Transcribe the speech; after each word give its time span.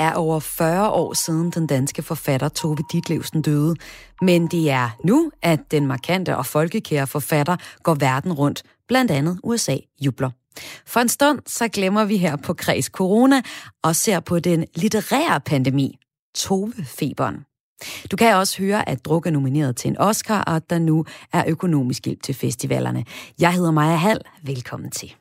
Det 0.00 0.06
er 0.06 0.14
over 0.14 0.40
40 0.40 0.90
år 0.90 1.14
siden 1.14 1.50
den 1.50 1.66
danske 1.66 2.02
forfatter 2.02 2.48
Tove 2.48 2.76
Ditlevsen 2.92 3.42
døde, 3.42 3.76
men 4.22 4.46
det 4.46 4.70
er 4.70 4.90
nu, 5.04 5.30
at 5.42 5.60
den 5.70 5.86
markante 5.86 6.36
og 6.36 6.46
folkekære 6.46 7.06
forfatter 7.06 7.56
går 7.82 7.94
verden 7.94 8.32
rundt, 8.32 8.62
blandt 8.88 9.10
andet 9.10 9.40
USA 9.42 9.76
jubler. 10.00 10.30
For 10.86 11.00
en 11.00 11.08
stund 11.08 11.38
så 11.46 11.68
glemmer 11.68 12.04
vi 12.04 12.16
her 12.16 12.36
på 12.36 12.54
Kreds 12.54 12.86
Corona 12.86 13.42
og 13.82 13.96
ser 13.96 14.20
på 14.20 14.38
den 14.38 14.64
litterære 14.74 15.40
pandemi, 15.40 15.98
Tove-feberen. 16.34 17.44
Du 18.10 18.16
kan 18.16 18.34
også 18.34 18.58
høre, 18.58 18.88
at 18.88 19.04
Druk 19.04 19.26
er 19.26 19.30
nomineret 19.30 19.76
til 19.76 19.88
en 19.88 19.98
Oscar, 19.98 20.42
og 20.42 20.56
at 20.56 20.70
der 20.70 20.78
nu 20.78 21.04
er 21.32 21.44
økonomisk 21.46 22.04
hjælp 22.04 22.22
til 22.22 22.34
festivalerne. 22.34 23.04
Jeg 23.40 23.52
hedder 23.52 23.70
Maja 23.70 23.96
Hall. 23.96 24.20
Velkommen 24.42 24.90
til. 24.90 25.14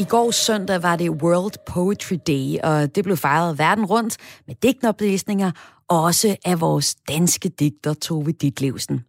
I 0.00 0.04
går 0.04 0.30
søndag 0.30 0.82
var 0.82 0.96
det 0.96 1.10
World 1.10 1.52
Poetry 1.66 2.16
Day, 2.26 2.58
og 2.62 2.94
det 2.94 3.04
blev 3.04 3.16
fejret 3.16 3.58
verden 3.58 3.84
rundt 3.84 4.16
med 4.46 4.54
digtoplæsninger, 4.62 5.50
også 5.88 6.36
af 6.44 6.60
vores 6.60 6.94
danske 6.94 7.48
digter 7.48 7.94
Tove 7.94 8.32
Ditlevsen. 8.32 9.04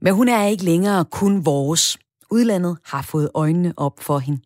Men 0.00 0.14
hun 0.14 0.28
er 0.28 0.46
ikke 0.46 0.64
længere 0.64 1.04
kun 1.04 1.46
vores. 1.46 1.98
Udlandet 2.30 2.78
har 2.84 3.02
fået 3.02 3.30
øjnene 3.34 3.74
op 3.76 4.00
for 4.00 4.18
hende. 4.18 4.40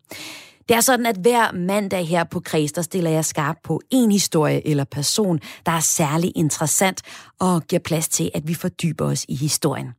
Det 0.67 0.75
er 0.75 0.81
sådan, 0.81 1.05
at 1.05 1.17
hver 1.17 1.51
mandag 1.51 2.07
her 2.07 2.23
på 2.23 2.39
Kreds, 2.39 2.71
der 2.71 2.81
stiller 2.81 3.09
jeg 3.09 3.25
skarp 3.25 3.57
på 3.63 3.81
en 3.89 4.11
historie 4.11 4.67
eller 4.67 4.83
person, 4.83 5.39
der 5.65 5.71
er 5.71 5.79
særlig 5.79 6.31
interessant 6.35 7.01
og 7.39 7.61
giver 7.61 7.79
plads 7.79 8.07
til, 8.07 8.31
at 8.33 8.47
vi 8.47 8.53
fordyber 8.53 9.05
os 9.05 9.25
i 9.29 9.35
historien. 9.35 9.93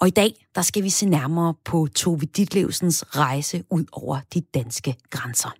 Og 0.00 0.08
i 0.08 0.10
dag, 0.10 0.46
der 0.54 0.62
skal 0.62 0.82
vi 0.82 0.90
se 0.90 1.06
nærmere 1.06 1.54
på 1.64 1.88
Tove 1.94 2.20
Ditlevsens 2.20 3.04
rejse 3.16 3.64
ud 3.70 3.84
over 3.92 4.20
de 4.34 4.40
danske 4.40 4.94
grænser. 5.10 5.54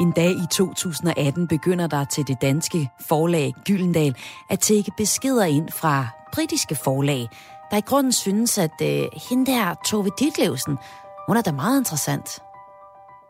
En 0.00 0.12
dag 0.12 0.30
i 0.30 0.46
2018 0.52 1.48
begynder 1.48 1.86
der 1.86 2.04
til 2.04 2.26
det 2.26 2.36
danske 2.42 2.90
forlag 3.08 3.54
Gyldendal 3.64 4.16
at 4.50 4.60
tække 4.60 4.92
beskeder 4.96 5.44
ind 5.44 5.68
fra 5.68 6.06
britiske 6.32 6.74
forlag, 6.74 7.28
der 7.70 7.76
i 7.76 7.80
grunden 7.80 8.12
synes, 8.12 8.58
at 8.58 8.80
øh, 8.82 9.04
hende 9.28 9.46
der, 9.46 9.74
Tove 9.86 10.10
Ditlevsen, 10.18 10.78
hun 11.28 11.36
er 11.36 11.42
da 11.42 11.52
meget 11.52 11.78
interessant. 11.78 12.40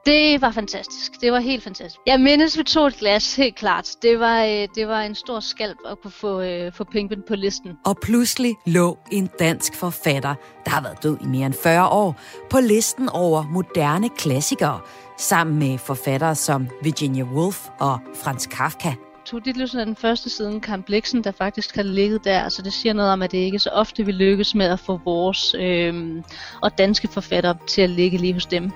Det 0.06 0.40
var 0.40 0.50
fantastisk. 0.50 1.20
Det 1.20 1.32
var 1.32 1.38
helt 1.38 1.62
fantastisk. 1.62 2.00
Jeg 2.06 2.20
mindes, 2.20 2.58
vi 2.58 2.62
tog 2.62 2.86
et 2.86 2.96
glas, 2.96 3.36
helt 3.36 3.56
klart. 3.56 3.88
Det 4.02 4.20
var, 4.20 4.44
øh, 4.44 4.68
det 4.74 4.88
var 4.88 5.00
en 5.00 5.14
stor 5.14 5.40
skalp 5.40 5.78
at 5.86 6.00
kunne 6.02 6.10
få, 6.10 6.40
øh, 6.40 6.72
få 6.72 6.84
Pinkman 6.84 7.22
på 7.28 7.34
listen. 7.34 7.72
Og 7.84 7.96
pludselig 8.02 8.54
lå 8.66 8.98
en 9.10 9.30
dansk 9.38 9.74
forfatter, 9.74 10.34
der 10.64 10.70
har 10.70 10.82
været 10.82 11.02
død 11.02 11.16
i 11.20 11.26
mere 11.26 11.46
end 11.46 11.54
40 11.62 11.88
år, 11.88 12.16
på 12.50 12.60
listen 12.60 13.08
over 13.08 13.42
moderne 13.42 14.08
klassikere, 14.08 14.80
sammen 15.18 15.58
med 15.58 15.78
forfattere 15.78 16.34
som 16.34 16.68
Virginia 16.82 17.24
Woolf 17.24 17.68
og 17.80 17.98
Franz 18.14 18.46
Kafka. 18.46 18.94
Tove 19.24 19.42
Ditlevsen 19.44 19.80
af 19.80 19.86
den 19.86 19.96
første 19.96 20.30
siden 20.30 20.60
Karen 20.60 20.82
Bliksen, 20.82 21.24
der 21.24 21.32
faktisk 21.32 21.76
har 21.76 21.82
ligget 21.82 22.24
der, 22.24 22.48
så 22.48 22.62
det 22.62 22.72
siger 22.72 22.92
noget 22.92 23.12
om, 23.12 23.22
at 23.22 23.32
det 23.32 23.38
ikke 23.38 23.58
så 23.58 23.70
ofte 23.70 24.06
vi 24.06 24.12
lykkes 24.12 24.54
med 24.54 24.66
at 24.66 24.80
få 24.80 25.00
vores 25.04 25.54
øh, 25.58 26.22
og 26.62 26.78
danske 26.78 27.08
forfattere 27.08 27.56
til 27.66 27.82
at 27.82 27.90
ligge 27.90 28.18
lige 28.18 28.32
hos 28.32 28.46
dem. 28.46 28.70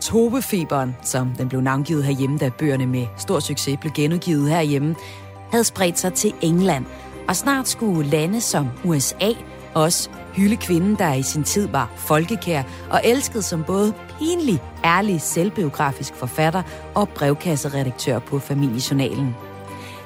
Tobefeberen, 0.00 0.96
som 1.02 1.34
den 1.38 1.48
blev 1.48 1.60
navngivet 1.60 2.04
herhjemme, 2.04 2.38
da 2.38 2.50
bøgerne 2.58 2.86
med 2.86 3.06
stor 3.18 3.40
succes 3.40 3.78
blev 3.80 3.92
genudgivet 3.92 4.50
herhjemme, 4.50 4.94
havde 5.50 5.64
spredt 5.64 5.98
sig 5.98 6.12
til 6.12 6.32
England, 6.42 6.84
og 7.28 7.36
snart 7.36 7.68
skulle 7.68 8.10
lande 8.10 8.40
som 8.40 8.68
USA 8.84 9.30
også 9.74 10.10
hylde 10.36 10.56
kvinden, 10.56 10.96
der 10.96 11.14
i 11.14 11.22
sin 11.22 11.44
tid 11.44 11.68
var 11.68 11.92
folkekær 11.96 12.62
og 12.90 13.00
elsket 13.04 13.44
som 13.44 13.64
både 13.64 13.94
pinlig, 14.18 14.62
ærlig, 14.84 15.20
selvbiografisk 15.20 16.14
forfatter 16.14 16.62
og 16.94 17.08
brevkasseredaktør 17.08 18.18
på 18.18 18.38
Familiejournalen. 18.38 19.34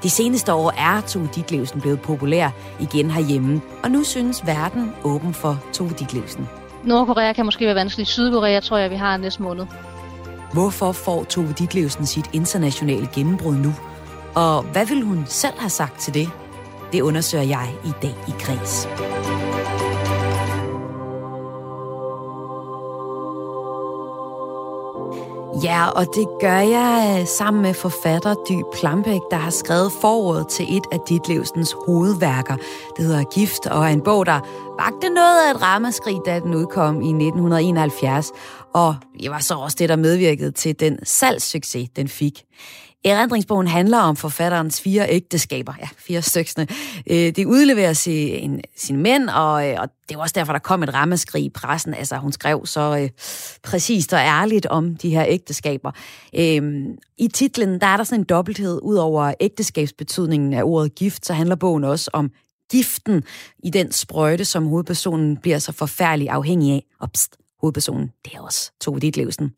De 0.03 0.11
seneste 0.11 0.53
år 0.53 0.73
er 0.79 1.01
Tove 1.01 1.29
Ditlevsen 1.35 1.81
blevet 1.81 2.01
populær 2.01 2.51
igen 2.81 3.11
herhjemme, 3.11 3.61
og 3.83 3.91
nu 3.91 4.05
synes 4.05 4.47
verden 4.47 4.93
åben 5.05 5.35
for 5.35 5.63
Tove 5.73 5.91
Ditlevsen. 5.91 6.49
Nordkorea 6.85 7.33
kan 7.33 7.45
måske 7.45 7.67
være 7.67 7.75
vanskeligt. 7.75 8.09
Sydkorea 8.09 8.61
tror 8.61 8.77
jeg, 8.77 8.91
vi 8.91 8.97
har 8.97 9.17
næste 9.17 9.43
måned. 9.43 9.67
Hvorfor 10.53 10.93
får 10.93 11.25
Tove 11.25 11.55
Ditlevsen 11.59 12.07
sit 12.07 12.31
internationale 12.33 13.09
gennembrud 13.15 13.55
nu? 13.55 13.75
Og 14.35 14.63
hvad 14.63 14.87
vil 14.87 15.03
hun 15.03 15.25
selv 15.27 15.59
have 15.59 15.71
sagt 15.71 16.01
til 16.01 16.15
det? 16.15 16.31
Det 16.93 17.01
undersøger 17.01 17.45
jeg 17.45 17.75
i 17.85 17.93
dag 18.03 18.15
i 18.29 18.31
Kreds. 18.41 18.89
Ja, 25.63 25.89
og 25.89 26.07
det 26.15 26.29
gør 26.41 26.59
jeg 26.59 27.19
øh, 27.21 27.27
sammen 27.27 27.63
med 27.63 27.75
forfatter 27.75 28.35
Dy 28.35 28.63
Plambæk, 28.73 29.21
der 29.31 29.37
har 29.37 29.51
skrevet 29.51 29.93
forordet 29.93 30.49
til 30.49 30.77
et 30.77 30.87
af 30.93 31.01
Ditlevsens 31.09 31.77
hovedværker. 31.87 32.57
Det 32.97 33.05
hedder 33.05 33.25
Gift, 33.25 33.67
og 33.67 33.85
er 33.85 33.89
en 33.89 34.01
bog, 34.01 34.27
der 34.27 34.41
vagte 34.79 35.09
noget 35.09 35.47
af 35.47 35.55
et 35.55 35.63
ramaskrig, 35.63 36.21
da 36.27 36.41
den 36.41 36.55
udkom 36.55 36.95
i 37.03 37.09
1971. 37.09 38.33
Og 38.75 38.97
det 39.23 39.31
var 39.31 39.39
så 39.39 39.55
også 39.55 39.77
det, 39.81 39.89
der 39.89 39.97
medvirkede 39.97 40.51
til 40.51 40.81
den 40.81 40.99
salgssucces, 41.05 41.89
den 41.97 42.09
fik. 42.09 42.45
Erindringsbogen 43.05 43.69
handler 43.69 43.99
om 43.99 44.17
forfatterens 44.17 44.81
fire 44.81 45.11
ægteskaber, 45.11 45.73
ja, 45.81 45.89
fire 45.99 46.23
styksene. 46.23 46.67
Øh, 47.11 47.17
det 47.17 47.45
udleverer 47.45 47.93
sin, 47.93 48.61
sin 48.77 48.97
mænd, 48.97 49.29
og, 49.29 49.69
øh, 49.69 49.77
og 49.81 49.89
det 50.09 50.17
var 50.17 50.23
også 50.23 50.33
derfor, 50.33 50.53
der 50.53 50.59
kom 50.59 50.83
et 50.83 50.95
rammeskrig 50.95 51.45
i 51.45 51.51
pressen. 51.51 51.95
Altså, 51.95 52.17
hun 52.17 52.33
skrev 52.33 52.67
så 52.67 52.99
øh, 53.03 53.09
præcist 53.63 54.13
og 54.13 54.19
ærligt 54.19 54.67
om 54.67 54.97
de 54.97 55.11
her 55.11 55.25
ægteskaber. 55.29 55.91
Øhm, 56.37 56.99
I 57.19 57.29
titlen, 57.29 57.81
der 57.81 57.87
er 57.87 57.97
der 57.97 58.05
sådan 58.05 58.21
en 58.21 58.25
dobbelthed. 58.25 58.81
Udover 58.83 59.35
ægteskabsbetydningen 59.41 60.55
af 60.55 60.63
ordet 60.63 60.95
gift, 60.95 61.27
så 61.27 61.33
handler 61.33 61.57
bogen 61.57 61.85
også 61.85 62.11
om 62.13 62.31
giften 62.71 63.23
i 63.65 63.71
den 63.71 63.93
sprøjte, 63.93 64.45
som 64.45 64.67
hovedpersonen 64.67 65.37
bliver 65.37 65.59
så 65.59 65.73
forfærdelig 65.73 66.31
afhængig 66.31 66.73
af. 66.73 66.85
Opst 67.01 67.37
hovedpersonen, 67.61 68.13
det 68.25 68.35
er 68.35 68.41
også 68.41 68.73
Tove 68.81 69.01
Ditlevsen. 69.01 69.55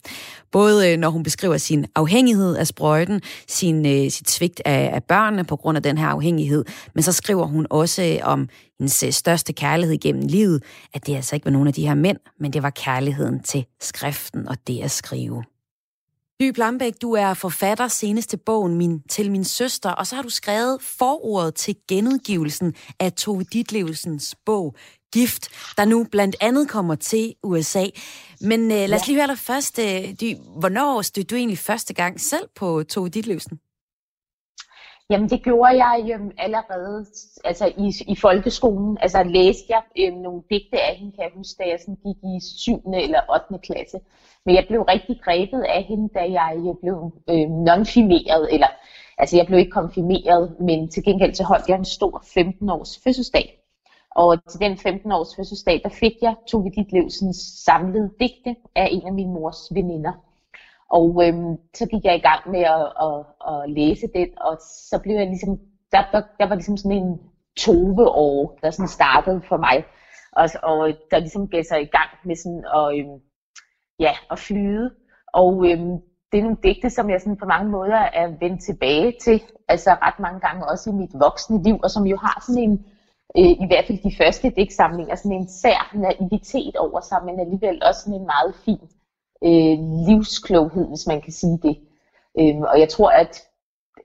Både 0.52 0.90
øh, 0.90 0.98
når 0.98 1.10
hun 1.10 1.22
beskriver 1.22 1.56
sin 1.56 1.86
afhængighed 1.94 2.56
af 2.56 2.66
sprøjten, 2.66 3.20
sin, 3.48 3.86
øh, 3.86 4.10
sit 4.10 4.30
svigt 4.30 4.62
af, 4.64 4.90
af 4.92 5.04
børnene 5.04 5.44
på 5.44 5.56
grund 5.56 5.76
af 5.76 5.82
den 5.82 5.98
her 5.98 6.06
afhængighed, 6.06 6.64
men 6.94 7.02
så 7.02 7.12
skriver 7.12 7.46
hun 7.46 7.66
også 7.70 8.02
øh, 8.02 8.18
om 8.22 8.48
hendes 8.78 9.04
største 9.10 9.52
kærlighed 9.52 9.98
gennem 9.98 10.26
livet, 10.26 10.62
at 10.94 11.06
det 11.06 11.16
altså 11.16 11.36
ikke 11.36 11.44
var 11.44 11.52
nogen 11.52 11.68
af 11.68 11.74
de 11.74 11.86
her 11.86 11.94
mænd, 11.94 12.18
men 12.40 12.52
det 12.52 12.62
var 12.62 12.70
kærligheden 12.70 13.42
til 13.42 13.64
skriften 13.80 14.48
og 14.48 14.56
det 14.66 14.80
at 14.80 14.90
skrive. 14.90 15.44
Dyb 16.40 16.56
Lambæk, 16.56 16.92
du 17.02 17.12
er 17.12 17.34
forfatter 17.34 17.88
senest 17.88 18.30
til 18.30 18.36
bogen 18.36 18.74
min, 18.74 19.02
Til 19.08 19.30
min 19.30 19.44
søster, 19.44 19.90
og 19.90 20.06
så 20.06 20.14
har 20.14 20.22
du 20.22 20.28
skrevet 20.28 20.82
forordet 20.82 21.54
til 21.54 21.76
genudgivelsen 21.88 22.74
af 23.00 23.12
Tove 23.12 23.44
Ditlevsens 23.52 24.34
bog 24.46 24.74
gift, 25.12 25.48
der 25.76 25.84
nu 25.84 26.06
blandt 26.12 26.36
andet 26.40 26.68
kommer 26.68 26.94
til 26.94 27.34
USA. 27.42 27.84
Men 28.40 28.60
øh, 28.60 28.88
lad 28.88 28.94
os 28.94 29.06
lige 29.06 29.18
høre 29.18 29.26
dig 29.26 29.38
først. 29.38 29.78
Øh, 29.78 30.02
de, 30.20 30.36
hvornår 30.60 31.02
stødte 31.02 31.28
du 31.28 31.36
egentlig 31.36 31.58
første 31.58 31.94
gang 31.94 32.20
selv 32.20 32.48
på 32.54 32.82
Tove 32.82 33.08
Ditlevsen? 33.08 33.60
Jamen 35.10 35.28
det 35.28 35.42
gjorde 35.42 35.84
jeg 35.84 36.04
jo 36.10 36.32
allerede 36.38 37.06
altså 37.44 37.66
i, 37.78 38.12
i 38.12 38.16
folkeskolen. 38.16 38.98
Altså 39.00 39.22
læste 39.22 39.64
jeg 39.68 39.82
øh, 39.98 40.12
nogle 40.14 40.42
digte 40.50 40.80
af 40.80 40.96
hende, 40.96 41.12
kan 41.12 41.24
jeg 41.24 41.30
huske, 41.34 41.62
da 41.62 41.68
jeg 41.68 41.78
sådan 41.80 41.98
gik 42.06 42.16
i 42.16 42.34
7. 42.58 42.82
eller 42.94 43.20
8. 43.52 43.66
klasse. 43.66 43.98
Men 44.46 44.54
jeg 44.54 44.64
blev 44.68 44.82
rigtig 44.82 45.20
grebet 45.24 45.62
af 45.62 45.82
hende, 45.82 46.08
da 46.14 46.20
jeg 46.20 46.74
blev 46.82 46.98
øh, 47.30 47.48
nonfimeret, 47.50 48.54
eller 48.54 48.70
altså 49.18 49.36
jeg 49.36 49.46
blev 49.46 49.58
ikke 49.58 49.70
konfirmeret, 49.70 50.56
men 50.60 50.88
til 50.90 51.04
gengæld 51.04 51.34
så 51.34 51.44
holdt 51.44 51.68
jeg 51.68 51.78
en 51.78 51.84
stor 51.84 52.24
15 52.34 52.70
års 52.70 53.00
fødselsdag. 53.04 53.59
Og 54.16 54.50
til 54.50 54.60
den 54.60 54.76
15 54.78 55.12
års 55.12 55.36
fødselsdag, 55.36 55.80
der 55.84 55.88
fik 55.88 56.12
jeg 56.22 56.34
Tove 56.48 56.70
Ditlevsens 56.76 57.36
samlede 57.64 58.10
digte 58.20 58.56
af 58.76 58.88
en 58.90 59.06
af 59.06 59.12
min 59.12 59.32
mors 59.32 59.68
veninder. 59.74 60.12
Og 60.90 61.26
øhm, 61.26 61.56
så 61.74 61.86
gik 61.86 62.04
jeg 62.04 62.16
i 62.16 62.26
gang 62.28 62.50
med 62.50 62.60
at, 62.60 62.86
at, 63.06 63.18
at 63.50 63.70
læse 63.70 64.06
den, 64.14 64.28
og 64.40 64.58
så 64.90 64.98
blev 65.02 65.14
jeg 65.14 65.26
ligesom, 65.26 65.58
der, 65.92 66.02
der, 66.12 66.22
der 66.38 66.48
var 66.48 66.54
ligesom 66.54 66.76
sådan 66.76 66.98
en 66.98 67.20
Tove-år, 67.56 68.58
der 68.62 68.70
sådan 68.70 68.88
startede 68.88 69.42
for 69.48 69.56
mig. 69.56 69.84
Og, 70.32 70.48
og 70.62 70.92
der 71.10 71.18
ligesom 71.18 71.48
gav 71.48 71.62
sig 71.64 71.82
i 71.82 71.92
gang 71.96 72.10
med 72.24 72.36
sådan 72.36 72.64
at, 72.74 72.98
øhm, 72.98 73.20
ja, 73.98 74.12
at 74.30 74.38
flyde. 74.38 74.90
Og 75.32 75.70
øhm, 75.70 75.96
det 76.32 76.38
er 76.38 76.42
nogle 76.42 76.62
digte, 76.62 76.90
som 76.90 77.10
jeg 77.10 77.20
sådan 77.20 77.36
på 77.36 77.46
mange 77.46 77.70
måder 77.70 77.96
er 77.96 78.26
vendt 78.40 78.62
tilbage 78.62 79.14
til, 79.22 79.42
altså 79.68 79.90
ret 79.90 80.18
mange 80.18 80.40
gange 80.40 80.66
også 80.66 80.90
i 80.90 80.92
mit 80.92 81.10
voksne 81.14 81.62
liv, 81.62 81.76
og 81.82 81.90
som 81.90 82.06
jo 82.06 82.16
har 82.16 82.44
sådan 82.46 82.62
en, 82.62 82.86
øh, 83.38 83.52
i 83.64 83.66
hvert 83.66 83.86
fald 83.86 83.98
de 84.10 84.16
første 84.16 84.50
digtsamlinger, 84.56 85.14
sådan 85.14 85.32
en 85.32 85.48
sær 85.48 85.92
naivitet 85.94 86.76
over 86.76 87.00
sig, 87.00 87.18
men 87.24 87.40
alligevel 87.40 87.82
også 87.84 88.00
sådan 88.00 88.20
en 88.20 88.26
meget 88.34 88.54
fin 88.64 88.84
øh, 89.48 89.78
livskloghed, 90.08 90.88
hvis 90.88 91.06
man 91.06 91.20
kan 91.20 91.32
sige 91.32 91.58
det. 91.62 91.76
Øh, 92.40 92.60
og 92.60 92.80
jeg 92.80 92.88
tror, 92.88 93.10
at 93.10 93.50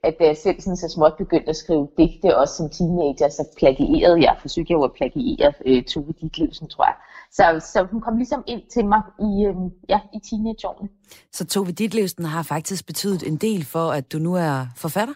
at 0.02 0.14
da 0.18 0.24
jeg 0.24 0.36
selv 0.36 0.60
sådan 0.60 0.76
så 0.76 0.88
småt 0.88 1.14
begyndte 1.18 1.48
at 1.48 1.56
skrive 1.56 1.88
digte, 1.98 2.36
også 2.36 2.54
som 2.54 2.70
teenager, 2.70 3.28
så 3.28 3.44
plagierede 3.58 4.22
jeg, 4.22 4.36
forsøgte 4.40 4.70
jeg 4.70 4.76
jo 4.76 4.84
at 4.84 4.92
plagiere 4.92 5.52
øh, 5.66 5.84
Tove 5.84 6.12
Ditlevsen, 6.20 6.68
tror 6.68 6.84
jeg. 6.84 6.96
Så, 7.32 7.70
så 7.72 7.86
hun 7.92 8.00
kom 8.00 8.16
ligesom 8.16 8.42
ind 8.46 8.62
til 8.74 8.84
mig 8.84 9.02
i, 9.20 9.44
øh, 9.48 9.54
ja, 9.88 10.00
i 10.14 10.18
teenageårene. 10.30 10.88
Så 11.32 11.46
Tove 11.46 11.72
Ditlevsen 11.72 12.24
har 12.24 12.42
faktisk 12.42 12.86
betydet 12.86 13.22
en 13.26 13.36
del 13.36 13.64
for, 13.64 13.90
at 13.90 14.12
du 14.12 14.18
nu 14.18 14.34
er 14.34 14.66
forfatter? 14.76 15.14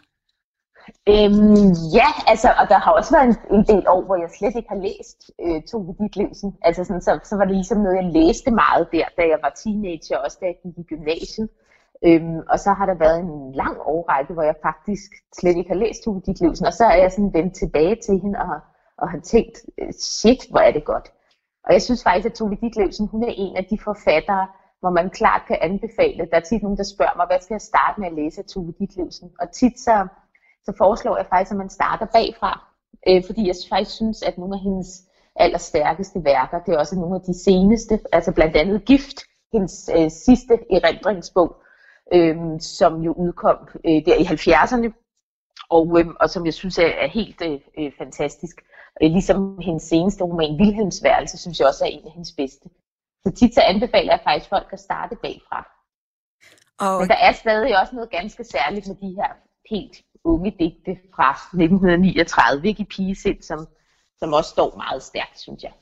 Øhm, 1.08 1.70
ja, 1.98 2.08
altså, 2.26 2.48
og 2.60 2.68
der 2.68 2.78
har 2.78 2.92
også 2.92 3.10
været 3.16 3.26
en, 3.30 3.56
en 3.56 3.64
del 3.72 3.88
år, 3.88 4.02
hvor 4.02 4.16
jeg 4.16 4.30
slet 4.38 4.56
ikke 4.56 4.68
har 4.68 4.82
læst 4.88 5.30
øh, 5.44 5.62
Tove 5.62 5.94
Ditlevsen. 6.00 6.56
Altså 6.62 6.84
sådan, 6.84 7.02
så, 7.02 7.18
så 7.24 7.36
var 7.36 7.44
det 7.44 7.54
ligesom 7.54 7.78
noget, 7.78 7.96
jeg 7.96 8.12
læste 8.18 8.50
meget 8.50 8.88
der, 8.92 9.06
da 9.18 9.22
jeg 9.22 9.38
var 9.42 9.52
teenager, 9.62 10.16
også 10.24 10.38
da 10.40 10.46
jeg 10.46 10.58
gik 10.62 10.78
i 10.78 10.82
gymnasiet. 10.82 11.48
Øhm, 12.04 12.40
og 12.52 12.58
så 12.58 12.70
har 12.72 12.86
der 12.86 12.94
været 12.94 13.20
en 13.20 13.52
lang 13.52 13.76
årrække, 13.84 14.32
hvor 14.32 14.42
jeg 14.42 14.54
faktisk 14.62 15.10
slet 15.40 15.56
ikke 15.56 15.70
har 15.70 15.80
læst 15.84 16.04
Tove 16.04 16.22
Ditlevsen, 16.26 16.66
og 16.66 16.72
så 16.72 16.84
er 16.84 16.96
jeg 16.96 17.12
sådan 17.12 17.34
vendt 17.34 17.54
tilbage 17.54 17.96
til 18.06 18.20
hende 18.22 18.38
og, 18.38 18.60
og 18.98 19.10
har 19.10 19.20
tænkt, 19.20 19.56
øh, 19.78 19.92
shit, 19.92 20.42
hvor 20.50 20.60
er 20.60 20.72
det 20.72 20.84
godt. 20.84 21.12
Og 21.64 21.72
jeg 21.72 21.82
synes 21.82 22.02
faktisk, 22.02 22.26
at 22.26 22.32
Tove 22.32 22.58
Ditlevsen, 22.62 23.06
hun 23.06 23.22
er 23.22 23.34
en 23.36 23.56
af 23.56 23.64
de 23.64 23.78
forfattere, 23.84 24.46
hvor 24.80 24.90
man 24.90 25.10
klart 25.10 25.42
kan 25.48 25.58
anbefale. 25.60 26.28
Der 26.30 26.36
er 26.36 26.40
tit 26.40 26.62
nogen, 26.62 26.78
der 26.78 26.84
spørger 26.94 27.16
mig, 27.16 27.26
hvad 27.26 27.40
skal 27.40 27.54
jeg 27.54 27.60
starte 27.60 28.00
med 28.00 28.08
at 28.08 28.14
læse 28.14 28.38
af 28.40 28.44
Tove 28.44 28.74
Ditlevsen? 28.78 29.30
Og 29.40 29.50
tit 29.50 29.80
så, 29.80 30.06
så 30.64 30.72
foreslår 30.78 31.16
jeg 31.16 31.26
faktisk, 31.26 31.50
at 31.50 31.56
man 31.56 31.70
starter 31.70 32.06
bagfra. 32.06 32.52
Øh, 33.08 33.22
fordi 33.26 33.46
jeg 33.46 33.54
faktisk 33.70 33.96
synes, 33.96 34.22
at 34.22 34.38
nogle 34.38 34.54
af 34.54 34.60
hendes 34.60 34.88
allerstærkeste 35.36 36.24
værker, 36.24 36.58
det 36.62 36.74
er 36.74 36.78
også 36.78 36.96
nogle 36.96 37.14
af 37.14 37.22
de 37.22 37.34
seneste, 37.44 38.00
altså 38.12 38.32
blandt 38.32 38.56
andet 38.56 38.84
Gift, 38.84 39.18
hendes 39.52 39.90
øh, 39.96 40.10
sidste 40.10 40.54
erindringsbog, 40.70 41.56
øhm, 42.12 42.60
som 42.60 43.00
jo 43.00 43.12
udkom 43.12 43.56
øh, 43.86 44.04
der 44.06 44.14
i 44.14 44.24
70'erne, 44.34 44.88
og, 45.70 46.00
øhm, 46.00 46.16
og 46.20 46.30
som 46.30 46.46
jeg 46.46 46.54
synes 46.54 46.78
er, 46.78 46.86
er 46.86 47.08
helt 47.08 47.42
øh, 47.42 47.60
øh, 47.78 47.92
fantastisk. 47.98 48.56
Øh, 49.02 49.10
ligesom 49.10 49.58
hendes 49.58 49.82
seneste 49.82 50.24
roman, 50.24 50.58
Vilhelms 50.58 51.02
Værelse, 51.02 51.38
synes 51.38 51.60
jeg 51.60 51.68
også 51.68 51.84
er 51.84 51.88
en 51.88 52.06
af 52.06 52.12
hendes 52.12 52.32
bedste. 52.32 52.68
Så 53.24 53.30
tit 53.32 53.54
så 53.54 53.60
anbefaler 53.60 54.12
jeg 54.12 54.20
faktisk 54.24 54.48
folk 54.48 54.68
at 54.72 54.80
starte 54.80 55.16
bagfra. 55.16 55.60
Og... 56.80 57.00
Men 57.00 57.08
der 57.08 57.20
er 57.28 57.32
stadig 57.32 57.80
også 57.80 57.94
noget 57.94 58.10
ganske 58.10 58.44
særligt 58.44 58.88
med 58.88 58.96
de 58.96 59.14
her 59.20 59.30
helt 59.70 59.96
unge 60.24 60.54
digte 60.58 60.96
fra 61.14 61.30
1939, 61.30 62.68
ikke 62.68 62.82
i 62.82 62.84
pigesind, 62.84 63.42
som, 63.42 63.66
som 64.18 64.32
også 64.32 64.50
står 64.50 64.76
meget 64.76 65.02
stærkt, 65.02 65.40
synes 65.40 65.62
jeg. 65.62 65.72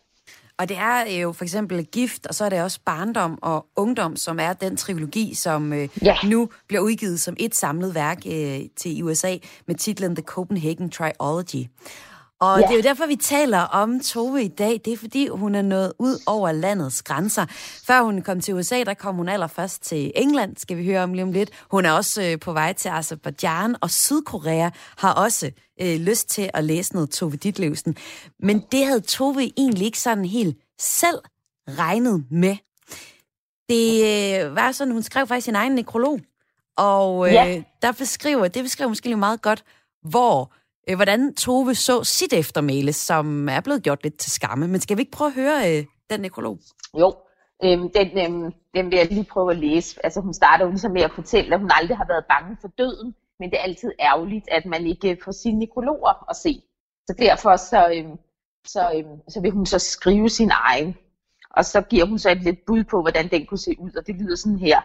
Og 0.58 0.68
det 0.68 0.76
er 0.78 1.20
jo 1.20 1.32
for 1.32 1.44
eksempel 1.44 1.86
Gift, 1.86 2.26
og 2.26 2.34
så 2.34 2.44
er 2.44 2.48
det 2.48 2.62
også 2.62 2.80
Barndom 2.84 3.38
og 3.42 3.66
Ungdom, 3.76 4.16
som 4.16 4.38
er 4.40 4.52
den 4.52 4.76
trilogi, 4.76 5.34
som 5.34 5.72
øh, 5.72 5.88
ja. 6.02 6.16
nu 6.24 6.48
bliver 6.68 6.80
udgivet 6.80 7.20
som 7.20 7.36
et 7.38 7.54
samlet 7.54 7.94
værk 7.94 8.18
øh, 8.26 8.60
til 8.76 9.02
USA 9.02 9.36
med 9.66 9.74
titlen 9.74 10.16
The 10.16 10.22
Copenhagen 10.22 10.90
Trilogy. 10.90 11.68
Og 12.40 12.60
ja. 12.60 12.66
det 12.66 12.72
er 12.72 12.76
jo 12.76 12.82
derfor, 12.82 13.06
vi 13.06 13.16
taler 13.16 13.58
om 13.58 14.00
Tove 14.00 14.42
i 14.42 14.48
dag. 14.48 14.80
Det 14.84 14.92
er 14.92 14.96
fordi, 14.96 15.28
hun 15.28 15.54
er 15.54 15.62
nået 15.62 15.92
ud 15.98 16.22
over 16.26 16.52
landets 16.52 17.02
grænser. 17.02 17.46
Før 17.86 18.02
hun 18.02 18.22
kom 18.22 18.40
til 18.40 18.54
USA, 18.54 18.84
der 18.84 18.94
kom 18.94 19.14
hun 19.14 19.28
allerførst 19.28 19.82
til 19.82 20.12
England, 20.16 20.56
skal 20.56 20.76
vi 20.76 20.84
høre 20.84 21.02
om 21.02 21.12
lige 21.12 21.22
om 21.22 21.32
lidt. 21.32 21.50
Hun 21.70 21.84
er 21.84 21.92
også 21.92 22.22
øh, 22.22 22.40
på 22.40 22.52
vej 22.52 22.72
til 22.72 22.88
Azerbaijan, 22.88 23.76
og 23.80 23.90
Sydkorea 23.90 24.70
har 24.98 25.12
også 25.14 25.50
øh, 25.80 26.00
lyst 26.00 26.28
til 26.28 26.50
at 26.54 26.64
læse 26.64 26.94
noget 26.94 27.10
Tove 27.10 27.36
Ditlevsen. 27.36 27.96
Men 28.40 28.64
det 28.72 28.86
havde 28.86 29.00
Tove 29.00 29.52
egentlig 29.56 29.86
ikke 29.86 30.00
sådan 30.00 30.24
helt 30.24 30.56
selv 30.80 31.18
regnet 31.68 32.24
med. 32.30 32.56
Det 33.68 34.04
øh, 34.44 34.56
var 34.56 34.72
sådan, 34.72 34.92
hun 34.92 35.02
skrev 35.02 35.26
faktisk 35.26 35.44
sin 35.44 35.54
egen 35.54 35.72
nekrolog, 35.72 36.20
og 36.76 37.28
øh, 37.28 37.34
ja. 37.34 37.62
der 37.82 37.92
beskriver, 37.92 38.48
det 38.48 38.62
beskriver 38.62 38.88
måske 38.88 39.16
meget 39.16 39.42
godt, 39.42 39.64
hvor 40.02 40.52
øh, 40.90 40.96
hvordan 40.96 41.34
Tove 41.34 41.74
så 41.74 42.04
sit 42.04 42.32
eftermæle, 42.32 42.92
som 42.92 43.48
er 43.48 43.60
blevet 43.60 43.82
gjort 43.82 44.02
lidt 44.02 44.18
til 44.18 44.32
skamme. 44.32 44.68
Men 44.68 44.80
skal 44.80 44.96
vi 44.96 45.00
ikke 45.02 45.12
prøve 45.12 45.28
at 45.28 45.34
høre 45.34 45.78
øh, 45.78 45.84
den 46.10 46.20
nekrolog? 46.20 46.58
Jo, 46.98 47.14
øhm, 47.64 47.90
den, 47.90 48.08
øhm, 48.18 48.52
den 48.74 48.90
vil 48.90 48.96
jeg 48.96 49.06
lige 49.06 49.24
prøve 49.24 49.50
at 49.50 49.58
læse. 49.58 50.00
Altså 50.04 50.20
hun 50.20 50.34
starter 50.34 50.64
jo 50.64 50.70
ligesom 50.70 50.92
med 50.92 51.02
at 51.02 51.12
fortælle, 51.14 51.54
at 51.54 51.60
hun 51.60 51.70
aldrig 51.74 51.96
har 51.96 52.06
været 52.08 52.24
bange 52.28 52.56
for 52.60 52.68
døden, 52.68 53.14
men 53.40 53.50
det 53.50 53.58
er 53.58 53.62
altid 53.62 53.92
ærgerligt, 54.00 54.44
at 54.50 54.66
man 54.66 54.86
ikke 54.86 55.18
får 55.24 55.32
sine 55.32 55.58
nekrologer 55.58 56.30
at 56.30 56.36
se. 56.36 56.62
Så 57.06 57.14
derfor 57.18 57.56
så, 57.56 57.92
øhm, 57.94 58.16
så, 58.66 58.92
øhm, 58.96 59.18
så 59.28 59.40
vil 59.40 59.50
hun 59.50 59.66
så 59.66 59.78
skrive 59.78 60.28
sin 60.28 60.50
egen. 60.52 60.96
Og 61.50 61.64
så 61.64 61.80
giver 61.80 62.06
hun 62.06 62.18
så 62.18 62.30
et 62.30 62.42
lidt 62.42 62.58
bud 62.66 62.84
på, 62.84 63.00
hvordan 63.00 63.30
den 63.30 63.46
kunne 63.46 63.58
se 63.58 63.74
ud, 63.78 63.90
og 63.96 64.06
det 64.06 64.14
lyder 64.14 64.36
sådan 64.36 64.58
her. 64.58 64.80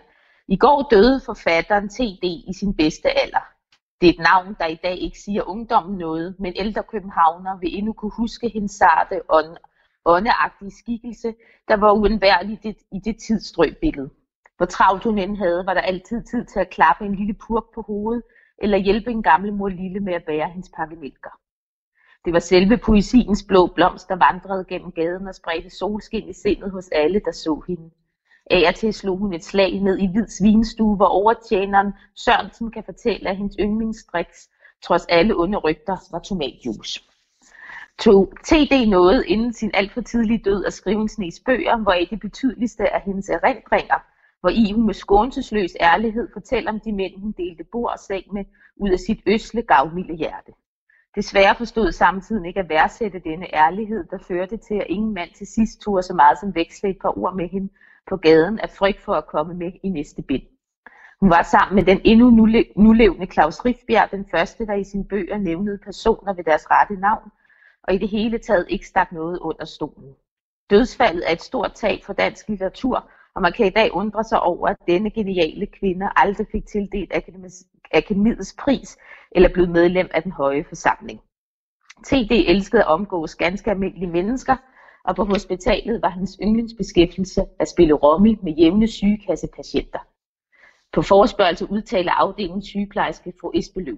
I 0.48 0.58
går 0.58 0.88
døde 0.92 1.22
forfatteren 1.26 1.90
TD 1.90 2.24
i 2.24 2.54
sin 2.60 2.74
bedste 2.74 3.10
alder. 3.10 3.53
Det 4.04 4.10
er 4.10 4.14
et 4.14 4.30
navn, 4.34 4.56
der 4.60 4.66
i 4.66 4.80
dag 4.84 4.98
ikke 4.98 5.20
siger 5.20 5.44
ungdommen 5.44 5.98
noget, 5.98 6.36
men 6.40 6.54
ældre 6.56 6.84
københavner 6.84 7.60
vil 7.60 7.78
endnu 7.78 7.94
kunne 7.94 8.12
huske 8.18 8.50
hendes 8.50 8.72
sarte 8.72 9.22
ånd, 9.30 9.58
åndeagtige 10.06 10.72
skikkelse, 10.72 11.34
der 11.68 11.78
var 11.78 11.92
uundværligt 11.92 12.66
i 12.66 13.00
det 13.06 13.18
tidsstrøbillede. 13.28 14.10
Hvor 14.58 14.66
travlt 14.66 15.04
hun 15.04 15.18
end 15.18 15.38
havde, 15.38 15.66
var 15.66 15.74
der 15.74 15.82
altid 15.82 16.24
tid 16.24 16.46
til 16.46 16.60
at 16.60 16.70
klappe 16.70 17.06
en 17.06 17.16
lille 17.16 17.34
purk 17.48 17.64
på 17.76 17.82
hovedet, 17.82 18.24
eller 18.58 18.78
hjælpe 18.78 19.12
en 19.12 19.24
gammel 19.24 19.54
mor 19.54 19.70
lille 19.70 20.00
med 20.00 20.14
at 20.14 20.26
bære 20.26 20.50
hendes 20.50 20.72
pakke 20.78 20.96
mælker. 20.96 21.40
Det 22.26 22.34
var 22.34 22.40
selve 22.40 22.78
poesiens 22.78 23.44
blå 23.48 23.68
blomst, 23.76 24.10
der 24.10 24.16
vandrede 24.16 24.66
gennem 24.66 24.92
gaden 24.92 25.28
og 25.28 25.36
spredte 25.36 25.70
solskin 25.70 26.30
i 26.30 26.34
sindet 26.34 26.72
hos 26.72 26.90
alle, 26.90 27.22
der 27.26 27.32
så 27.32 27.64
hende. 27.68 27.90
Af 28.52 28.64
og 28.68 28.76
til 28.76 28.94
slog 28.94 29.18
hun 29.18 29.34
et 29.34 29.44
slag 29.44 29.80
ned 29.80 29.98
i 29.98 30.08
hvid 30.12 30.28
svinestue, 30.28 30.96
hvor 30.96 31.06
overtjeneren 31.06 31.94
Sørensen 32.16 32.72
kan 32.72 32.84
fortælle, 32.84 33.30
at 33.30 33.38
hendes 33.38 33.56
yndlingsdriks, 33.60 34.50
trods 34.84 35.06
alle 35.06 35.36
onde 35.38 35.58
rygter, 35.58 35.98
var 36.12 36.20
tomatjuice. 36.20 37.02
Tog 38.00 38.34
TD 38.44 38.90
noget 38.90 39.24
inden 39.28 39.54
sin 39.54 39.72
alt 39.74 39.92
for 39.92 40.02
tidlige 40.02 40.42
død 40.46 40.66
at 40.66 40.74
skrive 40.74 41.02
en 41.02 41.10
snes 41.10 41.40
bøger, 41.46 41.78
hvor 41.78 41.96
det 42.10 42.20
betydeligste 42.20 42.94
af 42.94 43.02
hendes 43.02 43.30
erindringer, 43.30 44.00
hvor 44.42 44.50
i 44.50 44.72
hun 44.72 44.86
med 44.86 44.94
skånselsløs 44.94 45.72
ærlighed 45.82 46.28
fortæller 46.34 46.72
om 46.72 46.80
de 46.80 46.92
mænd, 46.92 47.22
hun 47.22 47.32
delte 47.38 47.64
bord 47.64 47.92
og 47.92 48.00
seng 48.00 48.34
med, 48.34 48.46
ud 48.76 48.90
af 48.90 49.00
sit 49.00 49.20
øsle 49.28 49.62
gavmilde 49.62 50.16
hjerte. 50.16 50.52
Desværre 51.16 51.56
forstod 51.56 51.92
samtidig 51.92 52.48
ikke 52.48 52.60
at 52.60 52.70
værdsætte 52.70 53.20
denne 53.20 53.56
ærlighed, 53.56 54.04
der 54.12 54.18
førte 54.18 54.58
til, 54.58 54.76
at 54.76 54.88
ingen 54.90 55.14
mand 55.14 55.30
til 55.38 55.48
sidst 55.48 55.82
tog 55.82 56.04
så 56.04 56.14
meget 56.14 56.38
som 56.40 56.56
veksle 56.56 56.90
et 56.90 56.98
par 57.02 57.18
ord 57.18 57.36
med 57.36 57.50
hende, 57.50 57.70
på 58.10 58.18
gaden 58.18 58.60
af 58.60 58.70
frygt 58.70 59.02
for 59.02 59.14
at 59.14 59.28
komme 59.28 59.54
med 59.54 59.72
i 59.84 59.90
næste 59.90 60.22
bind. 60.22 60.44
Hun 61.20 61.30
var 61.30 61.44
sammen 61.44 61.76
med 61.76 61.84
den 61.84 62.02
endnu 62.04 62.30
nulevende 62.76 63.26
Claus 63.34 63.66
Rifbjerg, 63.66 64.12
den 64.12 64.26
første, 64.32 64.66
der 64.66 64.74
i 64.74 64.84
sine 64.84 65.06
bøger 65.06 65.38
nævnede 65.38 65.78
personer 65.78 66.34
ved 66.34 66.44
deres 66.44 66.72
rette 66.72 66.96
navn, 66.96 67.32
og 67.84 67.94
i 67.94 67.98
det 67.98 68.10
hele 68.10 68.38
taget 68.38 68.66
ikke 68.70 68.88
stak 68.88 69.12
noget 69.12 69.40
under 69.40 69.66
stolen. 69.66 70.14
Dødsfaldet 70.70 71.24
er 71.30 71.34
et 71.34 71.42
stort 71.42 71.74
tab 71.74 72.04
for 72.04 72.14
dansk 72.14 72.50
litteratur, 72.50 73.10
og 73.36 73.42
man 73.42 73.54
kan 73.54 73.66
i 73.66 73.70
dag 73.70 73.94
undre 73.94 74.24
sig 74.24 74.40
over, 74.40 74.68
at 74.68 74.78
denne 74.88 75.12
geniale 75.12 75.66
kvinde 75.66 76.10
aldrig 76.16 76.48
fik 76.52 76.66
tildelt 76.66 77.14
akademiets 77.94 78.56
pris 78.60 78.98
eller 79.32 79.54
blev 79.54 79.68
medlem 79.68 80.10
af 80.14 80.24
den 80.24 80.32
høje 80.32 80.64
forsamling. 80.64 81.20
TD 82.04 82.32
elskede 82.32 82.82
at 82.82 82.88
omgås 82.88 83.36
ganske 83.36 83.72
almindelige 83.72 84.12
mennesker, 84.12 84.56
og 85.04 85.16
på 85.16 85.24
hospitalet 85.24 86.02
var 86.02 86.10
hans 86.10 86.38
yndlingsbeskæftigelse 86.44 87.46
at 87.60 87.70
spille 87.70 87.94
romme 87.94 88.38
med 88.42 88.54
jævne 88.54 88.88
sygekassepatienter. 88.88 90.00
På 90.94 91.02
forespørgelse 91.02 91.72
udtaler 91.72 92.12
afdelingen 92.12 92.62
sygeplejerske 92.62 93.34
fru 93.42 93.52
Esbeløv. 93.54 93.98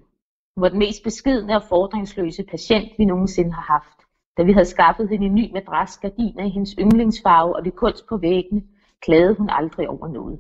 Hun 0.56 0.62
var 0.62 0.70
den 0.70 0.80
mest 0.80 1.04
beskidende 1.04 1.56
og 1.56 1.64
fordringsløse 1.70 2.44
patient, 2.44 2.90
vi 2.98 3.06
nogensinde 3.06 3.52
har 3.52 3.62
haft. 3.62 4.00
Da 4.38 4.44
vi 4.44 4.52
havde 4.52 4.66
skaffet 4.66 5.10
hende 5.10 5.26
en 5.26 5.36
ny 5.36 5.52
madras, 5.54 5.98
gardiner 5.98 6.46
i 6.46 6.50
hendes 6.50 6.76
yndlingsfarve 6.80 7.56
og 7.56 7.66
det 7.66 7.76
kunst 7.76 8.08
på 8.10 8.18
væggene, 8.18 8.64
klagede 9.02 9.36
hun 9.36 9.50
aldrig 9.50 9.90
over 9.90 10.08
noget. 10.08 10.40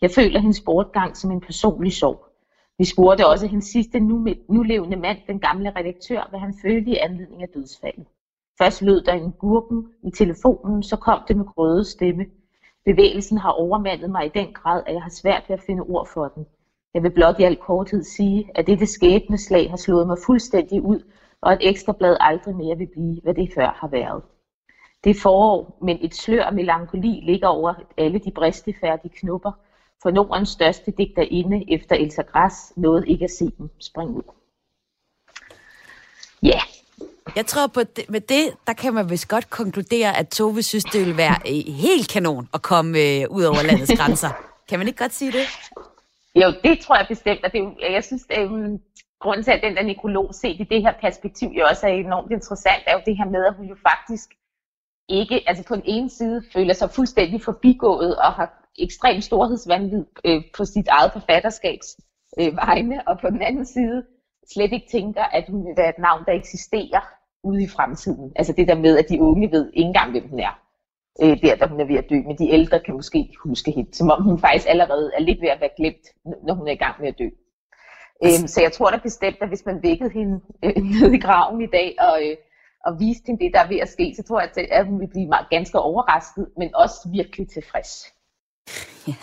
Jeg 0.00 0.10
føler 0.10 0.40
hendes 0.40 0.60
bortgang 0.60 1.16
som 1.16 1.30
en 1.30 1.40
personlig 1.40 1.92
sorg. 1.92 2.26
Vi 2.78 2.84
spurgte 2.84 3.26
også 3.26 3.46
hendes 3.46 3.64
sidste 3.64 4.00
nu, 4.00 4.26
nulevende 4.48 4.96
mand, 4.96 5.18
den 5.26 5.40
gamle 5.40 5.72
redaktør, 5.76 6.26
hvad 6.30 6.40
han 6.40 6.54
følte 6.62 6.90
i 6.90 6.96
anledning 6.96 7.42
af 7.42 7.48
dødsfaldet. 7.48 8.06
Først 8.58 8.82
lød 8.82 9.02
der 9.02 9.12
en 9.12 9.32
gurken 9.32 9.88
i 10.02 10.10
telefonen, 10.10 10.82
så 10.82 10.96
kom 10.96 11.20
det 11.28 11.36
med 11.36 11.44
grøde 11.44 11.84
stemme. 11.84 12.26
Bevægelsen 12.84 13.38
har 13.38 13.50
overmandet 13.50 14.10
mig 14.10 14.26
i 14.26 14.38
den 14.38 14.52
grad, 14.52 14.82
at 14.86 14.94
jeg 14.94 15.02
har 15.02 15.10
svært 15.10 15.44
ved 15.48 15.56
at 15.56 15.62
finde 15.66 15.82
ord 15.82 16.08
for 16.14 16.28
den. 16.28 16.46
Jeg 16.94 17.02
vil 17.02 17.10
blot 17.10 17.38
i 17.38 17.42
al 17.42 17.56
korthed 17.56 18.02
sige, 18.02 18.50
at 18.54 18.66
dette 18.66 18.86
skæbneslag 18.86 19.70
har 19.70 19.76
slået 19.76 20.06
mig 20.06 20.16
fuldstændig 20.26 20.82
ud 20.82 21.00
og 21.40 21.52
et 21.52 21.58
ekstrablad 21.60 22.16
aldrig 22.20 22.56
mere 22.56 22.76
vil 22.76 22.86
blive, 22.86 23.20
hvad 23.22 23.34
det 23.34 23.52
før 23.54 23.76
har 23.80 23.88
været. 23.88 24.22
Det 25.04 25.10
er 25.10 25.20
forår, 25.22 25.78
men 25.82 25.98
et 26.00 26.14
slør 26.14 26.44
af 26.44 26.52
melankoli 26.52 27.20
ligger 27.22 27.48
over 27.48 27.74
alle 27.96 28.18
de 28.18 28.30
bristefærdige 28.30 29.14
knupper, 29.20 29.52
for 30.02 30.10
Nordens 30.10 30.48
største 30.48 30.90
digterinde 30.90 31.64
efter 31.72 31.96
Elsa 31.96 32.22
Græs 32.22 32.72
nåede 32.76 33.08
ikke 33.08 33.24
at 33.24 33.30
se 33.30 33.50
dem 33.58 33.70
springe 33.80 34.14
ud. 34.14 34.22
Ja. 36.42 36.48
Yeah. 36.48 36.75
Jeg 37.36 37.46
tror 37.46 37.66
på 37.66 37.80
det, 37.96 38.10
med 38.10 38.20
det, 38.20 38.44
der 38.66 38.72
kan 38.72 38.94
man 38.94 39.10
vist 39.10 39.28
godt 39.28 39.50
konkludere, 39.50 40.16
at 40.16 40.28
Tove 40.28 40.62
synes, 40.62 40.84
det 40.84 41.06
vil 41.06 41.16
være 41.16 41.36
øh, 41.50 41.74
helt 41.86 42.08
kanon 42.12 42.48
at 42.54 42.62
komme 42.62 42.90
øh, 42.98 43.30
ud 43.30 43.44
over 43.44 43.62
landets 43.62 43.92
grænser. 44.00 44.32
Kan 44.68 44.78
man 44.78 44.88
ikke 44.88 44.98
godt 44.98 45.12
sige 45.12 45.32
det? 45.32 45.46
Jo, 46.42 46.48
det 46.64 46.80
tror 46.80 46.96
jeg 46.96 47.06
bestemt, 47.08 47.44
og 47.44 47.52
det 47.52 47.60
er 47.82 47.92
jeg 47.92 48.04
synes, 48.04 48.22
det 48.22 48.38
er, 48.38 48.44
um, 48.44 48.80
grunden 49.20 49.44
til, 49.44 49.50
at 49.50 49.62
den 49.62 49.76
der 49.76 49.82
nekrolog 49.82 50.34
set 50.34 50.60
i 50.60 50.64
det 50.64 50.82
her 50.82 50.94
perspektiv 51.00 51.48
jo 51.58 51.64
også 51.70 51.86
er 51.86 51.90
enormt 51.90 52.32
interessant, 52.32 52.82
er 52.86 52.92
jo 52.92 53.00
det 53.06 53.16
her 53.16 53.28
med, 53.30 53.44
at 53.44 53.54
hun 53.54 53.66
jo 53.66 53.76
faktisk 53.90 54.28
ikke, 55.08 55.44
altså 55.48 55.64
på 55.64 55.74
den 55.74 55.82
ene 55.86 56.10
side 56.10 56.42
føler 56.52 56.74
sig 56.74 56.90
fuldstændig 56.90 57.42
forbigået 57.42 58.16
og 58.16 58.32
har 58.32 58.48
ekstrem 58.78 59.20
storhedsvandvid 59.20 60.04
øh, 60.24 60.42
på 60.56 60.64
sit 60.64 60.88
eget 60.88 61.12
forfatterskabs 61.12 61.88
øh, 62.40 62.56
vegne, 62.56 63.08
og 63.08 63.18
på 63.20 63.30
den 63.30 63.42
anden 63.42 63.66
side 63.66 64.02
slet 64.52 64.72
ikke 64.72 64.88
tænker, 64.90 65.24
at 65.24 65.44
hun 65.48 65.76
være 65.76 65.88
et 65.88 65.98
navn, 65.98 66.24
der 66.26 66.32
eksisterer 66.32 67.02
ude 67.46 67.62
i 67.62 67.68
fremtiden. 67.68 68.32
Altså 68.36 68.52
det 68.52 68.68
der 68.68 68.74
med, 68.74 68.98
at 68.98 69.08
de 69.08 69.20
unge 69.20 69.52
ved 69.52 69.70
ikke 69.74 69.86
engang, 69.86 70.10
hvem 70.10 70.28
hun 70.28 70.40
er. 70.40 70.54
Øh, 71.22 71.42
der, 71.42 71.56
da 71.56 71.66
hun 71.66 71.80
er 71.80 71.84
ved 71.84 71.96
at 71.96 72.10
dø, 72.10 72.14
men 72.26 72.38
de 72.38 72.50
ældre 72.50 72.80
kan 72.80 72.94
måske 72.94 73.32
huske 73.44 73.70
hende, 73.70 73.94
som 73.94 74.10
om 74.10 74.22
hun 74.22 74.38
faktisk 74.38 74.66
allerede 74.68 75.10
er 75.16 75.20
lidt 75.20 75.40
ved 75.40 75.48
at 75.48 75.60
være 75.60 75.76
glemt, 75.76 76.06
når 76.46 76.54
hun 76.54 76.68
er 76.68 76.72
i 76.72 76.82
gang 76.84 77.00
med 77.00 77.08
at 77.08 77.18
dø. 77.18 77.28
Øh, 78.24 78.48
så 78.48 78.58
jeg 78.62 78.72
tror 78.72 78.90
da 78.90 78.98
bestemt, 79.02 79.36
at 79.40 79.48
hvis 79.48 79.66
man 79.66 79.82
vækkede 79.82 80.10
hende 80.10 80.40
øh, 80.64 80.76
ned 81.00 81.12
i 81.12 81.18
graven 81.18 81.60
i 81.60 81.66
dag, 81.66 81.96
og, 81.98 82.16
øh, 82.24 82.36
og 82.86 83.00
viste 83.00 83.26
hende 83.26 83.44
det, 83.44 83.54
der 83.54 83.60
er 83.60 83.68
ved 83.68 83.80
at 83.80 83.88
ske, 83.88 84.14
så 84.16 84.22
tror 84.22 84.40
jeg, 84.40 84.72
at 84.72 84.86
hun 84.86 85.00
vil 85.00 85.10
blive 85.10 85.28
meget, 85.28 85.46
ganske 85.50 85.78
overrasket, 85.78 86.46
men 86.56 86.74
også 86.74 87.08
virkelig 87.12 87.48
tilfreds. 87.48 88.15
Ja. 89.08 89.14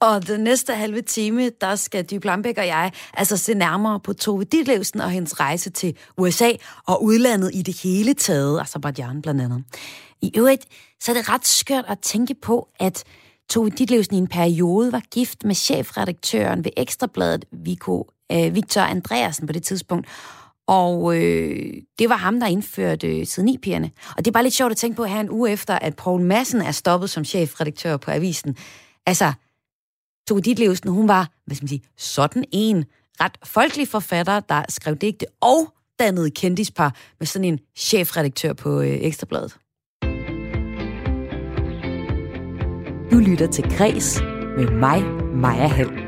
Og 0.00 0.26
den 0.26 0.40
næste 0.40 0.74
halve 0.74 1.02
time, 1.02 1.50
der 1.60 1.76
skal 1.76 2.04
Dyb 2.04 2.24
Lambæk 2.24 2.58
og 2.58 2.66
jeg 2.66 2.92
altså 3.12 3.36
se 3.36 3.54
nærmere 3.54 4.00
på 4.00 4.12
Tove 4.12 4.44
Ditlevsen 4.44 5.00
og 5.00 5.10
hendes 5.10 5.40
rejse 5.40 5.70
til 5.70 5.96
USA 6.18 6.50
og 6.86 7.04
udlandet 7.04 7.50
i 7.54 7.62
det 7.62 7.80
hele 7.82 8.14
taget, 8.14 8.60
Azerbaijan 8.60 9.22
blandt 9.22 9.42
andet. 9.42 9.64
I 10.22 10.32
øvrigt, 10.36 10.64
så 11.00 11.12
er 11.12 11.16
det 11.16 11.28
ret 11.28 11.46
skørt 11.46 11.84
at 11.88 11.98
tænke 11.98 12.34
på, 12.34 12.68
at 12.80 13.04
Tove 13.50 13.70
Ditlevsen 13.70 14.14
i 14.14 14.18
en 14.18 14.28
periode 14.28 14.92
var 14.92 15.02
gift 15.10 15.44
med 15.44 15.54
chefredaktøren 15.54 16.64
ved 16.64 16.70
Ekstrabladet, 16.76 17.44
Vico, 17.52 18.10
øh, 18.32 18.54
Victor 18.54 18.80
Andreasen 18.80 19.46
på 19.46 19.52
det 19.52 19.62
tidspunkt, 19.62 20.08
og 20.66 21.16
øh, 21.16 21.72
det 21.98 22.08
var 22.08 22.16
ham, 22.16 22.40
der 22.40 22.46
indførte 22.46 23.18
øh, 23.18 23.26
siden. 23.26 23.48
Og 24.16 24.18
det 24.18 24.26
er 24.26 24.32
bare 24.32 24.42
lidt 24.42 24.54
sjovt 24.54 24.70
at 24.70 24.76
tænke 24.76 24.96
på 24.96 25.04
her 25.04 25.20
en 25.20 25.30
uge 25.30 25.50
efter, 25.50 25.78
at 25.78 25.96
Paul 25.96 26.20
Madsen 26.20 26.60
er 26.60 26.72
stoppet 26.72 27.10
som 27.10 27.24
chefredaktør 27.24 27.96
på 27.96 28.10
avisen. 28.10 28.56
Altså, 29.06 29.32
Tove 30.28 30.40
Ditlevsen, 30.40 30.90
hun 30.90 31.08
var, 31.08 31.30
hvad 31.46 31.56
skal 31.56 31.64
man 31.64 31.68
sige, 31.68 31.82
sådan 31.96 32.44
en 32.52 32.84
ret 33.20 33.38
folkelig 33.44 33.88
forfatter, 33.88 34.40
der 34.40 34.62
skrev 34.68 34.96
digte 34.96 35.26
og 35.40 35.74
dannede 35.98 36.30
kendispar 36.30 36.96
med 37.18 37.26
sådan 37.26 37.44
en 37.44 37.60
chefredaktør 37.76 38.52
på 38.52 38.80
øh, 38.80 38.88
Ekstrabladet. 38.88 39.56
Du 43.12 43.18
lytter 43.18 43.48
til 43.52 43.64
Græs 43.76 44.20
med 44.56 44.70
mig, 44.70 45.02
Maja 45.34 45.66
Hall. 45.66 46.03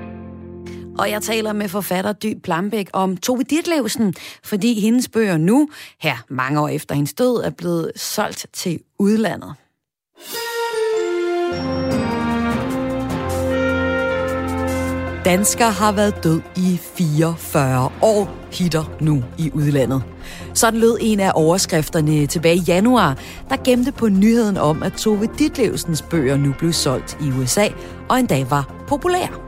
Og 0.99 1.11
jeg 1.11 1.23
taler 1.23 1.53
med 1.53 1.69
forfatter 1.69 2.13
Dy 2.13 2.39
Plambæk 2.43 2.91
om 2.93 3.17
Tove 3.17 3.43
Ditlevsen, 3.43 4.15
fordi 4.45 4.81
hendes 4.81 5.09
bøger 5.09 5.37
nu, 5.37 5.69
her 6.01 6.17
mange 6.29 6.61
år 6.61 6.69
efter 6.69 6.95
hendes 6.95 7.15
død, 7.15 7.37
er 7.45 7.51
blevet 7.51 7.93
solgt 7.97 8.47
til 8.53 8.81
udlandet. 8.99 9.55
Dansker 15.25 15.67
har 15.67 15.93
været 15.93 16.25
død 16.25 16.41
i 16.57 16.81
44 16.97 17.91
år, 18.03 18.31
hitter 18.53 18.85
nu 19.01 19.25
i 19.39 19.51
udlandet. 19.55 20.03
Sådan 20.55 20.81
lød 20.81 20.99
en 21.01 21.21
af 21.21 21.33
overskrifterne 21.35 22.27
tilbage 22.27 22.57
i 22.57 22.61
januar, 22.61 23.19
der 23.49 23.57
gemte 23.65 23.93
på 23.93 24.09
nyheden 24.09 24.57
om, 24.57 24.83
at 24.83 24.93
Tove 24.93 25.29
Ditlevsens 25.39 26.03
bøger 26.03 26.37
nu 26.37 26.55
blev 26.59 26.73
solgt 26.73 27.19
i 27.21 27.31
USA, 27.41 27.69
og 28.09 28.19
endda 28.19 28.45
var 28.45 28.85
populær. 28.89 29.46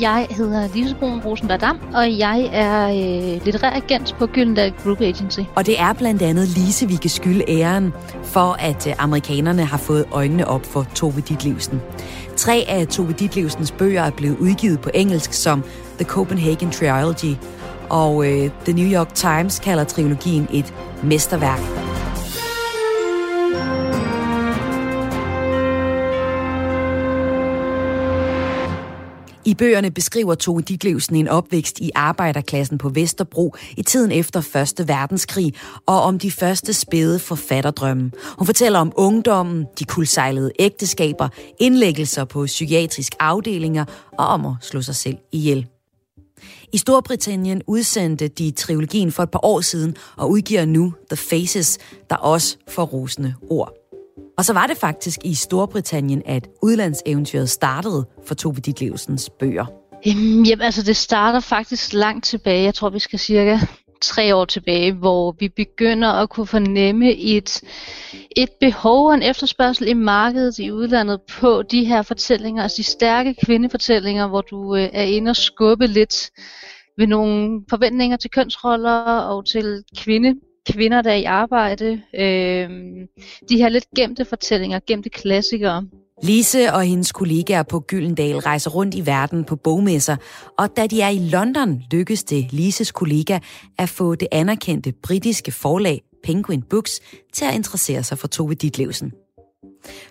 Jeg 0.00 0.26
hedder 0.30 0.68
Lise 0.74 0.94
Brun 0.94 1.20
Rosenberg 1.20 1.76
og 1.94 2.18
jeg 2.18 2.50
er 2.52 2.88
øh, 2.88 3.44
litterær 3.44 3.70
agent 3.70 4.16
på 4.18 4.26
Gyldendal 4.26 4.72
Group 4.84 5.00
Agency. 5.00 5.40
Og 5.54 5.66
det 5.66 5.80
er 5.80 5.92
blandt 5.92 6.22
andet 6.22 6.48
Lise, 6.48 6.88
vi 6.88 6.96
kan 6.96 7.10
skylde 7.10 7.44
æren 7.48 7.92
for, 8.22 8.56
at 8.58 8.86
øh, 8.86 8.92
amerikanerne 8.98 9.64
har 9.64 9.78
fået 9.78 10.04
øjnene 10.12 10.48
op 10.48 10.66
for 10.66 10.86
Tove 10.94 11.20
Ditlevsen. 11.28 11.80
Tre 12.36 12.64
af 12.68 12.86
Tove 12.86 13.12
Ditlevsens 13.12 13.72
bøger 13.72 14.02
er 14.02 14.10
blevet 14.10 14.38
udgivet 14.38 14.80
på 14.80 14.90
engelsk 14.94 15.32
som 15.32 15.64
The 15.98 16.04
Copenhagen 16.04 16.70
Trilogy, 16.70 17.36
og 17.90 18.26
øh, 18.26 18.50
The 18.64 18.72
New 18.72 19.00
York 19.00 19.14
Times 19.14 19.58
kalder 19.58 19.84
trilogien 19.84 20.48
et 20.52 20.74
mesterværk. 21.02 21.81
I 29.52 29.54
bøgerne 29.54 29.90
beskriver 29.90 30.34
Tove 30.34 30.60
Ditlevsen 30.60 31.16
en 31.16 31.28
opvækst 31.28 31.78
i 31.78 31.90
arbejderklassen 31.94 32.78
på 32.78 32.88
Vesterbro 32.88 33.54
i 33.76 33.82
tiden 33.82 34.12
efter 34.12 34.40
1. 34.80 34.88
verdenskrig, 34.88 35.54
og 35.86 36.02
om 36.02 36.18
de 36.18 36.30
første 36.30 36.72
spæde 36.72 37.18
forfatterdrømme. 37.18 38.10
Hun 38.38 38.46
fortæller 38.46 38.78
om 38.78 38.92
ungdommen, 38.96 39.66
de 39.78 39.84
kulsejlede 39.84 40.52
ægteskaber, 40.58 41.28
indlæggelser 41.60 42.24
på 42.24 42.46
psykiatrisk 42.46 43.12
afdelinger 43.20 43.84
og 44.18 44.26
om 44.26 44.46
at 44.46 44.54
slå 44.60 44.82
sig 44.82 44.96
selv 44.96 45.16
ihjel. 45.32 45.66
I 46.72 46.78
Storbritannien 46.78 47.62
udsendte 47.66 48.28
de 48.28 48.50
trilogien 48.50 49.12
for 49.12 49.22
et 49.22 49.30
par 49.30 49.44
år 49.44 49.60
siden 49.60 49.96
og 50.16 50.30
udgiver 50.30 50.64
nu 50.64 50.94
The 51.10 51.16
Faces, 51.16 51.78
der 52.10 52.16
også 52.16 52.56
får 52.68 52.84
rosende 52.84 53.34
ord. 53.50 53.81
Og 54.38 54.44
så 54.44 54.52
var 54.52 54.66
det 54.66 54.76
faktisk 54.76 55.20
i 55.24 55.34
Storbritannien, 55.34 56.22
at 56.26 56.48
udlandseventyret 56.62 57.50
startede 57.50 58.06
for 58.26 58.34
Tove 58.34 58.54
Ditlevsens 58.54 59.30
bøger. 59.30 59.66
Jamen, 60.06 60.60
altså 60.60 60.82
det 60.82 60.96
starter 60.96 61.40
faktisk 61.40 61.92
langt 61.92 62.24
tilbage. 62.24 62.64
Jeg 62.64 62.74
tror, 62.74 62.90
vi 62.90 62.98
skal 62.98 63.18
cirka 63.18 63.58
tre 64.02 64.34
år 64.34 64.44
tilbage, 64.44 64.92
hvor 64.92 65.36
vi 65.38 65.48
begynder 65.48 66.08
at 66.08 66.30
kunne 66.30 66.46
fornemme 66.46 67.12
et, 67.12 67.60
et 68.36 68.48
behov 68.60 69.06
og 69.06 69.14
en 69.14 69.22
efterspørgsel 69.22 69.88
i 69.88 69.94
markedet 69.94 70.58
i 70.58 70.72
udlandet 70.72 71.20
på 71.40 71.62
de 71.62 71.84
her 71.84 72.02
fortællinger, 72.02 72.62
altså 72.62 72.76
de 72.76 72.84
stærke 72.84 73.34
kvindefortællinger, 73.44 74.28
hvor 74.28 74.40
du 74.40 74.76
øh, 74.76 74.88
er 74.92 75.02
inde 75.02 75.30
og 75.30 75.36
skubbe 75.36 75.86
lidt 75.86 76.30
ved 76.98 77.06
nogle 77.06 77.62
forventninger 77.70 78.16
til 78.16 78.30
kønsroller 78.30 79.18
og 79.20 79.46
til 79.46 79.84
kvinde 79.96 80.34
kvinder, 80.70 81.02
der 81.02 81.10
er 81.10 81.16
i 81.16 81.24
arbejde. 81.24 82.02
Øh, 82.14 82.70
de 83.48 83.56
her 83.56 83.68
lidt 83.68 83.86
gemte 83.96 84.24
fortællinger, 84.24 84.80
gemte 84.86 85.10
klassikere. 85.10 85.86
Lise 86.22 86.72
og 86.72 86.82
hendes 86.82 87.12
kollegaer 87.12 87.62
på 87.62 87.80
Gyldendal 87.80 88.36
rejser 88.36 88.70
rundt 88.70 88.94
i 88.94 89.06
verden 89.06 89.44
på 89.44 89.56
bogmesser, 89.56 90.16
og 90.58 90.76
da 90.76 90.86
de 90.86 91.00
er 91.00 91.08
i 91.08 91.18
London, 91.18 91.82
lykkes 91.92 92.24
det 92.24 92.52
Lises 92.52 92.92
kollega 92.92 93.38
at 93.78 93.88
få 93.88 94.14
det 94.14 94.28
anerkendte 94.32 94.92
britiske 95.02 95.52
forlag 95.52 96.02
Penguin 96.24 96.62
Books 96.62 97.00
til 97.32 97.44
at 97.44 97.54
interessere 97.54 98.02
sig 98.02 98.18
for 98.18 98.28
Tove 98.28 98.54
Ditlevsen. 98.54 99.12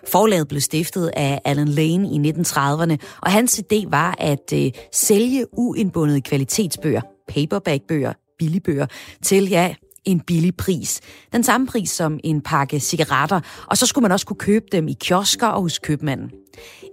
Forlaget 0.08 0.48
blev 0.48 0.60
stiftet 0.60 1.10
af 1.16 1.40
Alan 1.44 1.68
Lane 1.68 2.08
i 2.08 2.32
1930'erne, 2.32 2.96
og 3.22 3.32
hans 3.32 3.60
idé 3.60 3.90
var 3.90 4.14
at 4.18 4.52
øh, 4.54 4.70
sælge 4.92 5.46
uindbundede 5.52 6.20
kvalitetsbøger, 6.20 7.00
paperbackbøger, 7.28 8.12
billigbøger, 8.38 8.86
til 9.22 9.48
ja, 9.48 9.74
en 10.04 10.20
billig 10.20 10.56
pris. 10.56 11.00
Den 11.32 11.44
samme 11.44 11.66
pris 11.66 11.90
som 11.90 12.20
en 12.24 12.40
pakke 12.40 12.80
cigaretter, 12.80 13.40
og 13.66 13.78
så 13.78 13.86
skulle 13.86 14.02
man 14.02 14.12
også 14.12 14.26
kunne 14.26 14.36
købe 14.36 14.66
dem 14.72 14.88
i 14.88 14.92
kiosker 14.92 15.46
og 15.46 15.62
hos 15.62 15.78
købmanden. 15.78 16.30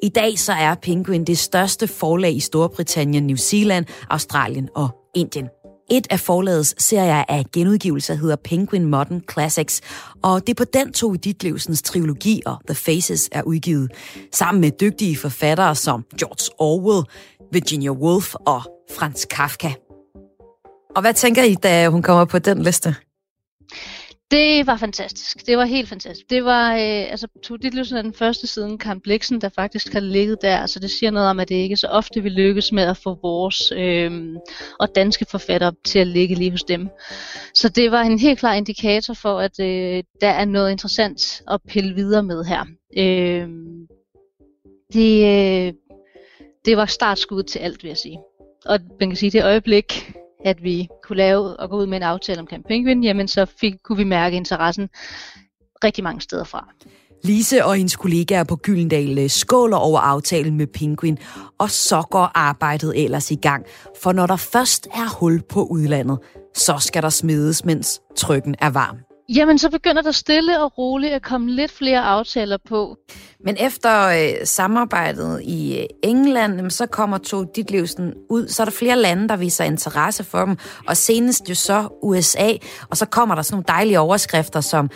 I 0.04 0.10
dag 0.10 0.40
så 0.40 0.54
er 0.54 0.76
Penguin 0.76 1.24
det 1.24 1.38
største 1.38 1.88
forlag 1.88 2.36
i 2.36 2.40
Storbritannien, 2.40 3.28
New 3.28 3.36
Zealand, 3.36 3.86
Australien 4.10 4.70
og 4.76 4.90
Indien. 5.16 5.48
Et 5.92 6.08
af 6.10 6.20
forlagets 6.20 6.84
serier 6.84 7.24
af 7.30 7.46
genudgivelser 7.54 8.14
hedder 8.14 8.36
Penguin 8.36 8.86
Modern 8.86 9.22
Classics, 9.32 9.82
og 10.24 10.48
det 10.48 10.50
er 10.50 10.66
på 10.66 10.70
den 10.74 10.94
to 10.94 11.16
Ditlevsens 11.16 11.82
trilogi 11.82 12.42
og 12.46 12.58
The 12.68 12.76
Faces 12.76 13.30
er 13.32 13.42
udgivet, 13.42 13.92
sammen 14.34 14.62
med 14.62 14.72
dygtige 14.82 15.18
forfattere 15.18 15.76
som 15.76 16.06
George 16.20 16.56
Orwell, 16.60 17.06
Virginia 17.52 17.92
Woolf 17.92 18.34
og 18.36 18.62
Franz 18.98 19.26
Kafka. 19.26 19.89
Og 21.00 21.04
hvad 21.04 21.14
tænker 21.14 21.44
I, 21.44 21.56
da 21.56 21.88
hun 21.88 22.02
kommer 22.02 22.26
på 22.26 22.40
den 22.40 22.64
liste? 22.64 22.96
Det 24.32 24.68
var 24.68 24.78
fantastisk. 24.78 25.48
Det 25.48 25.58
var 25.58 25.66
helt 25.66 25.90
fantastisk. 25.90 26.30
Det 26.30 26.44
var, 26.44 26.74
øh, 26.74 27.12
altså, 27.12 27.28
Tove 27.44 27.58
dit 27.58 27.92
er 27.92 28.02
den 28.02 28.14
første 28.14 28.48
siden 28.48 28.78
Kamp 28.78 29.04
Bliksen, 29.04 29.42
der 29.42 29.50
faktisk 29.56 29.94
har 29.94 30.00
ligget 30.00 30.38
der. 30.42 30.66
Så 30.66 30.80
det 30.80 30.92
siger 30.92 31.12
noget 31.12 31.30
om, 31.30 31.40
at 31.40 31.50
det 31.50 31.56
ikke 31.56 31.78
så 31.78 31.88
ofte 31.88 32.24
vi 32.24 32.30
lykkes 32.30 32.72
med 32.72 32.84
at 32.84 32.98
få 32.98 33.20
vores 33.22 33.72
øh, 33.72 34.36
og 34.80 34.96
danske 34.96 35.26
forfattere 35.32 35.74
til 35.86 36.00
at 36.00 36.08
ligge 36.08 36.36
lige 36.36 36.52
hos 36.52 36.64
dem. 36.64 36.90
Så 37.54 37.70
det 37.70 37.92
var 37.92 38.02
en 38.02 38.20
helt 38.20 38.40
klar 38.40 38.54
indikator 38.54 39.14
for, 39.14 39.40
at 39.40 39.60
øh, 39.60 40.04
der 40.22 40.30
er 40.30 40.46
noget 40.46 40.72
interessant 40.72 41.42
at 41.48 41.60
pille 41.68 41.96
videre 41.96 42.24
med 42.24 42.44
her. 42.44 42.66
Øh, 42.98 43.48
det, 44.94 45.26
øh, 45.26 45.74
det 46.66 46.78
var 46.78 46.86
startskud 46.86 47.44
til 47.44 47.60
alt, 47.60 47.84
vil 47.84 47.90
jeg 47.90 47.98
sige. 47.98 48.20
Og 48.66 48.80
man 49.00 49.10
kan 49.10 49.16
sige, 49.16 49.32
det 49.32 49.44
øjeblik, 49.44 50.12
at 50.46 50.64
vi 50.64 50.88
kunne 51.04 51.18
lave 51.18 51.60
og 51.60 51.70
gå 51.70 51.78
ud 51.78 51.86
med 51.86 51.98
en 51.98 52.04
aftale 52.04 52.40
om 52.40 52.48
Penguin, 52.68 53.04
jamen 53.04 53.28
så 53.28 53.46
fik, 53.62 53.74
kunne 53.84 53.98
vi 53.98 54.04
mærke 54.04 54.38
interessen 54.38 54.90
rigtig 55.84 56.04
mange 56.04 56.22
steder 56.22 56.44
fra. 56.44 56.68
Lise 57.24 57.66
og 57.66 57.76
hendes 57.76 57.96
kollegaer 57.96 58.44
på 58.44 58.56
Gyldendal 58.56 59.20
øh, 59.20 59.30
skåler 59.30 59.78
over 59.78 60.00
aftalen 60.00 60.58
med 60.58 60.68
Penguin, 60.68 61.18
og 61.58 61.70
så 61.70 62.02
går 62.12 62.32
arbejdet 62.36 63.04
ellers 63.04 63.32
i 63.32 63.36
gang. 63.36 63.66
For 64.04 64.12
når 64.12 64.28
der 64.28 64.36
først 64.36 64.88
er 64.88 65.20
hul 65.20 65.42
på 65.50 65.64
udlandet, 65.64 66.20
så 66.56 66.78
skal 66.80 67.04
der 67.04 67.10
smides, 67.10 67.66
mens 67.66 68.02
trykken 68.18 68.56
er 68.60 68.70
varm. 68.70 69.09
Jamen, 69.36 69.58
så 69.58 69.70
begynder 69.70 70.02
der 70.02 70.12
stille 70.12 70.64
og 70.64 70.78
roligt 70.78 71.14
at 71.14 71.22
komme 71.22 71.52
lidt 71.52 71.72
flere 71.72 72.02
aftaler 72.02 72.58
på. 72.70 72.98
Men 73.46 73.56
efter 73.60 74.08
øh, 74.08 74.46
samarbejdet 74.46 75.42
i 75.44 75.78
øh, 75.80 75.86
England, 76.04 76.72
så 76.72 76.86
kommer 76.86 77.18
to 77.18 77.44
Ditlevsen 77.44 78.14
ud, 78.30 78.48
så 78.48 78.64
er 78.64 78.66
der 78.66 78.72
flere 78.72 78.96
lande, 78.96 79.30
der 79.30 79.36
viser 79.36 79.64
interesse 79.64 80.24
for 80.24 80.46
dem, 80.46 80.58
og 80.88 80.98
senest 80.98 81.50
jo 81.50 81.56
så 81.56 81.88
USA, 82.04 82.52
og 82.90 82.98
så 82.98 83.06
kommer 83.06 83.36
der 83.36 83.42
sådan 83.42 83.56
nogle 83.56 83.66
dejlige 83.68 84.00
overskrifter 84.00 84.62
som 84.62 84.90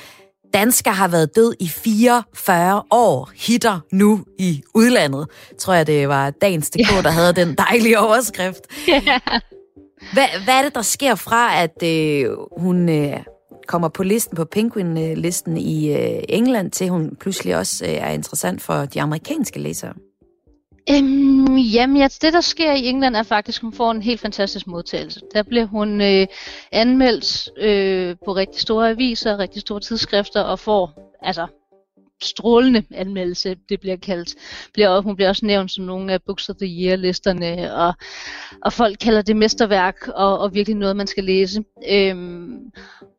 Dansker 0.53 0.91
har 0.91 1.07
været 1.07 1.35
død 1.35 1.53
i 1.59 1.67
44 1.67 2.83
år, 2.91 3.31
hitter 3.35 3.79
nu 3.91 4.25
i 4.39 4.61
udlandet. 4.75 5.27
Tror 5.59 5.73
jeg, 5.73 5.87
det 5.87 6.09
var 6.09 6.29
dagens 6.29 6.69
DK, 6.69 6.89
der 7.03 7.09
havde 7.09 7.33
den 7.33 7.55
dejlige 7.55 7.99
overskrift. 7.99 8.61
Hvad, 10.13 10.27
hvad 10.43 10.53
er 10.53 10.61
det, 10.61 10.75
der 10.75 10.81
sker 10.81 11.15
fra, 11.15 11.61
at 11.61 11.83
øh, 11.83 12.29
hun 12.57 12.89
øh, 12.89 13.19
kommer 13.67 13.87
på 13.87 14.03
listen, 14.03 14.35
på 14.35 14.45
Penguin-listen 14.45 15.57
i 15.57 15.91
øh, 15.93 16.23
England, 16.29 16.71
til 16.71 16.89
hun 16.89 17.15
pludselig 17.15 17.55
også 17.57 17.85
øh, 17.85 17.91
er 17.91 18.09
interessant 18.09 18.61
for 18.61 18.85
de 18.85 19.01
amerikanske 19.01 19.59
læsere? 19.59 19.93
Øhm, 20.89 21.57
jamen, 21.57 21.97
ja, 21.97 22.07
det 22.21 22.33
der 22.33 22.41
sker 22.41 22.73
i 22.73 22.85
England 22.85 23.15
er 23.15 23.23
faktisk, 23.23 23.59
at 23.59 23.63
hun 23.63 23.73
får 23.73 23.91
en 23.91 24.01
helt 24.01 24.21
fantastisk 24.21 24.67
modtagelse. 24.67 25.21
Der 25.33 25.43
bliver 25.43 25.65
hun 25.65 26.01
øh, 26.01 26.27
anmeldt 26.71 27.49
øh, 27.57 28.15
på 28.25 28.35
rigtig 28.35 28.61
store 28.61 28.89
aviser, 28.89 29.39
rigtig 29.39 29.61
store 29.61 29.79
tidsskrifter 29.79 30.41
og 30.41 30.59
får 30.59 31.13
altså 31.21 31.47
strålende 32.21 32.83
anmeldelse, 32.91 33.55
det 33.69 33.79
bliver 33.79 33.95
kaldt. 33.95 34.35
Bliver, 34.73 35.01
hun 35.01 35.15
bliver 35.15 35.29
også 35.29 35.45
nævnt 35.45 35.71
som 35.71 35.85
nogle 35.85 36.13
af 36.13 36.21
Books 36.21 36.49
of 36.49 36.55
the 36.55 36.67
Year-listerne, 36.67 37.73
og, 37.73 37.93
og 38.61 38.73
folk 38.73 38.97
kalder 39.01 39.21
det 39.21 39.35
mesterværk, 39.35 40.07
og, 40.07 40.39
og 40.39 40.53
virkelig 40.53 40.77
noget, 40.77 40.95
man 40.95 41.07
skal 41.07 41.23
læse. 41.23 41.63
Øhm, 41.89 42.59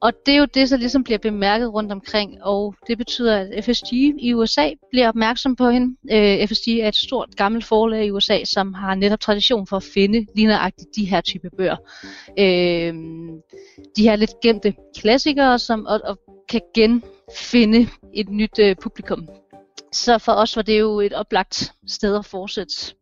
og 0.00 0.12
det 0.26 0.34
er 0.34 0.38
jo 0.38 0.44
det, 0.44 0.70
der 0.70 0.76
ligesom 0.76 1.04
bliver 1.04 1.18
bemærket 1.18 1.74
rundt 1.74 1.92
omkring, 1.92 2.44
og 2.44 2.74
det 2.86 2.98
betyder, 2.98 3.36
at 3.36 3.64
FSG 3.64 3.92
i 4.18 4.34
USA 4.34 4.70
bliver 4.90 5.08
opmærksom 5.08 5.56
på 5.56 5.70
hende. 5.70 5.96
Øh, 6.12 6.48
FSG 6.48 6.68
er 6.68 6.88
et 6.88 6.96
stort 6.96 7.36
gammelt 7.36 7.64
forlag 7.64 8.06
i 8.06 8.10
USA, 8.10 8.44
som 8.44 8.74
har 8.74 8.94
netop 8.94 9.20
tradition 9.20 9.66
for 9.66 9.76
at 9.76 9.82
finde 9.94 10.26
lige 10.34 10.46
nøjagtigt 10.46 10.88
de 10.96 11.04
her 11.04 11.20
type 11.20 11.50
bøger. 11.56 11.76
Øh, 12.38 12.94
de 13.96 14.02
her 14.02 14.16
lidt 14.16 14.40
gemte 14.42 14.74
klassikere, 14.96 15.58
som 15.58 15.86
og, 15.86 16.00
og 16.04 16.18
kan 16.48 16.60
gen 16.74 17.02
finde 17.36 17.88
et 18.14 18.28
nyt 18.28 18.58
øh, 18.58 18.76
publikum. 18.82 19.28
Så 19.92 20.18
for 20.18 20.32
os 20.32 20.56
var 20.56 20.62
det 20.62 20.80
jo 20.80 21.00
et 21.00 21.12
oplagt 21.12 21.72
sted 21.86 22.16
at 22.16 22.26
fortsætte. 22.26 22.94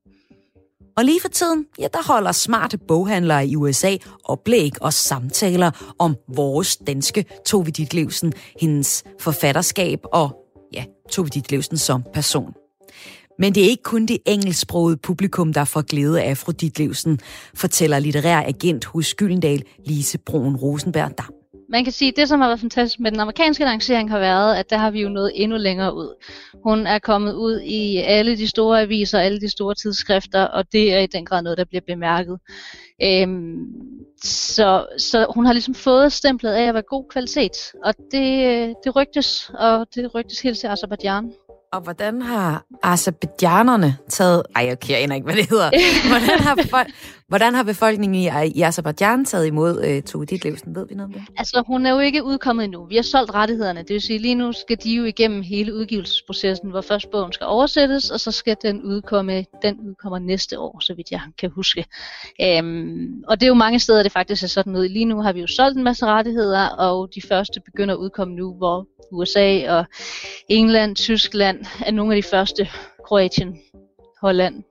Og 0.96 1.04
lige 1.04 1.20
for 1.20 1.28
tiden, 1.28 1.66
ja, 1.78 1.86
der 1.92 2.02
holder 2.06 2.32
smarte 2.32 2.78
boghandlere 2.78 3.46
i 3.46 3.56
USA 3.56 3.96
oplæg 4.24 4.82
og 4.82 4.92
samtaler 4.92 5.94
om 5.98 6.16
vores 6.36 6.76
danske 6.76 7.24
Tove 7.46 7.64
Ditlevsen, 7.64 8.32
hendes 8.60 9.04
forfatterskab 9.20 10.00
og, 10.04 10.36
ja, 10.72 10.84
Tove 11.10 11.28
Ditlevsen 11.28 11.76
som 11.76 12.02
person. 12.14 12.54
Men 13.38 13.54
det 13.54 13.64
er 13.64 13.68
ikke 13.68 13.82
kun 13.82 14.06
det 14.06 14.18
engelsksprogede 14.26 14.96
publikum, 14.96 15.52
der 15.52 15.64
får 15.64 15.82
glæde 15.82 16.22
af 16.22 16.36
Ditlevsen. 16.36 17.20
fortæller 17.54 17.98
litterær 17.98 18.42
agent 18.42 18.84
hos 18.84 19.14
Gyldendal, 19.14 19.62
Lise 19.86 20.18
Broen 20.18 20.56
Rosenberg 20.56 21.18
Dam 21.18 21.41
man 21.72 21.84
kan 21.84 21.92
sige, 21.92 22.08
at 22.08 22.16
det, 22.16 22.28
som 22.28 22.40
har 22.40 22.48
været 22.48 22.60
fantastisk 22.60 23.00
med 23.00 23.10
den 23.10 23.20
amerikanske 23.20 23.64
lancering, 23.64 24.10
har 24.10 24.18
været, 24.18 24.56
at 24.56 24.70
der 24.70 24.76
har 24.76 24.90
vi 24.90 25.02
jo 25.02 25.08
nået 25.08 25.32
endnu 25.34 25.56
længere 25.56 25.94
ud. 25.94 26.24
Hun 26.64 26.86
er 26.86 26.98
kommet 26.98 27.34
ud 27.34 27.60
i 27.60 27.96
alle 27.96 28.36
de 28.36 28.48
store 28.48 28.80
aviser, 28.80 29.18
alle 29.18 29.40
de 29.40 29.48
store 29.48 29.74
tidsskrifter, 29.74 30.44
og 30.44 30.72
det 30.72 30.94
er 30.94 30.98
i 30.98 31.06
den 31.06 31.24
grad 31.24 31.42
noget, 31.42 31.58
der 31.58 31.64
bliver 31.64 31.82
bemærket. 31.86 32.38
Øhm, 33.02 33.56
så, 34.24 34.86
så 34.98 35.26
hun 35.34 35.46
har 35.46 35.52
ligesom 35.52 35.74
fået 35.74 36.12
stemplet 36.12 36.50
af 36.50 36.62
at 36.62 36.74
være 36.74 36.82
god 36.82 37.04
kvalitet, 37.10 37.72
og 37.84 37.94
det, 38.12 38.46
øh, 38.46 38.74
det 38.84 38.96
rygtes, 38.96 39.50
og 39.54 39.86
det 39.94 40.14
rygtes 40.14 40.40
helt 40.40 40.58
til 40.58 40.66
Azerbaijan. 40.66 41.32
Og 41.72 41.80
hvordan 41.80 42.22
har 42.22 42.64
azerbaijanerne 42.82 43.96
taget... 44.08 44.42
Ej, 44.56 44.68
okay, 44.72 44.92
jeg 44.92 45.02
aner 45.02 45.14
ikke, 45.14 45.24
hvad 45.24 45.36
det 45.36 45.50
hedder. 45.50 45.70
Hvordan 46.08 46.38
har, 46.38 46.58
folk, 46.70 46.88
hvordan 47.28 47.54
har 47.54 47.62
befolkningen 47.62 48.14
i, 48.14 48.50
i 48.58 48.62
Azerbaijan 48.62 49.24
taget 49.24 49.46
imod 49.46 49.84
øh, 49.84 50.02
Tove 50.02 50.24
Ditlevsen? 50.24 50.74
Ved 50.74 50.86
vi 50.88 50.94
noget 50.94 51.06
om 51.06 51.12
det? 51.12 51.22
Altså, 51.36 51.62
hun 51.66 51.86
er 51.86 51.90
jo 51.90 51.98
ikke 51.98 52.24
udkommet 52.24 52.64
endnu. 52.64 52.86
Vi 52.86 52.96
har 52.96 53.02
solgt 53.02 53.34
rettighederne. 53.34 53.80
Det 53.80 53.90
vil 53.90 54.02
sige, 54.02 54.18
lige 54.18 54.34
nu 54.34 54.52
skal 54.52 54.76
de 54.84 54.94
jo 54.94 55.04
igennem 55.04 55.42
hele 55.42 55.74
udgivelsesprocessen, 55.74 56.70
hvor 56.70 56.80
først 56.80 57.10
bogen 57.10 57.32
skal 57.32 57.46
oversættes, 57.46 58.10
og 58.10 58.20
så 58.20 58.30
skal 58.30 58.56
den 58.62 58.82
udkomme, 58.82 59.44
den 59.62 59.76
udkommer 59.80 60.18
næste 60.18 60.58
år, 60.58 60.80
så 60.80 60.94
vidt 60.94 61.10
jeg 61.10 61.20
kan 61.38 61.50
huske. 61.50 61.84
Øhm, 62.42 63.22
og 63.28 63.40
det 63.40 63.46
er 63.46 63.48
jo 63.48 63.54
mange 63.54 63.78
steder, 63.78 64.02
det 64.02 64.12
faktisk 64.12 64.42
er 64.42 64.46
sådan 64.46 64.72
noget. 64.72 64.90
Lige 64.90 65.04
nu 65.04 65.20
har 65.20 65.32
vi 65.32 65.40
jo 65.40 65.46
solgt 65.46 65.76
en 65.76 65.84
masse 65.84 66.06
rettigheder, 66.06 66.68
og 66.68 67.08
de 67.14 67.22
første 67.28 67.60
begynder 67.60 67.94
at 67.94 67.98
udkomme 67.98 68.34
nu, 68.34 68.54
hvor 68.54 68.86
USA 69.12 69.70
og 69.78 69.84
England, 70.48 70.96
Tyskland 70.96 71.61
af 71.86 71.94
nogle 71.94 72.16
af 72.16 72.22
de 72.22 72.28
første. 72.28 72.68
Kroatien, 73.06 73.58
Holland. 74.20 74.62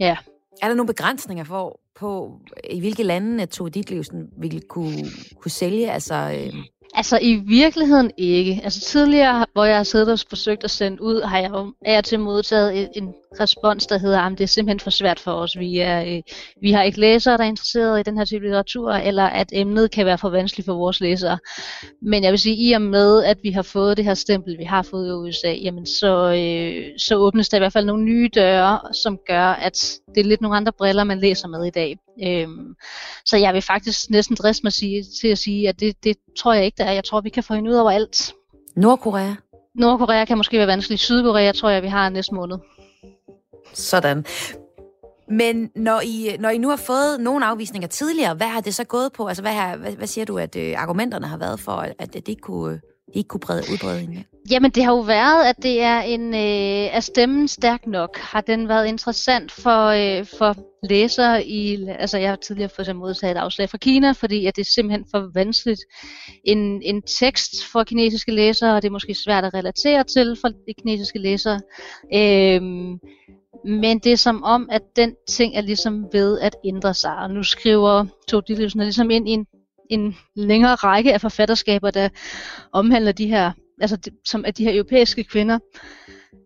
Ja. 0.00 0.16
Er 0.62 0.68
der 0.68 0.74
nogle 0.74 0.86
begrænsninger 0.86 1.44
for, 1.44 1.80
på, 1.94 2.40
i 2.70 2.80
hvilke 2.80 3.02
lande 3.02 3.46
Tove 3.46 3.70
Ditlevsen 3.70 4.30
ville 4.36 4.60
kunne, 4.60 5.04
kunne 5.40 5.50
sælge? 5.50 5.92
Altså, 5.92 6.14
øh 6.14 6.54
altså 6.94 7.18
i 7.22 7.34
virkeligheden 7.34 8.10
ikke. 8.16 8.60
Altså 8.64 8.80
tidligere, 8.80 9.46
hvor 9.52 9.64
jeg 9.64 9.76
har 9.76 9.82
siddet 9.82 10.08
og 10.12 10.18
forsøgt 10.28 10.64
at 10.64 10.70
sende 10.70 11.02
ud, 11.02 11.22
har 11.22 11.38
jeg 11.38 11.50
jo 11.50 11.72
af 11.84 11.98
og 11.98 12.04
til 12.04 12.20
modtaget 12.20 12.90
en 12.96 13.14
respons, 13.40 13.86
der 13.86 13.98
hedder, 13.98 14.20
at 14.20 14.32
det 14.32 14.40
er 14.40 14.48
simpelthen 14.48 14.80
for 14.80 14.90
svært 14.90 15.20
for 15.20 15.32
os. 15.32 15.58
Vi, 15.58 15.78
er, 15.78 16.04
øh, 16.04 16.22
vi 16.62 16.72
har 16.72 16.82
ikke 16.82 17.00
læsere, 17.00 17.36
der 17.36 17.44
er 17.44 17.48
interesseret 17.48 18.00
i 18.00 18.02
den 18.02 18.18
her 18.18 18.24
type 18.24 18.44
litteratur, 18.44 18.92
eller 18.92 19.24
at 19.24 19.48
emnet 19.52 19.90
kan 19.90 20.06
være 20.06 20.18
for 20.18 20.30
vanskeligt 20.30 20.66
for 20.66 20.74
vores 20.74 21.00
læsere. 21.00 21.38
Men 22.02 22.24
jeg 22.24 22.30
vil 22.30 22.38
sige, 22.38 22.56
i 22.56 22.72
og 22.72 22.82
med, 22.82 23.24
at 23.24 23.38
vi 23.42 23.50
har 23.50 23.62
fået 23.62 23.96
det 23.96 24.04
her 24.04 24.14
stempel, 24.14 24.58
vi 24.58 24.64
har 24.64 24.82
fået 24.82 25.08
i 25.08 25.12
USA, 25.12 25.52
jamen 25.52 25.86
så, 25.86 26.32
øh, 26.32 26.98
så 26.98 27.16
åbnes 27.16 27.48
der 27.48 27.56
i 27.56 27.60
hvert 27.60 27.72
fald 27.72 27.86
nogle 27.86 28.04
nye 28.04 28.28
døre, 28.34 28.80
som 29.02 29.18
gør, 29.26 29.46
at 29.46 29.98
det 30.14 30.20
er 30.20 30.28
lidt 30.28 30.40
nogle 30.40 30.56
andre 30.56 30.72
briller, 30.72 31.04
man 31.04 31.18
læser 31.18 31.48
med 31.48 31.64
i 31.64 31.70
dag. 31.70 31.96
Øhm, 32.26 32.74
så 33.24 33.36
jeg 33.36 33.54
vil 33.54 33.62
faktisk 33.62 34.10
næsten 34.10 34.36
driste 34.36 34.62
mig 34.64 34.72
sige, 34.72 35.04
til 35.20 35.28
at 35.28 35.38
sige, 35.38 35.68
at 35.68 35.80
det, 35.80 36.04
det 36.04 36.16
tror 36.38 36.54
jeg 36.54 36.64
ikke, 36.64 36.76
der 36.78 36.84
er. 36.84 36.92
Jeg 36.92 37.04
tror, 37.04 37.20
vi 37.20 37.28
kan 37.28 37.42
få 37.42 37.54
hende 37.54 37.70
ud 37.70 37.76
over 37.76 37.90
alt. 37.90 38.32
Nordkorea? 38.76 39.34
Nordkorea 39.74 40.24
kan 40.24 40.36
måske 40.36 40.58
være 40.58 40.66
vanskeligt. 40.66 41.00
Sydkorea 41.00 41.52
tror 41.52 41.70
jeg, 41.70 41.82
vi 41.82 41.88
har 41.88 42.08
næste 42.08 42.34
måned. 42.34 42.56
Sådan. 43.74 44.24
Men 45.30 45.70
når 45.76 46.00
I, 46.00 46.36
når 46.40 46.48
I 46.48 46.58
nu 46.58 46.68
har 46.68 46.76
fået 46.76 47.20
nogle 47.20 47.46
afvisninger 47.46 47.88
tidligere, 47.88 48.34
hvad 48.34 48.46
har 48.46 48.60
det 48.60 48.74
så 48.74 48.84
gået 48.84 49.12
på? 49.12 49.26
Altså, 49.26 49.42
hvad, 49.42 49.52
har, 49.52 49.76
hvad, 49.76 49.92
hvad 49.92 50.06
siger 50.06 50.24
du, 50.24 50.38
at 50.38 50.56
øh, 50.56 50.74
argumenterne 50.76 51.26
har 51.26 51.36
været 51.36 51.60
for, 51.60 51.72
at 51.98 52.14
det 52.14 52.28
ikke 52.28 52.42
kunne, 52.42 52.74
de 52.74 53.18
ikke 53.18 53.28
kunne 53.28 53.40
brede, 53.40 53.62
udbrede 53.72 53.98
hende? 53.98 54.24
Jamen, 54.50 54.70
det 54.70 54.84
har 54.84 54.92
jo 54.92 55.00
været, 55.00 55.44
at 55.44 55.56
det 55.62 55.82
er 55.82 56.00
en, 56.00 56.34
øh, 56.34 56.96
er 56.96 57.00
stemmen 57.00 57.48
stærk 57.48 57.86
nok. 57.86 58.18
Har 58.18 58.40
den 58.40 58.68
været 58.68 58.86
interessant 58.86 59.52
for, 59.52 59.86
øh, 59.86 60.26
for 60.38 60.56
læsere 60.88 61.46
i, 61.46 61.86
altså 61.98 62.18
jeg 62.18 62.28
har 62.28 62.36
tidligere 62.36 62.70
for 62.74 62.82
eksempel 62.82 63.00
modtaget 63.00 63.36
et 63.36 63.40
afslag 63.40 63.70
fra 63.70 63.78
Kina, 63.78 64.12
fordi 64.12 64.46
at 64.46 64.56
det 64.56 64.62
er 64.62 64.70
simpelthen 64.74 65.06
for 65.10 65.30
vanskeligt 65.34 65.80
en, 66.44 66.82
en 66.82 67.02
tekst 67.02 67.50
for 67.72 67.84
kinesiske 67.84 68.32
læsere, 68.32 68.76
og 68.76 68.82
det 68.82 68.88
er 68.88 68.92
måske 68.92 69.14
svært 69.14 69.44
at 69.44 69.54
relatere 69.54 70.04
til 70.04 70.36
for 70.40 70.48
de 70.48 70.74
kinesiske 70.78 71.18
læsere. 71.18 71.60
Øh, 72.14 72.62
men 73.64 73.98
det 73.98 74.12
er 74.12 74.16
som 74.16 74.42
om, 74.42 74.68
at 74.72 74.82
den 74.96 75.14
ting 75.28 75.56
er 75.56 75.60
ligesom 75.60 76.06
ved 76.12 76.40
at 76.40 76.56
ændre 76.64 76.94
sig. 76.94 77.16
Og 77.16 77.30
nu 77.30 77.42
skriver 77.42 78.06
Tove 78.28 78.42
Ditlevsen 78.48 78.80
ligesom 78.80 79.10
ind 79.10 79.28
i 79.28 79.32
en, 79.32 79.46
en 79.90 80.16
længere 80.36 80.74
række 80.74 81.14
af 81.14 81.20
forfatterskaber, 81.20 81.90
der 81.90 82.08
omhandler 82.72 83.12
de 83.12 83.26
her, 83.26 83.52
altså 83.80 83.96
de, 83.96 84.10
som 84.24 84.44
er 84.46 84.50
de 84.50 84.64
her 84.64 84.74
europæiske 84.74 85.24
kvinder, 85.24 85.58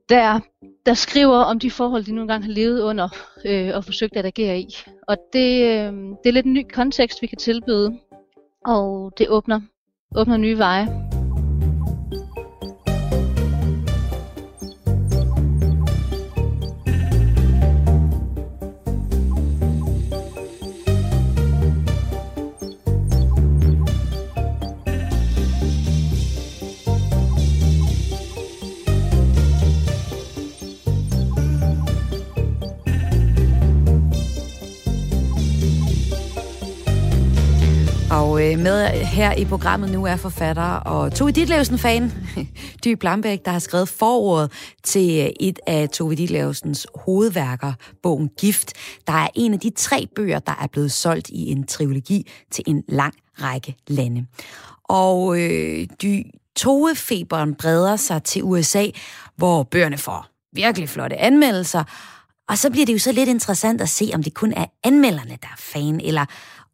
der, 0.08 0.40
der 0.86 0.94
skriver 0.94 1.36
om 1.36 1.58
de 1.58 1.70
forhold, 1.70 2.04
de 2.04 2.12
nu 2.12 2.20
engang 2.20 2.44
har 2.44 2.52
levet 2.52 2.82
under 2.82 3.08
øh, 3.44 3.70
og 3.74 3.84
forsøgt 3.84 4.16
at 4.16 4.26
agere 4.26 4.58
i. 4.60 4.76
Og 5.08 5.16
det, 5.32 5.62
øh, 5.62 5.92
det 5.92 6.26
er 6.26 6.32
lidt 6.32 6.46
en 6.46 6.52
ny 6.52 6.66
kontekst, 6.72 7.22
vi 7.22 7.26
kan 7.26 7.38
tilbyde, 7.38 7.98
og 8.66 9.12
det 9.18 9.28
åbner, 9.28 9.60
åbner 10.16 10.36
nye 10.36 10.58
veje. 10.58 11.13
Øh, 38.44 38.58
med 38.58 38.88
her 38.88 39.32
i 39.32 39.44
programmet 39.44 39.90
nu 39.90 40.06
er 40.06 40.16
forfatter 40.16 40.62
og 40.62 41.14
Tove 41.14 41.30
Ditlevsen-fan, 41.30 42.12
Dyb 42.84 42.98
Blambæk, 42.98 43.44
der 43.44 43.50
har 43.50 43.58
skrevet 43.58 43.88
forordet 43.88 44.52
til 44.82 45.20
øh, 45.20 45.30
et 45.40 45.58
af 45.66 45.88
Tove 45.88 46.14
Ditlevsens 46.14 46.86
hovedværker, 46.94 47.72
bogen 48.02 48.30
Gift. 48.40 48.72
Der 49.06 49.12
er 49.12 49.28
en 49.34 49.54
af 49.54 49.60
de 49.60 49.70
tre 49.76 50.08
bøger, 50.16 50.38
der 50.38 50.52
er 50.62 50.66
blevet 50.66 50.92
solgt 50.92 51.28
i 51.28 51.50
en 51.50 51.66
trilogi 51.66 52.30
til 52.50 52.64
en 52.66 52.82
lang 52.88 53.14
række 53.42 53.76
lande. 53.86 54.26
Og 54.84 55.40
øh, 55.40 55.86
Dy 56.02 56.26
Tove-feberen 56.56 57.54
breder 57.54 57.96
sig 57.96 58.22
til 58.22 58.42
USA, 58.42 58.86
hvor 59.36 59.62
bøgerne 59.62 59.98
får 59.98 60.26
virkelig 60.52 60.88
flotte 60.88 61.16
anmeldelser, 61.16 61.84
og 62.48 62.58
så 62.58 62.70
bliver 62.70 62.86
det 62.86 62.92
jo 62.92 62.98
så 62.98 63.12
lidt 63.12 63.28
interessant 63.28 63.80
at 63.80 63.88
se, 63.88 64.10
om 64.14 64.22
det 64.22 64.34
kun 64.34 64.52
er 64.52 64.66
anmelderne, 64.84 65.38
der 65.42 65.48
er 65.48 65.58
fan, 65.58 66.00
eller 66.00 66.24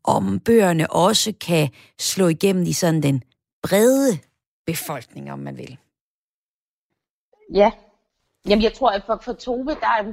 om 0.05 0.41
bøgerne 0.41 0.91
også 0.91 1.35
kan 1.41 1.71
slå 1.99 2.29
igennem 2.29 2.63
i 2.63 2.73
sådan 2.73 3.03
den 3.03 3.23
brede 3.63 4.19
befolkning, 4.67 5.33
om 5.33 5.39
man 5.39 5.57
vil. 5.57 5.79
Ja, 7.55 7.71
Jamen, 8.49 8.63
jeg 8.63 8.73
tror, 8.73 8.91
at 8.91 9.03
for, 9.07 9.17
for 9.23 9.33
Tove, 9.33 9.75
der 9.85 9.91
er, 9.99 10.13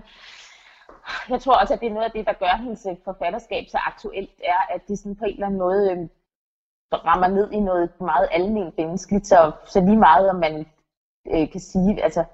jeg 1.29 1.41
tror 1.41 1.53
også, 1.53 1.73
at 1.73 1.79
det 1.79 1.87
er 1.87 1.93
noget 1.93 2.05
af 2.05 2.11
det, 2.11 2.25
der 2.25 2.33
gør 2.33 2.57
hendes 2.63 2.85
øh, 2.89 2.95
forfatterskab 3.03 3.63
så 3.67 3.77
aktuelt, 3.77 4.31
er, 4.43 4.73
at 4.75 4.81
det 4.87 4.99
sådan 4.99 5.15
på 5.15 5.25
en 5.25 5.33
eller 5.33 5.45
anden 5.45 5.59
måde 5.59 5.91
øh, 5.91 5.97
rammer 7.05 7.27
ned 7.27 7.51
i 7.51 7.59
noget 7.59 7.89
meget 8.01 8.27
almindeligt 8.31 8.77
menneskeligt, 8.77 9.27
så, 9.27 9.51
så 9.65 9.79
lige 9.79 9.97
meget, 9.97 10.29
om 10.29 10.35
man 10.35 10.65
øh, 11.33 11.51
kan 11.51 11.61
sige, 11.61 12.03
altså, 12.03 12.19
øh, 12.19 12.25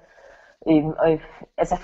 og, 0.98 1.18
altså 1.58 1.76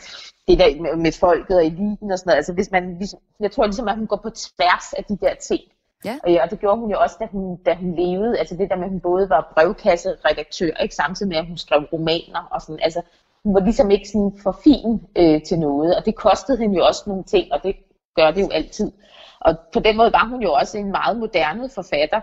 det 0.49 0.59
der 0.59 0.83
med, 0.83 0.97
med 0.97 1.13
folket 1.13 1.57
og 1.57 1.67
eliten 1.67 2.13
og 2.13 2.19
sådan 2.19 2.31
noget. 2.31 2.37
Altså 2.37 2.53
hvis 2.53 2.71
man, 2.71 2.95
hvis, 2.97 3.15
jeg 3.41 3.53
tror 3.53 3.67
ligesom, 3.67 3.89
at 3.89 3.97
hun 3.97 4.07
går 4.07 4.21
på 4.23 4.31
tværs 4.31 4.93
af 4.93 5.05
de 5.05 5.17
der 5.17 5.35
ting. 5.35 5.61
Ja. 6.05 6.19
Og, 6.25 6.33
ja, 6.33 6.43
og 6.45 6.51
det 6.51 6.61
gjorde 6.61 6.81
hun 6.81 6.91
jo 6.91 7.01
også, 7.01 7.17
da 7.21 7.27
hun, 7.27 7.57
da 7.57 7.75
hun 7.75 7.95
levede. 7.95 8.39
Altså 8.39 8.57
det 8.57 8.71
der 8.71 8.77
med, 8.77 8.85
at 8.85 8.91
hun 8.91 9.01
både 9.01 9.31
var 9.31 9.53
brevkasseredaktør, 9.55 10.83
ikke 10.83 10.95
samtidig 10.95 11.29
med, 11.29 11.37
at 11.37 11.47
hun 11.47 11.57
skrev 11.57 11.83
romaner 11.93 12.49
og 12.51 12.63
sådan. 12.63 12.81
Altså 12.83 13.03
hun 13.45 13.55
var 13.55 13.61
ligesom 13.61 13.91
ikke 13.91 14.09
sådan 14.09 14.33
for 14.43 14.59
fin 14.65 15.01
øh, 15.17 15.43
til 15.43 15.59
noget, 15.59 15.97
og 15.97 16.07
det 16.07 16.15
kostede 16.15 16.59
hende 16.59 16.77
jo 16.77 16.87
også 16.87 17.03
nogle 17.07 17.25
ting, 17.25 17.53
og 17.53 17.63
det 17.63 17.77
gør 18.17 18.31
det 18.31 18.41
jo 18.41 18.49
altid. 18.53 18.93
Og 19.41 19.59
på 19.73 19.81
den 19.81 19.97
måde 19.97 20.13
var 20.13 20.29
hun 20.29 20.43
jo 20.43 20.53
også 20.53 20.79
en 20.79 20.91
meget 20.91 21.17
moderne 21.17 21.69
forfatter, 21.69 22.21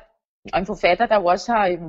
og 0.53 0.59
en 0.59 0.65
forfatter, 0.65 1.05
der 1.05 1.15
jo 1.15 1.25
også 1.25 1.51
har 1.51 1.67
øh, 1.67 1.79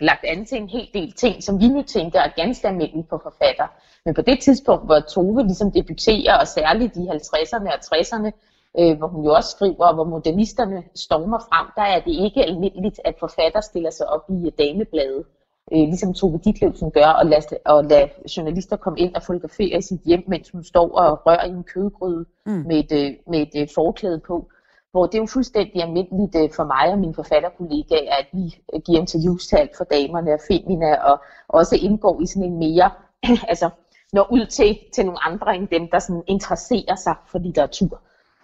lagt 0.00 0.24
an 0.24 0.46
til 0.46 0.58
en 0.58 0.68
hel 0.68 0.88
del 0.94 1.12
ting, 1.12 1.42
som 1.42 1.60
vi 1.60 1.68
nu 1.68 1.82
tænker 1.82 2.20
er 2.20 2.28
ganske 2.36 2.68
almindelige 2.68 3.06
for 3.08 3.20
forfatter. 3.22 3.66
Men 4.04 4.14
på 4.14 4.22
det 4.22 4.40
tidspunkt, 4.40 4.86
hvor 4.86 5.00
Tove 5.00 5.42
ligesom 5.42 5.72
debuterer, 5.72 6.38
og 6.38 6.48
særligt 6.48 6.96
i 6.96 7.00
50'erne 7.00 7.68
og 7.74 7.80
60'erne, 7.90 8.30
øh, 8.78 8.98
hvor 8.98 9.08
hun 9.08 9.24
jo 9.24 9.32
også 9.34 9.50
skriver, 9.50 9.94
hvor 9.94 10.04
modernisterne 10.04 10.82
stormer 10.94 11.38
frem, 11.38 11.66
der 11.76 11.82
er 11.82 12.00
det 12.00 12.12
ikke 12.24 12.42
almindeligt, 12.42 13.00
at 13.04 13.14
forfatter 13.20 13.60
stiller 13.60 13.90
sig 13.90 14.06
op 14.08 14.24
i 14.30 14.50
damebladet, 14.58 15.24
øh, 15.72 15.78
ligesom 15.78 16.14
Tove 16.14 16.40
Ditlevsen 16.44 16.90
gør, 16.90 17.06
og 17.06 17.26
lader, 17.26 17.56
og 17.64 17.84
lader 17.84 18.08
journalister 18.36 18.76
komme 18.76 18.98
ind 18.98 19.14
og 19.14 19.22
fotografere 19.22 19.82
sit 19.82 20.00
hjem, 20.04 20.24
mens 20.26 20.50
hun 20.50 20.64
står 20.64 20.88
og 20.98 21.26
rører 21.26 21.44
i 21.44 21.50
en 21.50 21.64
kødgryde 21.64 22.24
mm. 22.46 22.52
med 22.52 22.78
et, 22.78 22.92
øh, 22.92 23.12
med 23.26 23.40
et 23.40 23.62
øh, 23.62 23.68
forklæde 23.74 24.20
på 24.26 24.48
hvor 24.92 25.06
det 25.06 25.14
er 25.14 25.22
jo 25.22 25.26
fuldstændig 25.26 25.82
almindeligt 25.82 26.36
øh, 26.36 26.50
for 26.56 26.64
mig 26.64 26.92
og 26.92 26.98
mine 26.98 27.14
forfatterkollegaer, 27.14 28.14
at 28.14 28.26
vi 28.32 28.62
øh, 28.74 28.80
giver 28.80 29.00
interviews 29.00 29.46
til 29.46 29.56
alt 29.56 29.76
for 29.76 29.84
damerne 29.84 30.32
og 30.32 30.40
femina, 30.48 30.94
og 30.94 31.20
også 31.48 31.76
indgår 31.82 32.20
i 32.20 32.26
sådan 32.26 32.48
en 32.52 32.58
mere, 32.58 32.90
altså 33.52 33.70
når 34.12 34.32
ud 34.32 34.46
til, 34.46 34.78
til 34.94 35.04
nogle 35.04 35.24
andre 35.24 35.56
end 35.56 35.68
dem, 35.68 35.88
der 35.92 35.98
sådan 35.98 36.22
interesserer 36.26 36.94
sig 36.94 37.14
for 37.26 37.38
litteratur. 37.38 38.00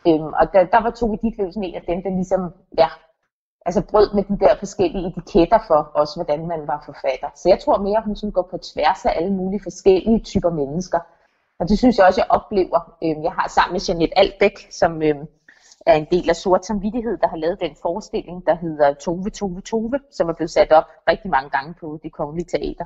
Øhm, 0.09 0.33
og 0.41 0.53
der, 0.53 0.65
der 0.65 0.83
var 0.83 0.91
Tove 0.91 1.19
Ditlevsen 1.23 1.65
en 1.65 1.75
af 1.75 1.83
dem, 1.89 2.03
der 2.03 2.11
ligesom, 2.11 2.41
ja, 2.79 2.89
altså 3.67 3.83
brød 3.91 4.15
med 4.15 4.25
de 4.25 4.39
der 4.45 4.57
forskellige 4.59 5.07
etiketter 5.07 5.59
for 5.67 5.91
os, 5.95 6.15
hvordan 6.15 6.47
man 6.47 6.67
var 6.67 6.83
forfatter. 6.87 7.29
Så 7.35 7.49
jeg 7.49 7.59
tror 7.61 7.79
mere, 7.79 7.99
at 7.99 8.05
hun 8.05 8.17
sådan 8.17 8.33
går 8.33 8.49
på 8.51 8.59
tværs 8.59 9.05
af 9.05 9.13
alle 9.17 9.33
mulige 9.33 9.63
forskellige 9.63 10.21
typer 10.21 10.51
mennesker. 10.51 10.99
Og 11.59 11.69
det 11.69 11.79
synes 11.79 11.99
jeg 11.99 12.07
også, 12.07 12.21
jeg 12.21 12.31
oplever. 12.39 12.81
Øhm, 13.05 13.23
jeg 13.23 13.33
har 13.33 13.49
sammen 13.49 13.73
med 13.73 13.81
Jeanette 13.89 14.19
Albæk, 14.19 14.57
som 14.71 15.03
øhm, 15.03 15.27
er 15.87 15.95
en 15.95 16.07
del 16.11 16.29
af 16.29 16.37
Sort 16.37 16.67
Samvittighed, 16.67 17.19
der 17.19 17.29
har 17.29 17.37
lavet 17.37 17.61
den 17.61 17.77
forestilling, 17.83 18.47
der 18.47 18.55
hedder 18.55 18.95
Tove, 18.95 19.31
Tove, 19.31 19.61
Tove, 19.61 19.99
som 20.11 20.29
er 20.29 20.33
blevet 20.33 20.51
sat 20.51 20.73
op 20.73 20.85
rigtig 21.09 21.31
mange 21.31 21.51
gange 21.51 21.75
på 21.81 21.99
det 22.03 22.13
kongelige 22.13 22.47
teater. 22.47 22.85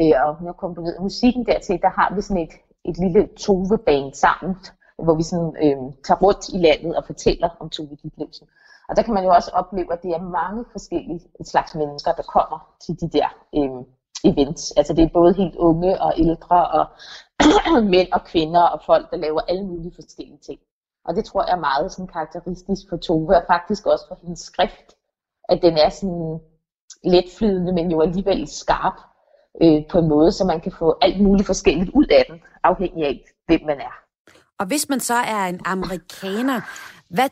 Øh, 0.00 0.12
og 0.24 0.36
hun 0.38 0.46
har 0.46 0.52
komponeret 0.52 1.02
musikken 1.02 1.46
dertil, 1.46 1.80
der 1.82 1.88
har 1.88 2.14
vi 2.14 2.20
sådan 2.20 2.42
et, 2.42 2.54
et 2.84 2.98
lille 2.98 3.28
Tove-band 3.36 4.14
sammen, 4.14 4.56
hvor 5.04 5.14
vi 5.14 5.22
sådan, 5.22 5.52
øh, 5.64 5.78
tager 6.06 6.20
rundt 6.24 6.48
i 6.48 6.58
landet 6.66 6.96
og 6.96 7.04
fortæller 7.06 7.48
om 7.60 7.70
Tove 7.70 7.96
Ditlevsen. 8.02 8.46
Og 8.88 8.96
der 8.96 9.02
kan 9.02 9.14
man 9.14 9.24
jo 9.24 9.30
også 9.30 9.50
opleve, 9.54 9.92
at 9.92 10.02
det 10.02 10.10
er 10.10 10.22
mange 10.40 10.64
forskellige 10.72 11.20
slags 11.44 11.74
mennesker, 11.74 12.12
der 12.12 12.22
kommer 12.22 12.58
til 12.84 13.00
de 13.00 13.08
der 13.18 13.28
øh, 13.58 13.84
events. 14.24 14.72
Altså 14.76 14.92
det 14.94 15.04
er 15.04 15.08
både 15.14 15.34
helt 15.34 15.56
unge 15.56 16.02
og 16.02 16.12
ældre, 16.18 16.68
og 16.68 16.84
mænd 17.94 18.08
og 18.12 18.24
kvinder, 18.24 18.62
og 18.62 18.80
folk, 18.86 19.10
der 19.10 19.16
laver 19.16 19.40
alle 19.40 19.66
mulige 19.66 19.92
forskellige 19.94 20.38
ting. 20.46 20.60
Og 21.08 21.16
det 21.16 21.24
tror 21.24 21.44
jeg 21.46 21.52
er 21.52 21.60
meget 21.60 21.92
sådan 21.92 22.06
karakteristisk 22.06 22.82
for 22.88 22.96
Tove, 22.96 23.36
og 23.36 23.44
faktisk 23.46 23.86
også 23.86 24.04
for 24.08 24.18
hendes 24.22 24.40
skrift, 24.40 24.88
at 25.48 25.58
den 25.62 25.74
er 25.76 25.88
sådan 25.88 26.38
letflydende, 27.04 27.72
men 27.72 27.90
jo 27.90 28.00
alligevel 28.00 28.48
skarp 28.48 28.98
øh, 29.62 29.82
på 29.90 29.98
en 29.98 30.08
måde, 30.08 30.32
så 30.32 30.44
man 30.44 30.60
kan 30.60 30.72
få 30.72 30.98
alt 31.02 31.20
muligt 31.20 31.46
forskelligt 31.46 31.90
ud 31.94 32.06
af 32.10 32.24
den, 32.30 32.40
afhængig 32.62 33.04
af, 33.04 33.24
hvem 33.46 33.60
man 33.66 33.80
er. 33.80 33.94
Og 34.58 34.66
hvis 34.66 34.88
man 34.88 35.00
så 35.00 35.14
er 35.14 35.44
en 35.46 35.60
amerikaner, 35.64 36.60
hvad, 37.10 37.28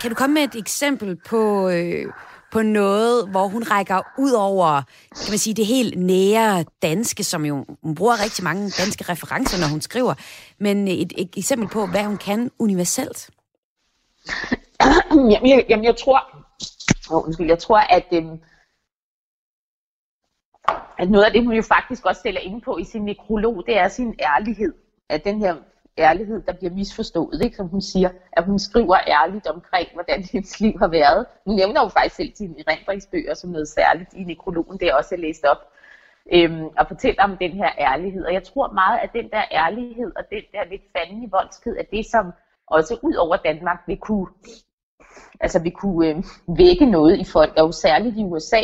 kan 0.00 0.10
du 0.10 0.14
komme 0.14 0.34
med 0.34 0.42
et 0.42 0.54
eksempel 0.54 1.16
på, 1.28 1.68
øh, 1.68 2.06
på 2.52 2.62
noget, 2.62 3.28
hvor 3.28 3.48
hun 3.48 3.62
rækker 3.62 4.00
ud 4.18 4.32
over, 4.32 4.82
kan 5.22 5.30
man 5.30 5.38
sige, 5.38 5.54
det 5.54 5.66
helt 5.66 5.98
nære 5.98 6.64
danske, 6.82 7.24
som 7.24 7.44
jo, 7.44 7.66
hun 7.82 7.94
bruger 7.94 8.22
rigtig 8.22 8.44
mange 8.44 8.62
danske 8.62 9.04
referencer, 9.12 9.58
når 9.58 9.66
hun 9.66 9.80
skriver, 9.80 10.14
men 10.58 10.88
et, 10.88 11.12
et 11.16 11.30
eksempel 11.36 11.68
på, 11.68 11.86
hvad 11.86 12.04
hun 12.04 12.16
kan 12.16 12.50
universelt? 12.58 13.30
Jamen, 15.32 15.50
jeg, 15.50 15.66
jamen, 15.68 15.84
jeg 15.84 15.96
tror, 15.96 16.20
oh, 17.10 17.24
undskyld, 17.26 17.46
jeg 17.46 17.58
tror, 17.58 17.78
at, 17.78 18.06
øhm, 18.12 18.38
at 20.98 21.10
noget 21.10 21.24
af 21.24 21.32
det, 21.32 21.44
hun 21.44 21.54
jo 21.54 21.62
faktisk 21.62 22.04
også 22.04 22.18
stiller 22.18 22.40
ind 22.40 22.62
på 22.62 22.78
i 22.78 22.84
sin 22.84 23.04
nekrolog, 23.04 23.66
det 23.66 23.78
er 23.78 23.88
sin 23.88 24.14
ærlighed. 24.20 24.72
At 25.08 25.24
den 25.24 25.38
her 25.38 25.54
ærlighed, 26.00 26.42
der 26.42 26.52
bliver 26.52 26.72
misforstået, 26.74 27.42
ikke? 27.44 27.56
som 27.56 27.68
hun 27.68 27.80
siger, 27.80 28.10
at 28.32 28.44
hun 28.44 28.58
skriver 28.58 28.96
ærligt 29.06 29.46
omkring, 29.46 29.88
hvordan 29.94 30.22
hendes 30.32 30.60
liv 30.60 30.78
har 30.78 30.88
været. 30.88 31.26
Hun 31.46 31.56
nævner 31.56 31.80
jo 31.82 31.88
faktisk 31.88 32.14
selv 32.14 32.32
sine 32.34 32.54
erindringsbøger 32.66 33.34
som 33.34 33.50
noget 33.50 33.68
særligt 33.68 34.12
i 34.14 34.24
nekrologen, 34.24 34.78
det 34.78 34.88
er 34.88 34.94
også 34.94 35.16
læst 35.16 35.44
op, 35.44 35.62
øhm, 36.32 36.64
og 36.78 36.86
fortæller 36.88 37.22
om 37.24 37.36
den 37.36 37.52
her 37.52 37.70
ærlighed. 37.78 38.24
Og 38.24 38.32
jeg 38.32 38.42
tror 38.42 38.72
meget, 38.72 38.98
at 39.02 39.10
den 39.12 39.30
der 39.30 39.42
ærlighed 39.52 40.12
og 40.16 40.22
den 40.30 40.42
der 40.52 40.64
lidt 40.70 40.82
i 41.24 41.28
voldsked, 41.30 41.76
er 41.76 41.86
det, 41.92 42.06
som 42.06 42.32
også 42.66 42.98
ud 43.02 43.14
over 43.14 43.36
Danmark 43.36 43.78
vil 43.86 43.96
kunne, 43.96 44.26
altså 45.40 45.62
vil 45.62 45.72
kunne 45.72 46.08
øh, 46.08 46.24
vække 46.58 46.86
noget 46.86 47.18
i 47.18 47.24
folk, 47.24 47.52
og 47.56 47.66
jo 47.66 47.72
særligt 47.72 48.16
i 48.18 48.24
USA, 48.24 48.62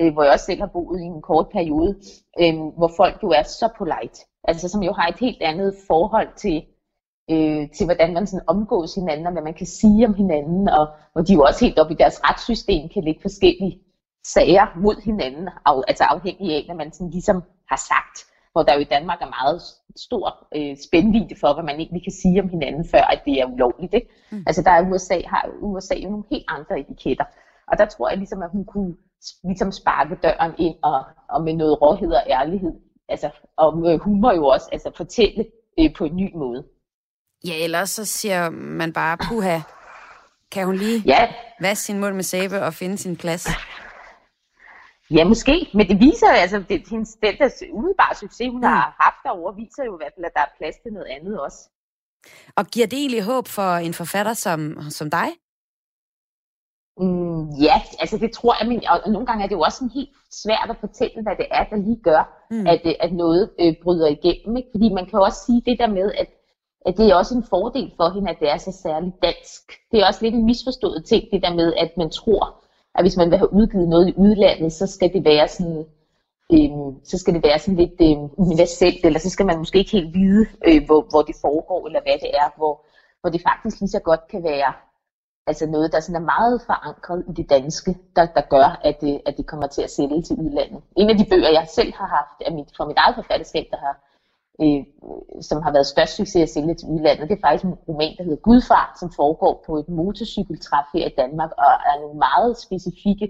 øh, 0.00 0.12
hvor 0.12 0.22
jeg 0.22 0.32
også 0.32 0.44
selv 0.44 0.60
har 0.60 0.66
boet 0.66 1.00
i 1.00 1.04
en 1.04 1.22
kort 1.22 1.48
periode, 1.48 2.00
øh, 2.40 2.54
hvor 2.78 2.90
folk 2.96 3.22
jo 3.22 3.28
er 3.30 3.42
så 3.42 3.68
polite 3.78 4.20
altså 4.44 4.68
som 4.68 4.82
jo 4.82 4.92
har 4.92 5.06
et 5.06 5.18
helt 5.18 5.42
andet 5.42 5.74
forhold 5.86 6.28
til, 6.36 6.64
øh, 7.30 7.70
til 7.76 7.84
hvordan 7.86 8.14
man 8.14 8.26
sådan 8.26 8.48
omgås 8.48 8.94
hinanden, 8.94 9.26
og 9.26 9.32
hvad 9.32 9.42
man 9.42 9.54
kan 9.54 9.66
sige 9.66 10.06
om 10.06 10.14
hinanden, 10.14 10.68
og 10.68 10.86
hvor 11.12 11.22
de 11.22 11.32
jo 11.32 11.42
også 11.42 11.64
helt 11.64 11.78
op 11.78 11.90
i 11.90 11.94
deres 11.94 12.20
retssystem 12.24 12.88
kan 12.88 13.04
lægge 13.04 13.22
forskellige 13.22 13.80
sager 14.26 14.66
mod 14.76 15.02
hinanden, 15.04 15.48
af, 15.66 15.82
altså 15.88 16.04
afhængig 16.04 16.54
af, 16.54 16.62
hvad 16.66 16.76
man 16.76 16.92
sådan 16.92 17.10
ligesom 17.10 17.42
har 17.68 17.76
sagt, 17.76 18.16
hvor 18.52 18.62
der 18.62 18.74
jo 18.74 18.80
i 18.80 18.92
Danmark 18.96 19.20
er 19.22 19.36
meget 19.42 19.62
stor 19.96 20.46
øh, 20.56 20.76
spændvidde 20.86 21.36
for, 21.40 21.54
hvad 21.54 21.64
man 21.64 21.76
egentlig 21.80 22.02
kan 22.04 22.12
sige 22.12 22.42
om 22.42 22.48
hinanden, 22.48 22.84
før 22.92 23.04
at 23.14 23.22
det 23.24 23.40
er 23.40 23.46
ulovligt. 23.46 23.94
Ikke? 23.94 24.08
Mm. 24.32 24.44
Altså 24.46 24.62
der 24.62 24.70
er 24.70 24.90
USA, 24.90 25.18
har 25.26 25.50
USA 25.62 25.94
jo 25.94 26.08
nogle 26.10 26.24
helt 26.30 26.44
andre 26.48 26.80
etiketter, 26.80 27.24
og 27.68 27.78
der 27.78 27.86
tror 27.86 28.08
jeg 28.08 28.18
ligesom, 28.18 28.42
at 28.42 28.50
hun 28.50 28.64
kunne 28.64 28.94
ligesom 29.44 29.72
sparke 29.72 30.14
døren 30.22 30.52
ind, 30.58 30.76
og, 30.82 31.04
og 31.28 31.42
med 31.42 31.54
noget 31.54 31.82
råhed 31.82 32.12
og 32.12 32.22
ærlighed 32.26 32.72
altså, 33.08 33.30
og 33.56 33.78
med 33.78 33.98
humor 33.98 34.32
jo 34.32 34.46
også, 34.46 34.68
altså 34.72 34.90
fortælle 34.96 35.46
øh, 35.80 35.94
på 35.98 36.04
en 36.04 36.16
ny 36.16 36.30
måde. 36.34 36.64
Ja, 37.46 37.64
ellers 37.64 37.90
så 37.90 38.04
siger 38.04 38.50
man 38.50 38.92
bare, 38.92 39.18
puha, 39.28 39.60
kan 40.50 40.66
hun 40.66 40.76
lige 40.76 41.02
ja. 41.06 41.32
vaske 41.60 41.82
sin 41.84 42.00
mund 42.00 42.14
med 42.14 42.22
sæbe 42.22 42.62
og 42.62 42.74
finde 42.74 42.98
sin 42.98 43.16
plads? 43.16 43.48
Ja, 45.10 45.24
måske, 45.24 45.70
men 45.74 45.88
det 45.88 46.00
viser 46.00 46.28
altså, 46.28 46.64
det, 46.68 46.88
hendes, 46.90 47.16
den 47.22 47.34
der 47.38 47.50
umiddelbare 47.72 48.14
succes, 48.14 48.48
hun 48.50 48.60
mm. 48.60 48.66
har 48.66 48.96
haft 49.00 49.16
derovre, 49.24 49.54
viser 49.56 49.84
jo 49.84 49.94
i 49.96 50.00
hvert 50.00 50.12
fald, 50.16 50.24
at 50.24 50.32
der 50.34 50.40
er 50.40 50.54
plads 50.58 50.76
til 50.82 50.92
noget 50.92 51.06
andet 51.06 51.40
også. 51.40 51.70
Og 52.56 52.66
giver 52.66 52.86
det 52.86 52.98
egentlig 52.98 53.22
håb 53.22 53.48
for 53.48 53.70
en 53.74 53.94
forfatter 53.94 54.34
som, 54.34 54.90
som 54.90 55.10
dig? 55.10 55.28
Mm, 56.96 57.50
ja, 57.50 57.76
altså 58.00 58.18
det 58.18 58.32
tror 58.32 58.54
jeg, 58.60 58.68
men 58.68 58.82
og 58.88 59.10
nogle 59.10 59.26
gange 59.26 59.44
er 59.44 59.48
det 59.48 59.54
jo 59.54 59.60
også 59.60 59.78
sådan 59.78 59.98
helt 60.00 60.10
svært 60.42 60.70
at 60.70 60.76
fortælle, 60.80 61.22
hvad 61.22 61.36
det 61.36 61.46
er, 61.50 61.64
der 61.64 61.76
lige 61.76 62.00
gør, 62.02 62.46
mm. 62.50 62.66
at, 62.66 62.80
øh, 62.84 62.94
at 63.00 63.12
noget 63.12 63.50
øh, 63.60 63.74
bryder 63.82 64.06
igennem. 64.06 64.56
Ikke? 64.56 64.68
Fordi 64.72 64.92
man 64.92 65.06
kan 65.06 65.18
også 65.18 65.40
sige 65.46 65.62
det 65.66 65.78
der 65.78 65.86
med, 65.86 66.12
at, 66.12 66.28
at 66.86 66.96
det 66.96 67.10
er 67.10 67.14
også 67.14 67.34
en 67.34 67.44
fordel 67.50 67.92
for 67.96 68.08
hende, 68.14 68.30
at 68.30 68.40
det 68.40 68.50
er 68.50 68.56
så 68.56 68.72
særligt 68.72 69.22
dansk. 69.22 69.62
Det 69.90 70.00
er 70.00 70.06
også 70.06 70.22
lidt 70.22 70.34
en 70.34 70.44
misforstået 70.44 71.04
ting, 71.04 71.24
det 71.32 71.42
der 71.42 71.54
med, 71.54 71.74
at 71.74 71.90
man 71.96 72.10
tror, 72.10 72.64
at 72.94 73.04
hvis 73.04 73.16
man 73.16 73.30
vil 73.30 73.38
have 73.38 73.52
udgivet 73.52 73.88
noget 73.88 74.08
i 74.08 74.14
udlandet, 74.16 74.72
så 74.72 74.86
skal 74.86 75.12
det 75.12 75.24
være 75.24 75.48
sådan, 75.48 75.84
øh, 76.52 76.70
så 77.04 77.18
skal 77.18 77.34
det 77.34 77.42
være 77.44 77.58
sådan 77.58 77.76
lidt 77.76 78.00
øh, 78.00 78.46
universelt, 78.46 79.04
eller 79.04 79.20
så 79.20 79.30
skal 79.30 79.46
man 79.46 79.58
måske 79.58 79.78
ikke 79.78 79.90
helt 79.90 80.14
vide, 80.14 80.46
øh, 80.68 80.80
hvor, 80.86 81.06
hvor 81.10 81.22
det 81.22 81.36
foregår, 81.40 81.86
eller 81.86 82.00
hvad 82.02 82.18
det 82.24 82.30
er, 82.42 82.48
hvor, 82.56 82.74
hvor 83.20 83.30
det 83.30 83.42
faktisk 83.42 83.80
lige 83.80 83.90
så 83.96 84.00
godt 84.00 84.28
kan 84.30 84.42
være 84.42 84.72
altså 85.46 85.66
noget, 85.66 85.92
der 85.92 86.00
sådan 86.00 86.22
er 86.22 86.26
meget 86.34 86.62
forankret 86.66 87.24
i 87.28 87.32
det 87.32 87.50
danske, 87.50 87.98
der, 88.16 88.26
der 88.26 88.40
gør, 88.40 88.80
at 88.84 89.00
det, 89.00 89.20
at 89.26 89.36
det 89.36 89.46
kommer 89.46 89.66
til 89.66 89.82
at 89.82 89.90
sælge 89.90 90.22
til 90.22 90.36
udlandet. 90.36 90.82
En 90.96 91.10
af 91.10 91.16
de 91.18 91.26
bøger, 91.30 91.50
jeg 91.50 91.66
selv 91.68 91.92
har 91.94 92.06
haft 92.06 92.38
er 92.46 92.52
mit, 92.54 92.68
fra 92.76 92.86
mit 92.86 92.96
eget 92.96 93.14
forfatterskab, 93.14 93.66
der 93.70 93.76
har, 93.76 93.94
øh, 94.62 94.84
som 95.42 95.62
har 95.62 95.72
været 95.72 95.86
størst 95.86 96.16
succes 96.16 96.42
at 96.42 96.48
sælge 96.48 96.74
til 96.74 96.88
udlandet, 96.88 97.28
det 97.28 97.36
er 97.36 97.46
faktisk 97.46 97.64
en 97.64 97.74
roman, 97.88 98.14
der 98.16 98.24
hedder 98.24 98.44
Gudfar, 98.46 98.96
som 99.00 99.10
foregår 99.10 99.62
på 99.66 99.78
et 99.78 99.88
motorcykeltræf 99.88 100.86
her 100.94 101.06
i 101.06 101.14
Danmark, 101.16 101.50
og 101.58 101.72
er 101.90 102.00
nogle 102.00 102.18
meget 102.18 102.58
specifikke 102.58 103.26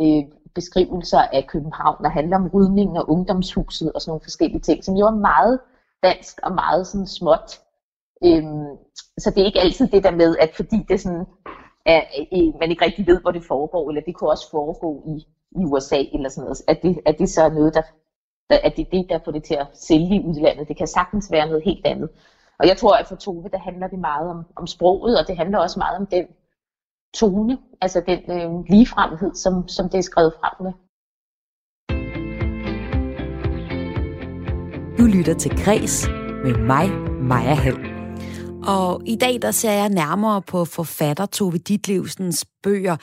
øh, 0.00 0.22
beskrivelser 0.54 1.18
af 1.18 1.46
København, 1.48 2.04
der 2.04 2.08
handler 2.08 2.36
om 2.36 2.50
rydningen 2.54 2.96
og 2.96 3.10
ungdomshuset 3.10 3.92
og 3.92 4.00
sådan 4.00 4.10
nogle 4.10 4.28
forskellige 4.28 4.60
ting, 4.60 4.84
som 4.84 4.94
jo 4.94 5.06
er 5.06 5.16
meget 5.30 5.60
dansk 6.02 6.40
og 6.42 6.52
meget 6.54 6.86
sådan 6.86 7.06
småt. 7.06 7.60
Øhm, 8.24 8.76
så 9.18 9.30
det 9.30 9.40
er 9.40 9.46
ikke 9.46 9.60
altid 9.60 9.88
det 9.88 10.04
der 10.04 10.10
med, 10.10 10.36
at 10.36 10.50
fordi 10.56 10.86
det 10.88 11.00
sådan 11.00 11.26
er, 11.86 12.02
øh, 12.32 12.60
man 12.60 12.70
ikke 12.70 12.84
rigtig 12.84 13.06
ved, 13.06 13.20
hvor 13.20 13.30
det 13.30 13.44
foregår, 13.44 13.88
eller 13.88 14.02
det 14.02 14.14
kunne 14.14 14.30
også 14.30 14.50
foregå 14.50 15.02
i, 15.06 15.26
i 15.60 15.64
USA 15.64 16.02
eller 16.12 16.28
sådan 16.28 16.44
noget, 16.44 16.62
at 16.68 16.82
det, 16.82 17.00
at 17.06 17.18
det 17.18 17.28
så 17.28 17.42
er 17.42 17.50
noget, 17.50 17.74
der, 17.74 17.82
der 18.50 18.58
at 18.62 18.76
det 18.76 18.86
er 18.86 18.90
det, 18.90 19.06
der 19.08 19.18
får 19.24 19.32
det 19.32 19.44
til 19.44 19.54
at 19.54 19.66
sælge 19.74 20.16
i 20.16 20.24
udlandet. 20.26 20.68
Det 20.68 20.76
kan 20.76 20.86
sagtens 20.86 21.30
være 21.30 21.46
noget 21.46 21.64
helt 21.64 21.86
andet. 21.86 22.10
Og 22.58 22.66
jeg 22.68 22.76
tror, 22.76 22.96
at 22.96 23.06
for 23.06 23.16
Tove, 23.16 23.48
der 23.52 23.58
handler 23.58 23.88
det 23.88 23.98
meget 23.98 24.30
om, 24.30 24.44
om 24.56 24.66
sproget, 24.66 25.20
og 25.20 25.26
det 25.28 25.36
handler 25.36 25.58
også 25.58 25.78
meget 25.78 25.96
om 25.98 26.06
den 26.06 26.26
tone, 27.14 27.58
altså 27.80 28.02
den 28.06 28.18
øh, 28.30 28.64
ligefremhed, 28.68 29.34
som, 29.34 29.68
som 29.68 29.88
det 29.88 29.98
er 29.98 30.02
skrevet 30.02 30.32
frem 30.40 30.54
med. 30.66 30.72
Du 34.98 35.04
lytter 35.16 35.34
til 35.34 35.64
Græs 35.64 36.08
med 36.44 36.66
mig, 36.66 36.90
Maja 37.22 37.54
Hall. 37.54 37.89
Og 38.62 39.02
i 39.06 39.16
dag 39.16 39.38
der 39.42 39.50
ser 39.50 39.70
jeg 39.70 39.88
nærmere 39.88 40.42
på 40.42 40.64
forfatter 40.64 41.26
Tove 41.26 41.58
Ditlevsens 41.58 42.44
bøger, 42.62 42.96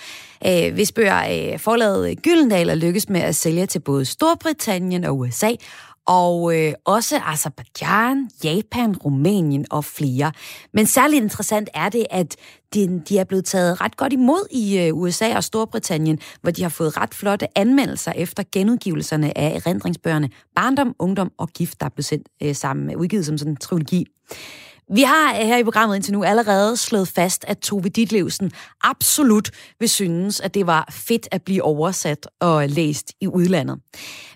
øh, 0.48 0.74
hvis 0.74 0.91
bøger 0.91 1.52
øh, 1.54 1.60
forladet 1.60 2.22
Gyldendal 2.22 2.70
er 2.70 2.76
lykkes 2.76 3.10
med 3.10 3.22
at 3.22 3.36
sælge 3.36 3.65
til 3.65 3.80
både 3.80 4.06
Storbritannien 4.06 5.04
og 5.04 5.17
USA, 5.17 5.52
og 6.08 6.58
øh, 6.58 6.74
også 6.86 7.20
Azerbaijan, 7.26 8.30
Japan, 8.43 8.98
Rumænien 8.98 9.65
og 9.72 9.86
flere. 9.86 10.32
Men 10.74 10.86
særligt 10.86 11.24
interessant 11.24 11.70
er 11.74 11.89
det, 11.89 12.06
at 12.10 12.36
de, 12.74 13.02
de 13.10 13.17
er 13.17 13.24
blevet 13.24 13.46
taget 13.46 13.82
ret 13.82 13.98
godt 13.98 14.13
imod 14.13 14.48
i 14.52 14.80
øh, 14.80 14.96
USA 14.96 15.36
og 15.36 15.43
Storbritannien, 15.43 16.20
hvor 16.41 16.52
de 16.52 16.62
har 16.62 16.70
fået 16.70 16.98
ret 16.98 17.13
flotte 17.13 17.58
anmeldelser 17.58 18.12
efter 18.12 18.43
genudgivelserne 18.52 19.38
af 19.38 19.56
erindringsbøgerne 19.56 20.30
Barndom, 20.56 20.96
Ungdom 21.00 21.32
og 21.38 21.50
Gift, 21.50 21.82
der 21.82 21.89
blev 21.89 22.04
sendt 22.04 22.28
øh, 22.43 22.56
sammen, 22.56 22.96
udgivet 22.96 23.26
som 23.26 23.38
sådan 23.38 23.54
en 23.54 23.58
trilogi. 23.58 24.06
Vi 24.93 25.02
har 25.02 25.34
her 25.34 25.58
i 25.58 25.63
programmet 25.63 25.95
indtil 25.95 26.13
nu 26.13 26.23
allerede 26.23 26.78
slået 26.78 27.08
fast, 27.08 27.45
at 27.47 27.58
Tove 27.58 27.89
Ditlevsen 27.89 28.52
absolut 28.84 29.52
vil 29.80 29.89
synes, 29.89 30.39
at 30.39 30.54
det 30.54 30.67
var 30.67 30.88
fedt 30.91 31.28
at 31.32 31.41
blive 31.41 31.63
oversat 31.63 32.28
og 32.39 32.69
læst 32.69 33.12
i 33.21 33.28
udlandet. 33.28 33.80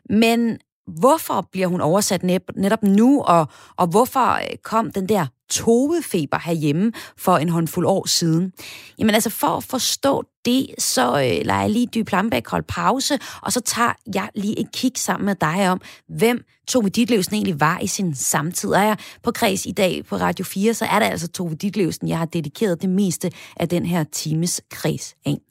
Men 0.10 0.58
hvorfor 0.88 1.48
bliver 1.52 1.68
hun 1.68 1.82
oversat 1.82 2.24
netop 2.56 2.84
nu, 2.84 3.22
og, 3.22 3.48
og 3.78 3.88
hvorfor 3.88 4.40
kom 4.64 4.92
den 4.92 5.10
der 5.10 5.26
tovefeber 5.52 6.40
herhjemme 6.40 6.92
for 7.18 7.38
en 7.38 7.50
håndfuld 7.50 7.86
år 7.86 8.08
siden? 8.08 8.54
Jamen 9.00 9.16
altså, 9.16 9.30
for 9.30 9.48
at 9.48 9.64
forstå 9.64 10.24
det, 10.46 10.68
så 10.78 11.08
øh, 11.08 11.46
lader 11.46 11.60
jeg 11.60 11.70
lige 11.70 11.88
Dyb 11.88 12.12
Lambæk 12.12 12.48
holde 12.48 12.66
pause, 12.68 13.20
og 13.42 13.54
så 13.54 13.60
tager 13.60 13.94
jeg 14.16 14.30
lige 14.36 14.60
et 14.60 14.72
kig 14.74 14.92
sammen 14.96 15.26
med 15.26 15.36
dig 15.36 15.70
om, 15.70 15.82
hvem 16.08 16.46
Tove 16.68 16.90
Ditlevsen 16.90 17.34
egentlig 17.36 17.60
var 17.60 17.80
i 17.80 17.88
sin 17.88 18.16
samtid. 18.16 18.70
Er 18.70 18.82
jeg 18.82 18.98
på 19.24 19.32
Kreds 19.32 19.66
i 19.66 19.72
dag 19.72 20.06
på 20.06 20.16
Radio 20.16 20.46
4, 20.46 20.74
så 20.74 20.86
er 20.86 21.00
det 21.00 21.06
altså 21.06 21.28
Tove 21.28 21.56
Ditlevsen, 21.56 22.08
jeg 22.08 22.18
har 22.18 22.26
dedikeret 22.26 22.82
det 22.82 22.90
meste 22.90 23.32
af 23.58 23.70
den 23.70 23.86
her 23.86 24.04
times 24.04 24.62
kreds 24.72 25.16
af. 25.26 25.51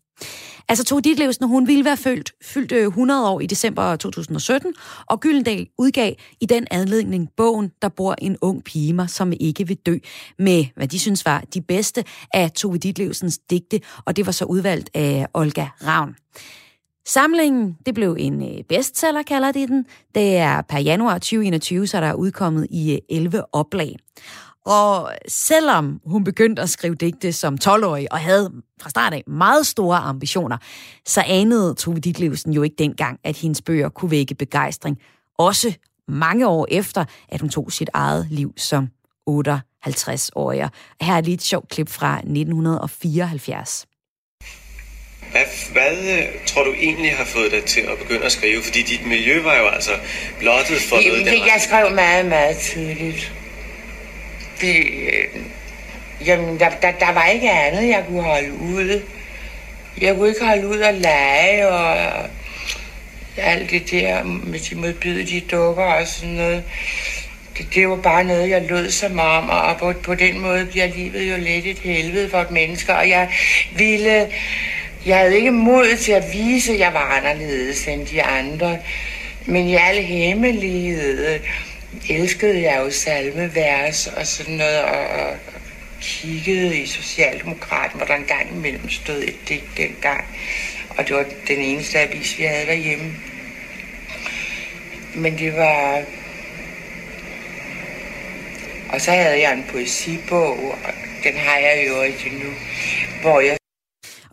Altså 0.69 0.85
Tove 0.85 1.03
når 1.41 1.47
hun 1.47 1.67
ville 1.67 1.85
være 1.85 1.97
fyldt, 1.97 2.33
fyldt 2.43 2.73
øh, 2.73 2.87
100 2.87 3.29
år 3.29 3.41
i 3.41 3.47
december 3.47 3.97
2017, 3.97 4.75
og 5.07 5.21
Gyldendal 5.21 5.67
udgav 5.79 6.15
i 6.41 6.47
den 6.47 6.67
anledning 6.71 7.29
bogen, 7.37 7.71
der 7.83 7.89
bor 7.89 8.15
en 8.19 8.37
ung 8.41 8.65
pige 8.65 8.93
mig, 8.93 9.11
som 9.11 9.33
ikke 9.41 9.67
vil 9.67 9.77
dø, 9.77 9.99
med 10.39 10.65
hvad 10.77 10.89
de 10.89 10.99
synes 10.99 11.25
var 11.25 11.45
de 11.55 11.61
bedste 11.61 12.05
af 12.35 12.51
Tove 12.51 12.79
Ditlevsens 12.79 13.39
digte, 13.39 13.81
og 14.05 14.17
det 14.17 14.27
var 14.27 14.33
så 14.33 14.45
udvalgt 14.45 14.91
af 14.95 15.27
Olga 15.35 15.67
Ravn. 15.87 16.15
Samlingen, 17.07 17.77
det 17.87 17.95
blev 17.95 18.17
en 18.19 18.43
øh, 18.43 18.65
bestseller, 18.69 19.23
kalder 19.23 19.53
de 19.53 19.67
den. 19.67 19.87
Det 20.15 20.37
er 20.37 20.63
per 20.63 20.79
januar 20.79 21.15
2021, 21.15 21.87
så 21.87 22.01
der 22.01 22.07
er 22.07 22.15
udkommet 22.15 22.67
i 22.71 22.93
øh, 22.93 22.99
11 23.09 23.55
oplag. 23.55 23.97
Og 24.71 25.13
selvom 25.29 26.01
hun 26.05 26.25
begyndte 26.25 26.63
at 26.63 26.71
skrive 26.71 26.95
digte 26.95 27.33
som 27.33 27.59
12-årig 27.65 28.13
og 28.13 28.19
havde 28.19 28.53
fra 28.83 28.91
start 28.91 29.15
af 29.15 29.23
meget 29.27 29.67
store 29.67 29.99
ambitioner, 29.99 30.57
så 31.07 31.23
anede 31.27 31.75
Tove 31.75 31.99
Ditlevsen 31.99 32.53
jo 32.53 32.63
ikke 32.63 32.77
dengang, 32.79 33.19
at 33.25 33.37
hendes 33.37 33.63
bøger 33.63 33.89
kunne 33.89 34.11
vække 34.11 34.35
begejstring. 34.35 34.99
Også 35.39 35.75
mange 36.09 36.49
år 36.49 36.67
efter, 36.71 37.05
at 37.29 37.41
hun 37.41 37.51
tog 37.51 37.73
sit 37.73 37.91
eget 37.93 38.27
liv 38.31 38.53
som 38.57 38.89
58-årig. 39.31 40.69
Her 41.01 41.15
er 41.15 41.21
lige 41.21 41.35
et 41.35 41.43
sjovt 41.43 41.69
klip 41.69 41.89
fra 41.89 42.17
1974. 42.17 43.87
Hvad, 45.31 45.45
hvad 45.73 46.19
øh, 46.19 46.47
tror 46.47 46.65
du 46.65 46.73
egentlig 46.73 47.17
har 47.17 47.25
fået 47.25 47.51
dig 47.51 47.65
til 47.65 47.81
at 47.81 47.99
begynde 47.99 48.25
at 48.25 48.33
skrive? 48.33 48.63
Fordi 48.63 48.83
dit 48.83 49.07
miljø 49.07 49.43
var 49.43 49.57
jo 49.57 49.67
altså 49.67 49.91
blottet 50.39 50.81
for 50.89 50.97
det, 50.97 51.07
noget. 51.07 51.25
Det, 51.27 51.33
jeg 51.33 51.61
skrev 51.67 51.95
meget, 51.95 52.27
meget 52.27 52.57
tydeligt 52.59 53.40
det, 54.61 54.77
øh, 54.77 55.43
jamen, 56.27 56.61
der, 56.61 56.71
der, 56.83 56.91
der 56.91 57.13
var 57.13 57.27
ikke 57.27 57.51
andet, 57.51 57.89
jeg 57.89 58.05
kunne 58.09 58.23
holde 58.23 58.53
ud. 58.53 59.03
Jeg 60.01 60.15
kunne 60.15 60.29
ikke 60.29 60.45
holde 60.45 60.69
ud 60.69 60.79
og 60.79 60.95
lege 60.95 61.69
og 61.69 61.97
alt 63.37 63.71
det 63.71 63.91
der 63.91 64.25
med 64.25 64.59
de 64.59 64.75
modbydelige 64.75 65.45
dukker 65.51 65.85
og 65.85 66.07
sådan 66.07 66.35
noget. 66.35 66.65
Det, 67.59 67.75
det 67.75 67.89
var 67.89 67.97
bare 67.97 68.25
noget, 68.25 68.51
jeg 68.51 68.67
lød 68.69 68.91
som 68.91 69.19
om, 69.19 69.49
og 69.49 69.77
på, 69.79 69.93
på 69.93 70.15
den 70.15 70.39
måde 70.41 70.67
bliver 70.67 70.87
livet 70.87 71.31
jo 71.31 71.37
lidt 71.37 71.67
et 71.67 71.79
helvede 71.79 72.31
for 72.31 72.39
et 72.39 72.51
menneske, 72.51 72.95
og 72.95 73.09
jeg 73.09 73.31
ville... 73.77 74.29
Jeg 75.07 75.19
havde 75.19 75.37
ikke 75.37 75.51
mod 75.51 75.97
til 75.97 76.13
at 76.13 76.25
vise, 76.33 76.73
at 76.73 76.79
jeg 76.79 76.95
var 76.95 77.19
anderledes 77.19 77.89
end 77.89 78.07
de 78.07 78.23
andre, 78.23 78.79
men 79.47 79.67
i 79.67 79.75
al 79.77 80.03
hemmelighed 80.03 81.41
elskede 82.11 82.63
jeg 82.63 82.79
jo 82.79 82.91
salmevers 82.91 84.07
og 84.07 84.27
sådan 84.27 84.55
noget, 84.55 84.83
og, 84.83 85.07
og 85.07 85.37
kiggede 86.01 86.79
i 86.79 86.87
Socialdemokraten, 86.87 87.97
hvor 87.97 88.07
der 88.07 88.15
en 88.15 88.25
gang 88.25 88.51
imellem 88.57 88.91
stod 88.91 89.23
et 89.23 89.37
digt 89.49 89.77
dengang. 89.77 90.25
Og 90.89 91.09
det 91.09 91.17
var 91.17 91.25
den 91.49 91.59
eneste 91.59 91.99
avis, 91.99 92.39
vi 92.39 92.45
havde 92.45 92.67
derhjemme. 92.67 93.15
Men 95.15 95.39
det 95.39 95.57
var... 95.57 96.03
Og 98.89 99.01
så 99.01 99.11
havde 99.11 99.41
jeg 99.41 99.53
en 99.53 99.65
poesibog, 99.69 100.59
og 100.85 100.93
den 101.25 101.37
har 101.37 101.59
jeg 101.59 101.85
jo 101.89 102.03
ikke 102.03 102.31
nu, 102.45 102.51
hvor 103.23 103.41
jeg 103.41 103.60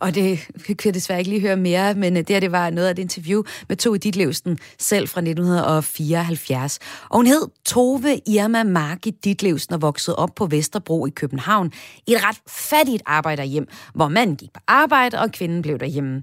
og 0.00 0.14
det 0.14 0.48
kan 0.66 0.76
jeg 0.84 0.94
desværre 0.94 1.18
ikke 1.18 1.30
lige 1.30 1.40
høre 1.40 1.56
mere, 1.56 1.94
men 1.94 2.16
øh, 2.16 2.18
det 2.18 2.30
her 2.30 2.40
det 2.40 2.52
var 2.52 2.70
noget 2.70 2.88
af 2.88 2.90
et 2.90 2.98
interview 2.98 3.42
med 3.68 3.76
Tove 3.76 3.98
Ditlevsen 3.98 4.58
selv 4.78 5.08
fra 5.08 5.20
1974. 5.20 6.78
Og 7.08 7.16
hun 7.16 7.26
hed 7.26 7.48
Tove 7.64 8.20
Irma 8.26 8.62
Margit 8.62 9.24
Ditlevsen 9.24 9.74
og 9.74 9.82
voksede 9.82 10.16
op 10.16 10.30
på 10.36 10.46
Vesterbro 10.46 11.06
i 11.06 11.10
København 11.10 11.72
i 12.06 12.12
et 12.12 12.24
ret 12.24 12.38
fattigt 12.48 13.02
arbejderhjem, 13.06 13.68
hvor 13.94 14.08
manden 14.08 14.36
gik 14.36 14.52
på 14.52 14.60
arbejde, 14.66 15.18
og 15.18 15.32
kvinden 15.32 15.62
blev 15.62 15.78
derhjemme. 15.78 16.22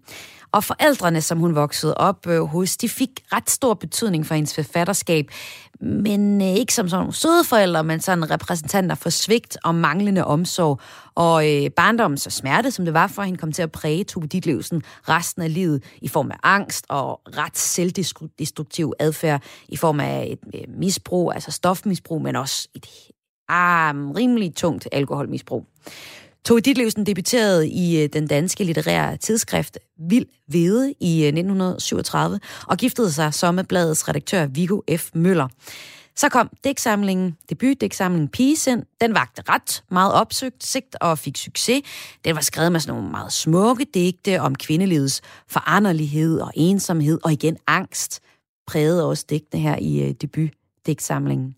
Og 0.55 0.63
forældrene, 0.63 1.21
som 1.21 1.39
hun 1.39 1.55
voksede 1.55 1.93
op 1.97 2.27
øh, 2.27 2.41
hos, 2.41 2.77
de 2.77 2.89
fik 2.89 3.09
ret 3.33 3.49
stor 3.49 3.73
betydning 3.73 4.25
for 4.25 4.35
hendes 4.35 4.55
forfatterskab, 4.55 5.31
men 5.81 6.41
øh, 6.41 6.47
ikke 6.47 6.73
som 6.73 6.89
sådan 6.89 7.01
nogle 7.01 7.13
søde 7.13 7.43
forældre, 7.43 7.83
men 7.83 7.99
sådan 7.99 8.31
repræsentanter 8.31 8.95
for 8.95 9.09
svigt 9.09 9.57
og 9.63 9.75
manglende 9.75 10.25
omsorg. 10.25 10.79
Og 11.15 11.55
øh, 11.55 11.69
barndommens 11.69 12.27
smerte, 12.29 12.71
som 12.71 12.85
det 12.85 12.93
var 12.93 13.07
for 13.07 13.21
hende, 13.21 13.37
kom 13.37 13.51
til 13.51 13.61
at 13.61 13.71
præge 13.71 14.03
Tove 14.03 14.27
Ditlevsen 14.27 14.83
resten 15.09 15.41
af 15.41 15.53
livet 15.53 15.83
i 16.01 16.07
form 16.07 16.31
af 16.31 16.37
angst 16.43 16.85
og 16.89 17.21
ret 17.37 17.57
selvdestruktiv 17.57 18.93
adfærd 18.99 19.43
i 19.69 19.77
form 19.77 19.99
af 19.99 20.27
et 20.31 20.39
øh, 20.55 20.77
misbrug, 20.77 21.33
altså 21.33 21.51
stofmisbrug, 21.51 22.21
men 22.21 22.35
også 22.35 22.67
et 22.75 22.87
ah, 23.49 23.95
rimelig 23.95 24.55
tungt 24.55 24.87
alkoholmisbrug. 24.91 25.65
Tove 26.45 26.59
Ditlevsen 26.59 27.05
debuterede 27.05 27.69
i 27.69 28.03
øh, 28.03 28.09
den 28.13 28.27
danske 28.27 28.63
litterære 28.63 29.17
tidsskrift 29.17 29.77
Vild 30.09 30.25
Vede 30.47 30.93
i 30.99 31.21
øh, 31.21 31.27
1937 31.27 32.39
og 32.67 32.77
giftede 32.77 33.11
sig 33.11 33.33
så 33.33 33.51
med 33.51 33.63
bladets 33.63 34.07
redaktør 34.07 34.45
Viggo 34.45 34.81
F. 34.97 35.09
Møller. 35.13 35.47
Så 36.15 36.29
kom 36.29 36.49
digtsamlingen, 36.63 37.37
debutdigtsamlingen 37.49 38.29
Pigesind. 38.29 38.83
Den 39.01 39.13
vagte 39.13 39.41
ret 39.49 39.83
meget 39.91 40.13
opsøgt 40.13 40.63
sigt 40.63 40.95
og 41.01 41.19
fik 41.19 41.37
succes. 41.37 41.81
Den 42.25 42.35
var 42.35 42.41
skrevet 42.41 42.71
med 42.71 42.79
sådan 42.79 42.95
nogle 42.95 43.11
meget 43.11 43.33
smukke 43.33 43.85
digte 43.93 44.41
om 44.41 44.55
kvindelivets 44.55 45.21
foranderlighed 45.47 46.39
og 46.39 46.51
ensomhed 46.55 47.19
og 47.23 47.33
igen 47.33 47.57
angst. 47.67 48.21
Prægede 48.67 49.05
også 49.09 49.25
digtene 49.29 49.61
her 49.61 49.77
i 49.81 50.01
øh, 50.01 50.13
debutdigtsamlingen. 50.21 51.55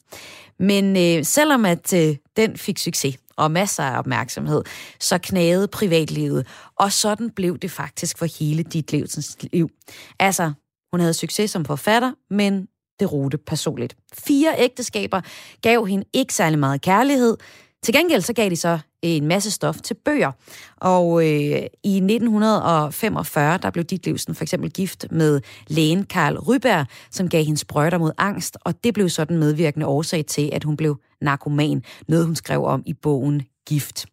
Men 0.60 0.97
øh, 0.97 1.26
selvom 1.26 1.65
at 1.65 1.93
øh, 1.93 2.15
den 2.38 2.58
fik 2.58 2.78
succes 2.78 3.17
og 3.38 3.52
masser 3.52 3.84
af 3.84 4.00
opmærksomhed, 4.00 4.63
så 5.00 5.17
knagede 5.17 5.67
privatlivet, 5.67 6.47
og 6.76 6.91
sådan 6.91 7.30
blev 7.30 7.58
det 7.58 7.71
faktisk 7.71 8.17
for 8.17 8.39
hele 8.39 8.63
dit 8.63 8.91
liv. 9.52 9.69
Altså, 10.19 10.52
hun 10.91 11.00
havde 11.00 11.13
succes 11.13 11.52
som 11.52 11.65
forfatter, 11.65 12.12
men 12.30 12.67
det 13.00 13.12
rute 13.12 13.38
personligt. 13.38 13.95
Fire 14.13 14.56
ægteskaber 14.58 15.21
gav 15.62 15.86
hende 15.86 16.06
ikke 16.13 16.34
særlig 16.34 16.60
meget 16.60 16.82
kærlighed. 16.82 17.38
Til 17.84 17.93
gengæld 17.93 18.21
så 18.21 18.34
gav 18.34 18.50
de 18.50 18.56
så 18.56 18.80
en 19.01 19.27
masse 19.27 19.51
stof 19.51 19.81
til 19.81 19.93
bøger. 20.05 20.31
Og 20.77 21.21
øh, 21.21 21.62
i 21.83 21.95
1945, 21.97 23.57
der 23.57 23.69
blev 23.69 23.86
Ditlevsen 23.86 24.36
for 24.36 24.43
eksempel 24.43 24.71
gift 24.71 25.05
med 25.12 25.41
lægen 25.67 26.03
Karl 26.03 26.38
Ryberg, 26.38 26.86
som 27.12 27.29
gav 27.29 27.43
hende 27.43 27.57
sprøjter 27.57 27.97
mod 27.97 28.12
angst, 28.17 28.57
og 28.62 28.83
det 28.83 28.93
blev 28.93 29.10
sådan 29.10 29.38
medvirkende 29.38 29.86
årsag 29.86 30.25
til, 30.25 30.49
at 30.53 30.63
hun 30.63 30.77
blev 30.77 30.97
narkoman, 31.21 31.83
noget 32.07 32.25
hun 32.25 32.36
skrev 32.36 32.63
om 32.63 32.83
i 32.86 32.93
bogen 32.93 33.41
Gift. 33.67 34.05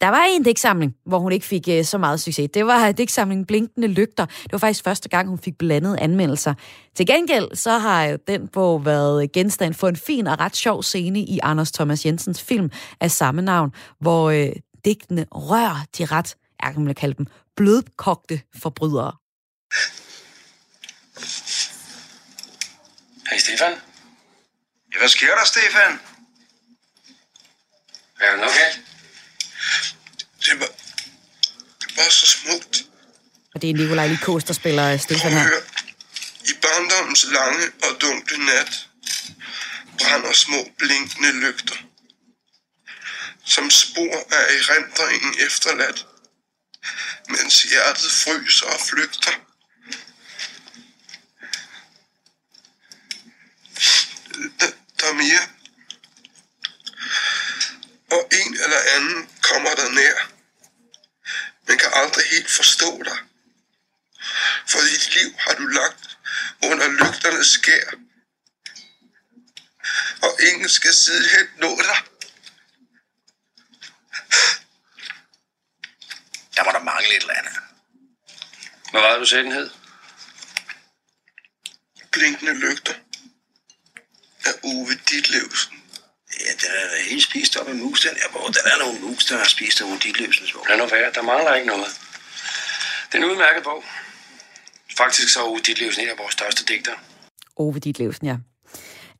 Der 0.00 0.08
var 0.08 0.24
en 0.28 0.42
digtsamling, 0.42 0.94
hvor 1.06 1.18
hun 1.18 1.32
ikke 1.32 1.46
fik 1.46 1.68
øh, 1.68 1.84
så 1.84 1.98
meget 1.98 2.20
succes. 2.20 2.50
Det 2.54 2.66
var 2.66 2.92
digtsamlingen 2.92 3.46
Blinkende 3.46 3.88
Lygter. 3.88 4.26
Det 4.26 4.52
var 4.52 4.58
faktisk 4.58 4.84
første 4.84 5.08
gang, 5.08 5.28
hun 5.28 5.38
fik 5.38 5.58
blandet 5.58 5.96
anmeldelser. 6.00 6.54
Til 6.96 7.06
gengæld 7.06 7.56
så 7.56 7.78
har 7.78 8.06
øh, 8.06 8.18
den 8.28 8.48
bog 8.48 8.84
været 8.84 9.32
genstand 9.32 9.74
for 9.74 9.88
en 9.88 9.96
fin 9.96 10.26
og 10.26 10.40
ret 10.40 10.56
sjov 10.56 10.82
scene 10.82 11.20
i 11.20 11.38
Anders 11.42 11.72
Thomas 11.72 12.06
Jensens 12.06 12.42
film 12.42 12.70
af 13.00 13.10
samme 13.10 13.42
navn, 13.42 13.72
hvor 14.00 14.30
øh, 14.30 14.52
digtene 14.84 15.26
rører 15.32 15.84
de 15.98 16.04
ret, 16.04 16.36
jeg 16.62 16.74
kan 16.74 16.94
kalde 16.94 17.14
dem, 17.14 17.26
blødkogte 17.56 18.40
forbrydere. 18.62 19.12
Hej 23.30 23.38
Stefan. 23.38 23.72
Ja, 24.94 24.98
hvad 24.98 25.08
sker 25.08 25.26
der, 25.26 25.44
Stefan? 25.46 26.00
Er 28.20 28.30
der 28.30 28.36
noget 28.36 28.52
galt? 28.54 28.87
Det 30.48 30.60
var, 30.60 30.66
det 31.80 31.96
var 31.96 32.10
så 32.10 32.26
smukt. 32.26 32.84
Og 33.54 33.62
det 33.62 33.70
er 33.70 33.74
Nikolaj 33.74 34.06
Likos, 34.06 34.44
der 34.44 34.54
spiller 34.54 34.96
Stefan 34.96 35.32
her. 35.32 35.48
I 36.44 36.52
barndommens 36.62 37.24
lange 37.24 37.64
og 37.82 38.00
dunkle 38.00 38.44
nat 38.46 38.86
brænder 39.98 40.32
små 40.32 40.68
blinkende 40.78 41.32
lygter. 41.32 41.76
Som 43.44 43.70
spor 43.70 44.14
af 44.30 44.42
erindringen 44.58 45.34
efterladt, 45.46 46.06
mens 47.28 47.62
hjertet 47.62 48.10
fryser 48.10 48.66
og 48.66 48.80
flygter. 48.80 49.30
Der, 54.60 54.70
der 55.00 55.06
er 55.06 55.12
mere. 55.12 55.42
Og 58.10 58.28
en 58.32 58.54
eller 58.54 58.80
anden 58.96 59.28
kommer 59.42 59.70
der 59.74 59.88
nær, 59.90 60.37
men 61.68 61.78
kan 61.78 61.90
aldrig 61.92 62.24
helt 62.30 62.50
forstå 62.50 63.02
dig. 63.02 63.18
For 64.68 64.78
dit 64.78 65.14
liv 65.14 65.34
har 65.38 65.54
du 65.54 65.66
lagt 65.66 66.18
under 66.62 66.88
lygternes 66.88 67.46
skær, 67.46 67.90
og 70.22 70.38
ingen 70.48 70.68
skal 70.68 70.94
sidenhen 70.94 71.48
nå 71.56 71.76
dig. 71.76 71.98
Der 76.56 76.64
må 76.64 76.70
der 76.72 76.82
mangle 76.82 77.16
et 77.16 77.22
eller 77.22 77.34
andet. 77.34 77.52
Hvad 78.90 79.00
var 79.00 79.10
det, 79.10 79.20
du 79.20 79.26
sagde, 79.26 79.44
den 79.44 79.52
hed? 79.52 79.70
Blinkende 82.12 82.54
lygter 82.54 82.94
af 84.44 84.52
Ove 84.62 84.94
Ditlevsen. 85.08 85.77
Ja, 86.40 86.50
den 86.62 86.70
er 86.80 86.86
da 86.92 87.02
helt 87.10 87.22
spist 87.22 87.56
op 87.56 87.68
af 87.68 87.74
mus, 87.74 88.00
den 88.00 88.16
her 88.22 88.28
bog. 88.32 88.46
Den 88.48 88.64
er 88.72 88.78
nogle 88.84 89.00
mus, 89.00 89.24
der 89.24 89.36
har 89.36 89.44
spist 89.44 89.80
af 89.80 89.84
Ove 89.84 89.98
Ditlevsens 90.02 90.52
bog. 90.52 90.66
Lad 90.68 90.76
nu 90.76 90.86
være, 90.86 91.12
der 91.14 91.22
mangler 91.22 91.54
ikke 91.54 91.66
noget. 91.66 91.86
Det 93.12 93.18
er 93.18 93.22
en 93.24 93.30
udmærket 93.30 93.62
bog. 93.64 93.84
Faktisk 94.96 95.32
så 95.32 95.40
er 95.40 95.44
Ove 95.44 95.60
Ditlevsen 95.66 96.02
en 96.02 96.08
af 96.08 96.18
vores 96.18 96.32
største 96.32 96.64
digtere. 96.64 96.96
Ove 97.56 97.78
Ditlevsen, 97.78 98.26
ja. 98.26 98.36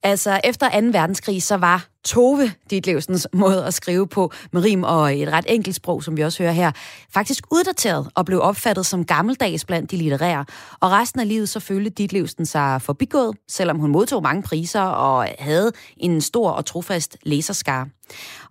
Altså, 0.03 0.41
efter 0.45 0.81
2. 0.81 0.87
verdenskrig, 0.87 1.43
så 1.43 1.57
var 1.57 1.89
Tove 2.05 2.53
Ditlevsens 2.71 3.29
måde 3.33 3.65
at 3.65 3.75
skrive 3.75 4.09
på 4.09 4.33
med 4.53 4.65
rim 4.65 4.83
og 4.83 5.19
et 5.19 5.29
ret 5.33 5.45
enkelt 5.49 5.77
sprog, 5.77 6.05
som 6.05 6.17
vi 6.17 6.23
også 6.23 6.43
hører 6.43 6.53
her, 6.53 6.73
faktisk 7.15 7.45
uddateret 7.53 8.09
og 8.15 8.27
blev 8.27 8.41
opfattet 8.41 8.87
som 8.87 9.05
gammeldags 9.05 9.65
blandt 9.65 9.91
de 9.91 9.97
litterære. 9.97 10.45
Og 10.81 10.91
resten 10.91 11.21
af 11.21 11.29
livet 11.29 11.49
så 11.49 11.61
følte 11.61 11.91
Ditlevsen 11.91 12.47
sig 12.47 12.83
forbigået, 12.83 13.37
selvom 13.49 13.79
hun 13.79 13.91
modtog 13.91 14.23
mange 14.23 14.43
priser 14.43 14.81
og 14.81 15.29
havde 15.39 15.73
en 15.97 16.21
stor 16.21 16.51
og 16.51 16.67
trofast 16.67 17.17
læserskare. 17.23 17.87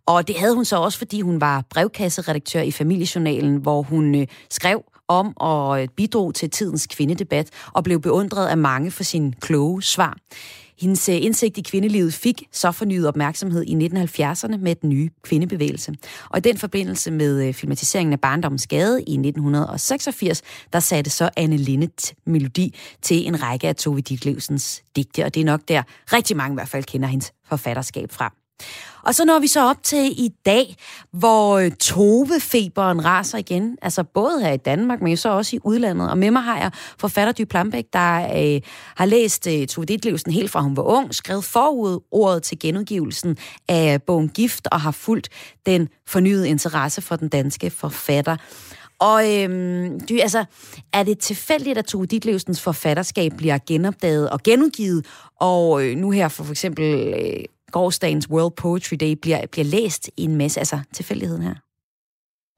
Og 0.06 0.28
det 0.28 0.40
havde 0.40 0.56
hun 0.56 0.66
så 0.66 0.78
også, 0.78 0.98
fordi 0.98 1.22
hun 1.22 1.42
var 1.42 1.64
brevkasseredaktør 1.70 2.62
i 2.62 2.72
Familiejournalen, 2.72 3.56
hvor 3.58 3.82
hun 3.82 4.16
øh, 4.16 4.28
skrev 4.50 4.84
om 5.08 5.34
og 5.36 5.88
bidrog 5.96 6.36
til 6.36 6.50
tidens 6.50 6.88
kvindedebat 6.88 7.50
og 7.74 7.84
blev 7.84 8.02
beundret 8.02 8.48
af 8.48 8.58
mange 8.58 8.92
for 8.92 9.04
sine 9.04 9.34
kloge 9.42 9.84
svar. 9.84 10.18
Hendes 10.80 11.10
øh, 11.10 11.16
indsigt 11.16 11.58
i 11.58 11.62
kvindelivet 11.62 12.13
fik 12.13 12.44
så 12.52 12.72
fornyet 12.72 13.08
opmærksomhed 13.08 13.63
i 13.63 13.74
1970'erne 13.74 14.58
med 14.58 14.76
den 14.76 14.90
nye 14.90 15.10
kvindebevægelse. 15.22 15.96
Og 16.30 16.38
i 16.38 16.42
den 16.42 16.58
forbindelse 16.58 17.12
med 17.12 17.48
øh, 17.48 17.54
filmatiseringen 17.54 18.13
af 18.13 18.20
Barndommens 18.20 18.68
Gade 18.68 19.02
i 19.02 19.13
1986, 19.13 20.42
der 20.74 20.80
satte 20.80 21.10
så 21.10 21.30
Anne 21.38 21.58
Linnet 21.58 22.13
melodi 22.26 22.76
til 23.02 23.28
en 23.28 23.44
række 23.44 23.68
af 23.68 23.76
Tove 23.76 24.02
Ditlevsens 24.02 24.84
digte, 24.96 25.26
og 25.26 25.34
det 25.34 25.42
er 25.42 25.46
nok 25.46 25.62
der 25.68 25.84
rigtig 26.13 26.38
mange 26.38 26.54
i 26.54 26.58
hvert 26.58 26.70
fald 26.70 26.84
kender 26.84 27.08
hendes 27.08 27.32
forfatterskab 27.46 28.12
fra. 28.12 28.47
Og 29.04 29.15
så 29.15 29.26
når 29.26 29.39
vi 29.39 29.48
så 29.48 29.70
op 29.70 29.84
til 29.84 30.12
i 30.26 30.30
dag, 30.46 30.76
hvor 31.12 31.60
tovefeberen 31.60 31.78
Tove-feberen 31.80 33.06
raser 33.06 33.38
igen, 33.38 33.78
altså 33.82 34.04
både 34.04 34.41
her 34.41 34.52
i 34.52 34.58
Danmark, 34.58 35.02
men 35.02 35.12
jo 35.12 35.15
så 35.15 35.30
også 35.30 35.56
i 35.56 35.60
udlandet. 35.63 36.10
Og 36.10 36.17
med 36.17 36.32
mig 36.32 36.41
har 36.41 36.60
jeg 36.60 36.72
forfatter 37.00 37.34
Dy 37.34 37.41
Plambæk, 37.41 37.86
der 37.93 38.17
øh, 38.38 38.62
har 38.96 39.06
læst 39.06 39.48
øh, 39.48 39.67
Tove 39.67 39.86
Ditlevsen 39.86 40.32
helt 40.32 40.52
fra 40.52 40.62
hun 40.62 40.78
var 40.78 40.84
ung, 40.84 41.15
skrevet 41.15 41.43
forud 41.43 42.00
ordet 42.12 42.43
til 42.43 42.60
genudgivelsen 42.60 43.38
af 43.67 44.04
bogen 44.04 44.30
Gift, 44.30 44.67
og 44.72 44.82
har 44.82 44.91
fulgt 44.91 45.30
den 45.65 45.88
fornyede 46.08 46.50
interesse 46.50 47.02
for 47.02 47.15
den 47.15 47.30
danske 47.30 47.70
forfatter. 47.70 48.38
Og 49.00 49.36
øhm, 49.36 50.00
du, 50.00 50.17
altså, 50.22 50.46
er 50.93 51.04
det 51.04 51.20
tilfældigt, 51.20 51.78
at 51.78 51.86
Tove 51.86 52.06
Ditlevsens 52.06 52.62
forfatterskab 52.62 53.32
bliver 53.38 53.58
genopdaget 53.67 54.30
og 54.30 54.43
genudgivet, 54.43 55.06
og 55.41 55.86
øh, 55.86 55.98
nu 55.98 56.12
her 56.12 56.28
for, 56.28 56.43
for 56.43 56.52
eksempel 56.52 56.86
øh, 56.86 57.43
gårdsdagens 57.72 58.30
World 58.30 58.56
Poetry 58.56 58.96
Day 59.00 59.14
bliver, 59.22 59.48
bliver 59.52 59.66
læst 59.66 60.08
i 60.18 60.24
en 60.24 60.36
masse, 60.36 60.60
altså 60.60 60.80
tilfældigheden 60.94 61.44
her? 61.44 61.56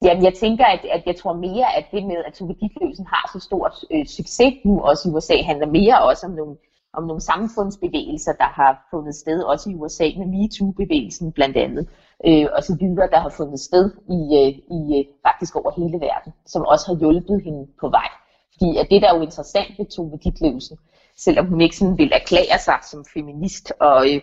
Jamen, 0.04 0.24
jeg 0.24 0.34
tænker, 0.34 0.64
at, 0.64 0.80
at 0.96 1.02
jeg 1.06 1.16
tror 1.16 1.32
mere, 1.32 1.76
at 1.76 1.84
det 1.92 2.06
med, 2.06 2.16
at 2.26 2.32
Tove 2.32 2.54
Ditlevsen 2.60 3.06
har 3.06 3.30
så 3.32 3.40
stor 3.48 3.74
øh, 3.90 4.06
succes 4.06 4.54
nu 4.64 4.80
også 4.80 5.08
i 5.08 5.12
USA, 5.12 5.36
handler 5.42 5.66
mere 5.66 6.02
også 6.02 6.26
om 6.26 6.32
nogle, 6.32 6.56
om 6.92 7.02
nogle 7.04 7.20
samfundsbevægelser, 7.20 8.32
der 8.32 8.50
har 8.60 8.86
fundet 8.90 9.14
sted, 9.14 9.42
også 9.42 9.70
i 9.70 9.74
USA 9.74 10.06
med 10.18 10.26
MeToo-bevægelsen 10.26 11.32
blandt 11.32 11.56
andet, 11.56 11.88
øh, 12.26 12.46
og 12.56 12.62
så 12.64 12.76
videre, 12.80 13.10
der 13.10 13.20
har 13.20 13.32
fundet 13.36 13.60
sted 13.60 13.84
i, 14.18 14.20
øh, 14.40 14.52
i 14.78 14.80
øh, 14.98 15.04
faktisk 15.26 15.56
over 15.56 15.70
hele 15.80 15.98
verden, 16.08 16.32
som 16.46 16.62
også 16.72 16.84
har 16.90 16.96
hjulpet 16.98 17.42
hende 17.44 17.66
på 17.80 17.88
vej. 17.88 18.08
Fordi 18.52 18.76
at 18.80 18.86
det, 18.90 19.02
der 19.02 19.08
er 19.08 19.16
jo 19.16 19.22
interessant 19.22 19.78
ved 19.78 19.86
Tove 19.86 20.18
Ditlevsen, 20.24 20.76
selvom 21.16 21.46
hun 21.46 21.60
ikke 21.60 21.76
sådan 21.76 21.98
vil 21.98 22.12
erklære 22.12 22.58
sig 22.58 22.78
som 22.90 23.04
feminist 23.14 23.72
og 23.80 24.14
øh, 24.14 24.20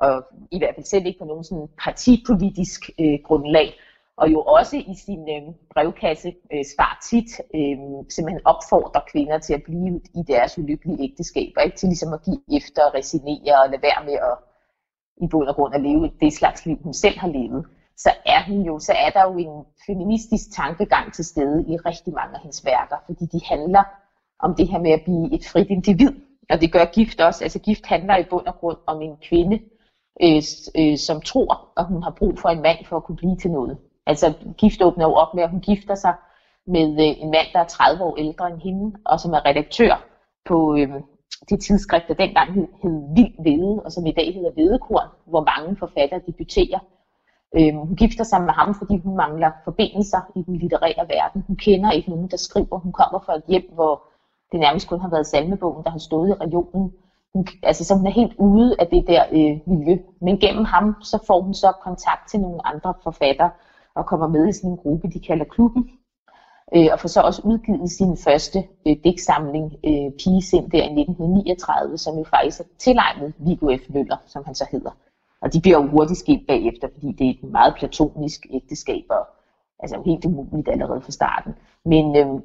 og 0.00 0.24
i 0.50 0.58
hvert 0.58 0.74
fald 0.74 0.86
selv 0.86 1.06
ikke 1.06 1.18
på 1.18 1.24
nogen 1.24 1.44
sådan 1.44 1.68
partipolitisk 1.84 2.90
øh, 3.00 3.18
grundlag, 3.24 3.74
og 4.16 4.32
jo 4.32 4.40
også 4.42 4.76
i 4.76 4.94
sin 5.04 5.22
øh, 5.34 5.54
brevkasse 5.74 6.34
øh, 6.52 6.64
svar 6.74 6.98
tit 7.10 7.30
øh, 7.54 7.78
simpelthen 8.14 8.42
opfordrer 8.44 9.02
kvinder 9.12 9.38
til 9.38 9.54
at 9.54 9.62
blive 9.62 10.00
i 10.14 10.22
deres 10.28 10.58
ulykkelige 10.58 11.02
ægteskaber, 11.04 11.60
ikke 11.60 11.76
til 11.76 11.88
ligesom 11.88 12.12
at 12.12 12.22
give 12.24 12.40
efter 12.58 12.82
og 12.84 12.94
resignere 12.94 13.62
og 13.62 13.70
lade 13.70 13.82
være 13.82 14.04
med 14.04 14.14
at 14.30 14.36
i 15.24 15.26
bund 15.30 15.48
og 15.48 15.54
grund 15.54 15.74
at 15.74 15.80
leve 15.80 16.10
det 16.20 16.32
slags 16.32 16.66
liv, 16.66 16.78
hun 16.82 16.94
selv 16.94 17.18
har 17.18 17.28
levet, 17.28 17.66
så 17.96 18.10
er 18.26 18.44
hun 18.48 18.60
jo, 18.62 18.78
så 18.78 18.92
er 18.92 19.10
der 19.10 19.22
jo 19.30 19.36
en 19.38 19.64
feministisk 19.86 20.52
tankegang 20.56 21.14
til 21.14 21.24
stede 21.24 21.64
i 21.68 21.76
rigtig 21.76 22.12
mange 22.14 22.34
af 22.34 22.40
hendes 22.40 22.64
værker, 22.64 22.96
fordi 23.06 23.24
de 23.26 23.40
handler 23.44 23.84
om 24.38 24.54
det 24.54 24.68
her 24.68 24.78
med 24.78 24.90
at 24.90 25.02
blive 25.04 25.34
et 25.34 25.46
frit 25.46 25.70
individ, 25.70 26.12
og 26.50 26.60
det 26.60 26.72
gør 26.72 26.84
gift 26.84 27.20
også. 27.20 27.44
Altså 27.44 27.58
gift 27.58 27.86
handler 27.86 28.16
i 28.16 28.24
bund 28.30 28.46
og 28.46 28.54
grund 28.54 28.78
om 28.86 29.02
en 29.02 29.16
kvinde, 29.28 29.60
øh, 30.22 30.42
øh, 30.78 30.98
som 30.98 31.20
tror, 31.20 31.68
at 31.76 31.86
hun 31.86 32.02
har 32.02 32.10
brug 32.10 32.38
for 32.38 32.48
en 32.48 32.62
mand 32.62 32.84
for 32.84 32.96
at 32.96 33.04
kunne 33.04 33.16
blive 33.16 33.36
til 33.36 33.50
noget. 33.50 33.78
Altså 34.06 34.34
gift 34.58 34.82
åbner 34.82 35.04
jo 35.04 35.14
op 35.14 35.34
med, 35.34 35.42
at 35.42 35.50
hun 35.50 35.60
gifter 35.60 35.94
sig 35.94 36.14
med 36.66 36.92
øh, 36.92 37.22
en 37.22 37.30
mand, 37.30 37.46
der 37.52 37.60
er 37.60 37.64
30 37.64 38.04
år 38.04 38.16
ældre 38.16 38.50
end 38.50 38.60
hende, 38.60 38.96
og 39.04 39.20
som 39.20 39.32
er 39.32 39.46
redaktør 39.46 40.04
på, 40.44 40.76
øh, 40.76 40.88
det 41.48 41.60
tidsskrift, 41.60 42.08
der 42.08 42.14
dengang 42.14 42.54
hed, 42.54 42.68
hed 42.82 43.14
Vild 43.16 43.34
Vede, 43.44 43.82
og 43.84 43.92
som 43.92 44.06
i 44.06 44.12
dag 44.12 44.34
hedder 44.34 44.50
Vedekorn, 44.56 45.08
hvor 45.26 45.44
mange 45.50 45.76
forfattere 45.76 46.20
debuterer. 46.26 46.80
Øh, 47.56 47.74
hun 47.74 47.96
gifter 47.96 48.24
sig 48.24 48.40
med 48.42 48.52
ham, 48.52 48.74
fordi 48.74 48.96
hun 49.04 49.16
mangler 49.16 49.50
forbindelser 49.64 50.20
i 50.36 50.42
den 50.42 50.56
litterære 50.56 51.08
verden. 51.08 51.44
Hun 51.46 51.56
kender 51.56 51.90
ikke 51.90 52.10
nogen, 52.10 52.30
der 52.30 52.36
skriver. 52.36 52.78
Hun 52.78 52.92
kommer 52.92 53.18
fra 53.26 53.36
et 53.36 53.42
hjem, 53.48 53.66
hvor 53.72 54.02
det 54.52 54.60
nærmest 54.60 54.88
kun 54.88 55.00
har 55.00 55.10
været 55.10 55.26
salmebogen, 55.26 55.84
der 55.84 55.90
har 55.90 55.98
stået 55.98 56.28
i 56.28 56.34
regionen. 56.44 56.92
Hun, 57.34 57.46
altså, 57.62 57.84
så 57.84 57.94
hun 57.94 58.06
er 58.06 58.10
helt 58.10 58.34
ude 58.38 58.76
af 58.78 58.86
det 58.86 59.06
der 59.06 59.24
øh, 59.32 59.60
miljø. 59.66 59.96
Men 60.20 60.38
gennem 60.38 60.64
ham, 60.64 60.94
så 61.02 61.18
får 61.26 61.40
hun 61.40 61.54
så 61.54 61.72
kontakt 61.82 62.30
til 62.30 62.40
nogle 62.40 62.66
andre 62.66 62.94
forfattere, 63.02 63.50
og 63.94 64.06
kommer 64.06 64.28
med 64.28 64.48
i 64.48 64.52
sådan 64.52 64.70
en 64.70 64.76
gruppe, 64.76 65.08
de 65.08 65.20
kalder 65.20 65.44
klubben. 65.44 65.90
Øh, 66.74 66.88
og 66.92 67.00
får 67.00 67.08
så 67.08 67.20
også 67.20 67.42
udgivet 67.44 67.90
sin 67.90 68.16
første 68.16 68.58
øh, 68.86 68.96
digtsamling, 69.04 69.72
øh, 69.84 70.10
Pigesind, 70.18 70.70
der 70.70 70.78
i 70.78 71.00
1939, 71.00 71.98
som 71.98 72.18
jo 72.18 72.24
faktisk 72.24 72.60
er 72.60 72.64
tilegnet 72.78 73.34
Viggo 73.38 73.76
F. 73.76 73.94
Møller, 73.94 74.16
som 74.26 74.44
han 74.44 74.54
så 74.54 74.66
hedder. 74.70 74.90
Og 75.40 75.52
de 75.52 75.60
bliver 75.60 75.82
jo 75.82 75.88
hurtigt 75.88 76.18
skilt 76.18 76.46
bagefter, 76.46 76.88
fordi 76.92 77.12
det 77.12 77.26
er 77.26 77.30
et 77.30 77.42
meget 77.42 77.74
platonisk 77.78 78.46
ægteskab, 78.50 79.04
og 79.10 79.26
altså 79.78 80.02
helt 80.04 80.24
umuligt 80.24 80.68
allerede 80.68 81.00
fra 81.00 81.10
starten. 81.10 81.54
Men, 81.84 82.16
øh, 82.16 82.40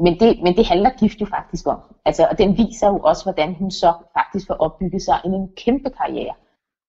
men, 0.00 0.20
det, 0.20 0.42
men 0.42 0.56
det 0.56 0.66
handler 0.66 0.90
gift 1.00 1.20
jo 1.20 1.26
faktisk 1.26 1.66
om. 1.66 1.78
Altså, 2.04 2.26
og 2.30 2.38
den 2.38 2.58
viser 2.58 2.88
jo 2.88 2.98
også, 2.98 3.22
hvordan 3.24 3.54
hun 3.54 3.70
så 3.70 3.92
faktisk 4.18 4.46
får 4.46 4.54
opbygget 4.54 5.02
sig 5.02 5.20
en 5.24 5.48
kæmpe 5.56 5.90
karriere. 5.90 6.34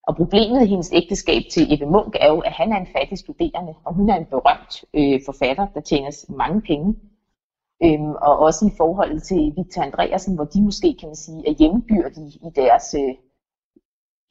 Og 0.08 0.16
problemet 0.16 0.64
i 0.64 0.66
hendes 0.66 0.92
ægteskab 0.94 1.42
til 1.52 1.74
Ebbe 1.74 1.86
Munk 1.86 2.16
er 2.20 2.28
jo, 2.28 2.40
at 2.40 2.52
han 2.52 2.72
er 2.72 2.78
en 2.78 2.88
fattig 2.96 3.18
studerende, 3.18 3.74
og 3.86 3.94
hun 3.94 4.10
er 4.10 4.16
en 4.16 4.26
berømt 4.26 4.84
øh, 4.94 5.20
forfatter, 5.26 5.68
der 5.74 5.82
tjener 5.82 6.26
mange 6.30 6.62
penge. 6.62 6.96
Øhm, 7.84 8.12
og 8.28 8.40
også 8.40 8.66
i 8.66 8.78
forhold 8.78 9.20
til 9.20 9.54
Victor 9.58 9.82
Andreasen, 9.82 10.36
hvor 10.36 10.44
de 10.44 10.62
måske, 10.62 10.96
kan 11.00 11.10
man 11.10 11.16
sige, 11.16 11.50
er 11.50 11.54
hjemmebyrdige 11.60 12.28
i 12.48 12.50
deres 12.56 12.96
øh, 13.02 13.16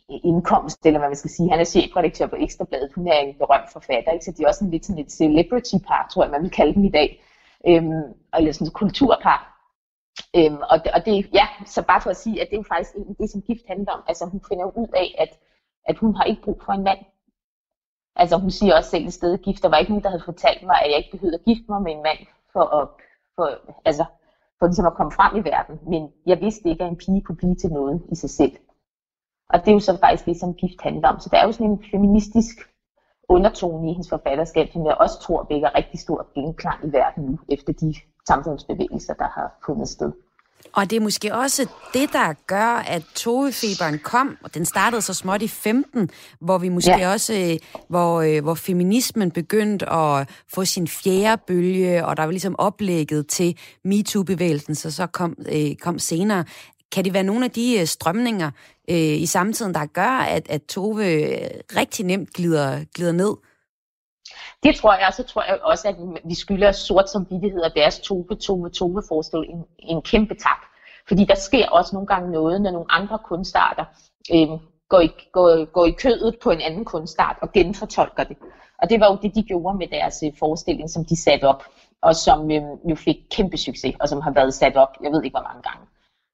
indkomst, 0.08 0.86
eller 0.86 0.98
hvad 0.98 1.08
man 1.08 1.16
skal 1.16 1.30
sige. 1.30 1.50
Han 1.50 1.60
er 1.60 1.64
chefredaktør 1.64 2.26
på 2.26 2.36
Ekstrabladet, 2.38 2.92
hun 2.94 3.06
er 3.08 3.18
en 3.18 3.34
berømt 3.38 3.72
forfatter, 3.72 4.12
ikke? 4.12 4.24
så 4.24 4.32
de 4.32 4.42
er 4.42 4.48
også 4.48 4.64
en 4.64 4.70
lidt 4.70 4.86
sådan 4.86 5.04
et 5.04 5.12
celebrity 5.12 5.74
par, 5.88 6.08
tror 6.12 6.22
jeg, 6.24 6.30
man 6.30 6.42
vil 6.42 6.50
kalde 6.50 6.74
dem 6.74 6.84
i 6.84 6.90
dag. 6.90 7.22
Øhm, 7.66 8.02
eller 8.36 8.52
sådan 8.52 8.66
et 8.66 8.72
kulturpar. 8.72 9.40
Øhm, 10.36 10.60
og, 10.70 10.84
det, 10.84 10.92
og 10.92 11.06
det, 11.06 11.30
ja, 11.34 11.46
så 11.66 11.82
bare 11.82 12.00
for 12.00 12.10
at 12.10 12.16
sige, 12.16 12.40
at 12.40 12.46
det 12.50 12.54
er 12.54 12.62
jo 12.62 12.72
faktisk 12.74 12.94
det, 13.20 13.30
som 13.30 13.42
gift 13.42 13.64
handler 13.68 13.92
om. 13.92 14.02
Altså 14.08 14.26
hun 14.26 14.40
finder 14.48 14.64
ud 14.64 14.88
af, 14.94 15.14
at 15.18 15.38
at 15.88 15.98
hun 15.98 16.14
har 16.14 16.24
ikke 16.24 16.42
brug 16.42 16.62
for 16.64 16.72
en 16.72 16.84
mand. 16.84 16.98
Altså 18.16 18.36
hun 18.38 18.50
siger 18.50 18.76
også 18.76 18.90
selv 18.90 19.06
et 19.06 19.12
sted 19.12 19.38
gift. 19.38 19.62
Der 19.62 19.68
var 19.68 19.78
ikke 19.78 19.92
nogen, 19.92 20.04
der 20.04 20.10
havde 20.10 20.30
fortalt 20.30 20.62
mig, 20.62 20.76
at 20.82 20.90
jeg 20.90 20.98
ikke 20.98 21.10
behøvede 21.10 21.38
at 21.38 21.44
gifte 21.44 21.64
mig 21.68 21.82
med 21.82 21.92
en 21.92 22.02
mand 22.02 22.18
for 22.52 22.64
at, 22.78 22.88
for, 23.36 23.46
altså, 23.84 24.04
for 24.58 24.66
ligesom 24.66 24.86
at 24.86 24.94
komme 24.94 25.12
frem 25.12 25.36
i 25.36 25.44
verden. 25.50 25.80
Men 25.92 26.12
jeg 26.26 26.40
vidste 26.40 26.68
ikke, 26.68 26.84
at 26.84 26.90
en 26.90 26.96
pige 26.96 27.22
kunne 27.22 27.36
blive 27.36 27.56
til 27.56 27.70
noget 27.70 28.02
i 28.12 28.14
sig 28.14 28.30
selv. 28.30 28.56
Og 29.52 29.60
det 29.60 29.68
er 29.68 29.72
jo 29.72 29.80
så 29.80 29.98
faktisk 30.00 30.26
det, 30.26 30.36
som 30.40 30.54
gift 30.54 30.80
handler 30.82 31.08
om. 31.08 31.20
Så 31.20 31.28
der 31.32 31.38
er 31.38 31.46
jo 31.46 31.52
sådan 31.52 31.70
en 31.70 31.84
feministisk 31.90 32.56
undertone 33.28 33.90
i 33.90 33.92
hendes 33.92 34.08
forfatterskab, 34.08 34.68
som 34.72 34.86
jeg 34.86 34.94
også 35.00 35.20
tror 35.20 35.46
vækker 35.50 35.74
rigtig 35.74 36.00
stor 36.00 36.26
genklang 36.34 36.78
i 36.84 36.92
verden 36.92 37.24
nu, 37.24 37.38
efter 37.48 37.72
de 37.72 37.94
samfundsbevægelser, 38.26 39.14
der 39.14 39.28
har 39.36 39.58
fundet 39.66 39.88
sted. 39.88 40.12
Og 40.72 40.90
det 40.90 40.96
er 40.96 41.00
måske 41.00 41.34
også 41.34 41.68
det, 41.94 42.12
der 42.12 42.32
gør, 42.46 42.82
at 42.94 43.02
tovefeberen 43.14 43.98
kom, 43.98 44.36
og 44.44 44.54
den 44.54 44.64
startede 44.64 45.02
så 45.02 45.14
småt 45.14 45.42
i 45.42 45.48
15, 45.48 46.10
hvor 46.40 46.58
vi 46.58 46.68
måske 46.68 46.98
ja. 46.98 47.12
også, 47.12 47.34
øh, 47.34 47.82
hvor, 47.88 48.20
øh, 48.20 48.42
hvor 48.42 48.54
feminismen 48.54 49.30
begyndte 49.30 49.92
at 49.92 50.28
få 50.54 50.64
sin 50.64 50.88
fjerde 50.88 51.42
bølge, 51.46 52.06
og 52.06 52.16
der 52.16 52.22
var 52.22 52.30
ligesom 52.30 52.58
oplægget 52.58 53.26
til 53.26 53.58
MeToo-bevægelsen, 53.84 54.74
så 54.74 54.90
så 54.90 55.06
kom, 55.06 55.36
øh, 55.52 55.76
kom 55.76 55.98
senere. 55.98 56.44
Kan 56.92 57.04
det 57.04 57.14
være 57.14 57.22
nogle 57.22 57.44
af 57.44 57.50
de 57.50 57.86
strømninger 57.86 58.50
Øh, 58.90 59.20
i 59.22 59.26
samtiden, 59.26 59.74
der 59.74 59.86
gør, 59.86 60.18
at, 60.36 60.50
at 60.50 60.62
Tove 60.62 61.06
øh, 61.14 61.50
rigtig 61.76 62.06
nemt 62.06 62.30
glider, 62.32 62.84
glider 62.94 63.12
ned? 63.12 63.36
Det 64.62 64.76
tror 64.76 64.94
jeg, 64.94 65.06
og 65.06 65.14
så 65.14 65.22
tror 65.22 65.42
jeg 65.42 65.58
også, 65.62 65.88
at 65.88 65.96
vi 66.24 66.34
skylder 66.34 66.72
sort 66.72 67.10
som 67.10 67.26
vidtighed 67.30 67.60
og 67.60 67.70
deres 67.76 67.98
Tove, 67.98 68.36
Tove, 68.40 68.70
Tove 68.70 69.02
forestilling 69.08 69.52
en, 69.52 69.64
en 69.96 70.02
kæmpe 70.02 70.34
tak. 70.34 70.62
Fordi 71.08 71.24
der 71.24 71.34
sker 71.34 71.68
også 71.68 71.96
nogle 71.96 72.06
gange 72.06 72.32
noget, 72.32 72.60
når 72.60 72.70
nogle 72.70 72.92
andre 72.92 73.18
kunstarter 73.28 73.84
øh, 74.34 74.48
går, 74.88 75.00
i, 75.00 75.10
går, 75.32 75.64
går 75.64 75.86
i 75.86 75.90
kødet 75.90 76.36
på 76.42 76.50
en 76.50 76.60
anden 76.60 76.84
kunstart 76.84 77.36
og 77.42 77.52
genfortolker 77.52 78.24
det. 78.24 78.36
Og 78.82 78.90
det 78.90 79.00
var 79.00 79.10
jo 79.10 79.18
det, 79.22 79.34
de 79.34 79.42
gjorde 79.42 79.78
med 79.78 79.86
deres 79.86 80.22
øh, 80.26 80.32
forestilling, 80.38 80.90
som 80.90 81.04
de 81.04 81.22
satte 81.22 81.44
op, 81.44 81.62
og 82.02 82.16
som 82.16 82.50
øh, 82.50 82.62
jo 82.90 82.94
fik 82.94 83.16
kæmpe 83.30 83.56
succes, 83.56 83.94
og 84.00 84.08
som 84.08 84.20
har 84.20 84.32
været 84.32 84.54
sat 84.54 84.76
op, 84.76 84.92
jeg 85.02 85.12
ved 85.12 85.22
ikke 85.24 85.34
hvor 85.34 85.48
mange 85.48 85.62
gange. 85.62 85.86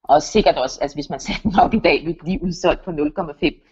Og 0.07 0.21
sikkert 0.21 0.57
også, 0.57 0.79
altså 0.81 0.97
hvis 0.97 1.09
man 1.09 1.19
satte 1.19 1.43
den 1.43 1.59
op 1.59 1.73
i 1.73 1.79
dag, 1.79 2.05
ville 2.05 2.19
blive 2.23 2.43
udsolgt 2.43 2.83
på 2.85 2.91
0,5. 2.91 3.65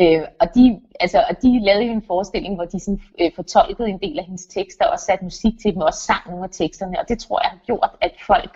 Øh, 0.00 0.22
og, 0.40 0.46
de, 0.54 0.80
altså, 1.00 1.24
og 1.30 1.42
de 1.42 1.64
lavede 1.64 1.84
jo 1.84 1.92
en 1.92 2.06
forestilling, 2.06 2.54
hvor 2.54 2.64
de 2.64 2.80
sådan, 2.80 3.00
øh, 3.20 3.30
fortolkede 3.34 3.88
en 3.88 4.00
del 4.00 4.18
af 4.18 4.24
hendes 4.24 4.46
tekster, 4.46 4.86
og 4.86 4.98
satte 4.98 5.24
musik 5.24 5.52
til 5.62 5.72
dem, 5.72 5.80
og 5.80 5.86
også 5.86 6.00
sang 6.00 6.22
nogle 6.26 6.44
af 6.44 6.50
teksterne. 6.50 7.00
Og 7.00 7.08
det 7.08 7.18
tror 7.18 7.40
jeg 7.42 7.50
har 7.50 7.60
gjort, 7.66 7.90
at 8.00 8.12
folk, 8.26 8.54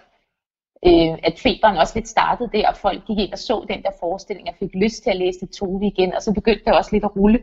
øh, 0.86 1.18
at 1.28 1.34
feberen 1.42 1.76
også 1.76 1.92
lidt 1.94 2.08
startede 2.08 2.50
der, 2.52 2.68
og 2.68 2.76
folk 2.76 3.06
gik 3.06 3.18
ind 3.18 3.32
og 3.32 3.38
så 3.38 3.66
den 3.68 3.82
der 3.82 3.90
forestilling, 4.00 4.48
og 4.48 4.54
fik 4.58 4.74
lyst 4.74 5.02
til 5.02 5.10
at 5.10 5.16
læse 5.16 5.40
det 5.40 5.50
Tove 5.50 5.86
igen, 5.86 6.14
og 6.14 6.22
så 6.22 6.32
begyndte 6.32 6.64
det 6.64 6.72
også 6.72 6.90
lidt 6.92 7.04
at 7.04 7.16
rulle. 7.16 7.40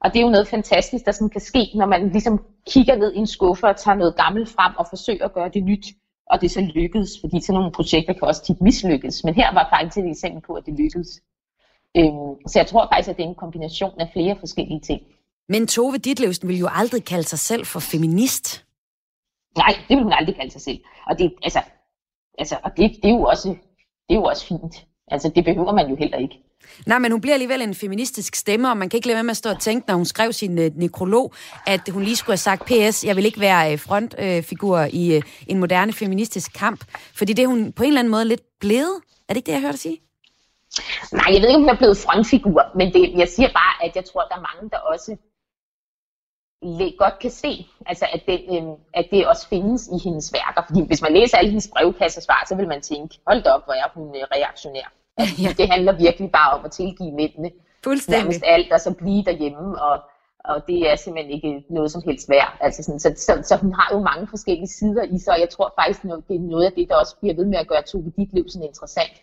Og 0.00 0.12
det 0.12 0.18
er 0.18 0.24
jo 0.24 0.30
noget 0.30 0.48
fantastisk, 0.48 1.04
der 1.04 1.12
sådan 1.12 1.30
kan 1.30 1.40
ske, 1.40 1.70
når 1.74 1.86
man 1.86 2.08
ligesom 2.08 2.44
kigger 2.66 2.96
ned 2.96 3.12
i 3.12 3.18
en 3.18 3.26
skuffe 3.26 3.66
og 3.66 3.76
tager 3.76 3.94
noget 3.94 4.16
gammelt 4.16 4.48
frem 4.48 4.72
og 4.78 4.86
forsøger 4.90 5.24
at 5.24 5.32
gøre 5.32 5.48
det 5.48 5.64
nyt, 5.64 5.86
og 6.30 6.40
det 6.40 6.50
så 6.50 6.60
lykkedes, 6.60 7.20
fordi 7.20 7.40
sådan 7.40 7.58
nogle 7.58 7.72
projekter 7.72 8.12
kan 8.12 8.22
også 8.22 8.44
tit 8.44 8.60
mislykkes. 8.60 9.24
Men 9.24 9.34
her 9.34 9.54
var 9.54 9.68
faktisk 9.72 9.98
et 9.98 10.10
eksempel 10.10 10.42
på, 10.46 10.54
at 10.54 10.66
det 10.66 10.74
lykkedes. 10.74 11.20
Øhm, 11.96 12.46
så 12.46 12.58
jeg 12.58 12.66
tror 12.66 12.88
faktisk, 12.92 13.08
at 13.08 13.16
det 13.16 13.24
er 13.24 13.28
en 13.28 13.34
kombination 13.34 14.00
af 14.00 14.10
flere 14.12 14.36
forskellige 14.40 14.80
ting. 14.80 15.02
Men 15.48 15.66
Tove 15.66 15.98
Ditlevsen 15.98 16.48
vil 16.48 16.58
jo 16.58 16.68
aldrig 16.70 17.04
kalde 17.04 17.28
sig 17.28 17.38
selv 17.38 17.66
for 17.66 17.80
feminist. 17.80 18.64
Nej, 19.56 19.74
det 19.88 19.96
vil 19.96 20.02
hun 20.04 20.12
aldrig 20.12 20.36
kalde 20.36 20.50
sig 20.50 20.60
selv. 20.60 20.80
Og 21.06 21.18
det, 21.18 21.34
altså, 21.42 21.60
altså, 22.38 22.56
og 22.64 22.70
det, 22.76 22.90
det, 23.02 23.10
er 23.10 23.14
jo 23.14 23.22
også, 23.22 23.48
det 24.08 24.14
er 24.14 24.14
jo 24.14 24.24
også 24.24 24.46
fint. 24.46 24.86
Altså, 25.10 25.32
det 25.36 25.44
behøver 25.44 25.72
man 25.72 25.88
jo 25.88 25.96
heller 25.96 26.18
ikke. 26.18 26.38
Nej, 26.86 26.98
men 26.98 27.12
hun 27.12 27.20
bliver 27.20 27.34
alligevel 27.34 27.62
en 27.62 27.74
feministisk 27.74 28.36
stemme, 28.36 28.70
og 28.70 28.76
man 28.76 28.88
kan 28.88 28.98
ikke 28.98 29.06
lade 29.06 29.14
være 29.14 29.24
med 29.24 29.30
at 29.30 29.36
stå 29.36 29.50
og 29.50 29.60
tænke, 29.60 29.88
når 29.88 29.94
hun 29.94 30.04
skrev 30.04 30.32
sin 30.32 30.58
uh, 30.58 30.64
nekrolog, 30.76 31.32
at 31.66 31.80
hun 31.88 32.02
lige 32.02 32.16
skulle 32.16 32.32
have 32.32 32.36
sagt, 32.36 32.64
PS, 32.64 33.04
jeg 33.04 33.16
vil 33.16 33.24
ikke 33.24 33.40
være 33.40 33.72
uh, 33.72 33.78
frontfigur 33.78 34.80
uh, 34.80 34.94
i 34.94 35.16
uh, 35.16 35.22
en 35.46 35.58
moderne 35.58 35.92
feministisk 35.92 36.52
kamp. 36.52 36.84
Fordi 37.14 37.32
det 37.32 37.42
er 37.42 37.46
hun 37.46 37.72
på 37.72 37.82
en 37.82 37.88
eller 37.88 38.00
anden 38.00 38.10
måde 38.10 38.24
lidt 38.24 38.42
blevet. 38.60 38.94
Er 39.28 39.34
det 39.34 39.36
ikke 39.36 39.46
det, 39.46 39.52
jeg 39.52 39.60
hørte 39.60 39.72
dig 39.72 39.80
sige? 39.80 40.00
Nej, 41.12 41.28
jeg 41.34 41.40
ved 41.40 41.48
ikke, 41.48 41.56
om 41.56 41.62
hun 41.62 41.70
er 41.70 41.76
blevet 41.82 41.98
frontfigur, 41.98 42.62
men 42.74 42.92
det, 42.92 43.18
jeg 43.18 43.28
siger 43.28 43.48
bare, 43.48 43.74
at 43.86 43.96
jeg 43.96 44.04
tror, 44.04 44.20
at 44.20 44.28
der 44.30 44.36
er 44.36 44.46
mange, 44.50 44.70
der 44.70 44.78
også 44.78 45.16
godt 46.98 47.18
kan 47.18 47.30
se, 47.30 47.66
altså 47.86 48.06
at, 48.12 48.22
det, 48.26 48.38
øh, 48.54 48.62
at 48.94 49.06
det 49.10 49.26
også 49.26 49.48
findes 49.48 49.88
i 49.88 49.98
hendes 50.04 50.32
værker. 50.32 50.62
Fordi 50.66 50.86
hvis 50.86 51.02
man 51.02 51.12
læser 51.12 51.36
alle 51.36 51.50
hendes 51.50 51.70
brevkassesvar, 51.76 52.44
så 52.48 52.54
vil 52.56 52.68
man 52.68 52.80
tænke, 52.80 53.18
hold 53.26 53.42
da 53.42 53.50
op, 53.50 53.64
hvor 53.64 53.74
er 53.74 53.88
hun 53.94 54.16
øh, 54.16 54.22
reaktionær. 54.34 54.97
Altså, 55.18 55.36
ja. 55.44 55.52
Det 55.58 55.70
handler 55.72 55.92
virkelig 55.92 56.30
bare 56.32 56.58
om 56.58 56.64
at 56.64 56.70
tilgive 56.70 57.12
mændene 57.12 57.50
nærmest 58.08 58.42
alt, 58.44 58.72
og 58.72 58.80
så 58.80 58.94
blive 58.94 59.24
derhjemme, 59.24 59.82
og, 59.82 60.00
og 60.44 60.66
det 60.66 60.90
er 60.90 60.96
simpelthen 60.96 61.34
ikke 61.34 61.64
noget 61.70 61.90
som 61.92 62.02
helst 62.06 62.28
værd. 62.28 62.56
Altså 62.60 62.82
sådan, 62.82 63.00
så, 63.00 63.12
så, 63.16 63.32
så 63.48 63.56
hun 63.56 63.72
har 63.72 63.88
jo 63.94 64.00
mange 64.00 64.26
forskellige 64.26 64.68
sider 64.68 65.02
i 65.02 65.18
sig, 65.18 65.32
og 65.34 65.40
jeg 65.40 65.50
tror 65.50 65.72
faktisk, 65.78 66.02
det 66.02 66.36
er 66.36 66.48
noget 66.52 66.66
af 66.66 66.72
det, 66.72 66.88
der 66.88 66.96
også 66.96 67.16
bliver 67.20 67.34
ved 67.34 67.44
med 67.44 67.58
at 67.58 67.68
gøre 67.68 67.82
Tove 67.82 68.12
dit 68.16 68.32
liv 68.32 68.44
sådan 68.48 68.68
interessant. 68.68 69.14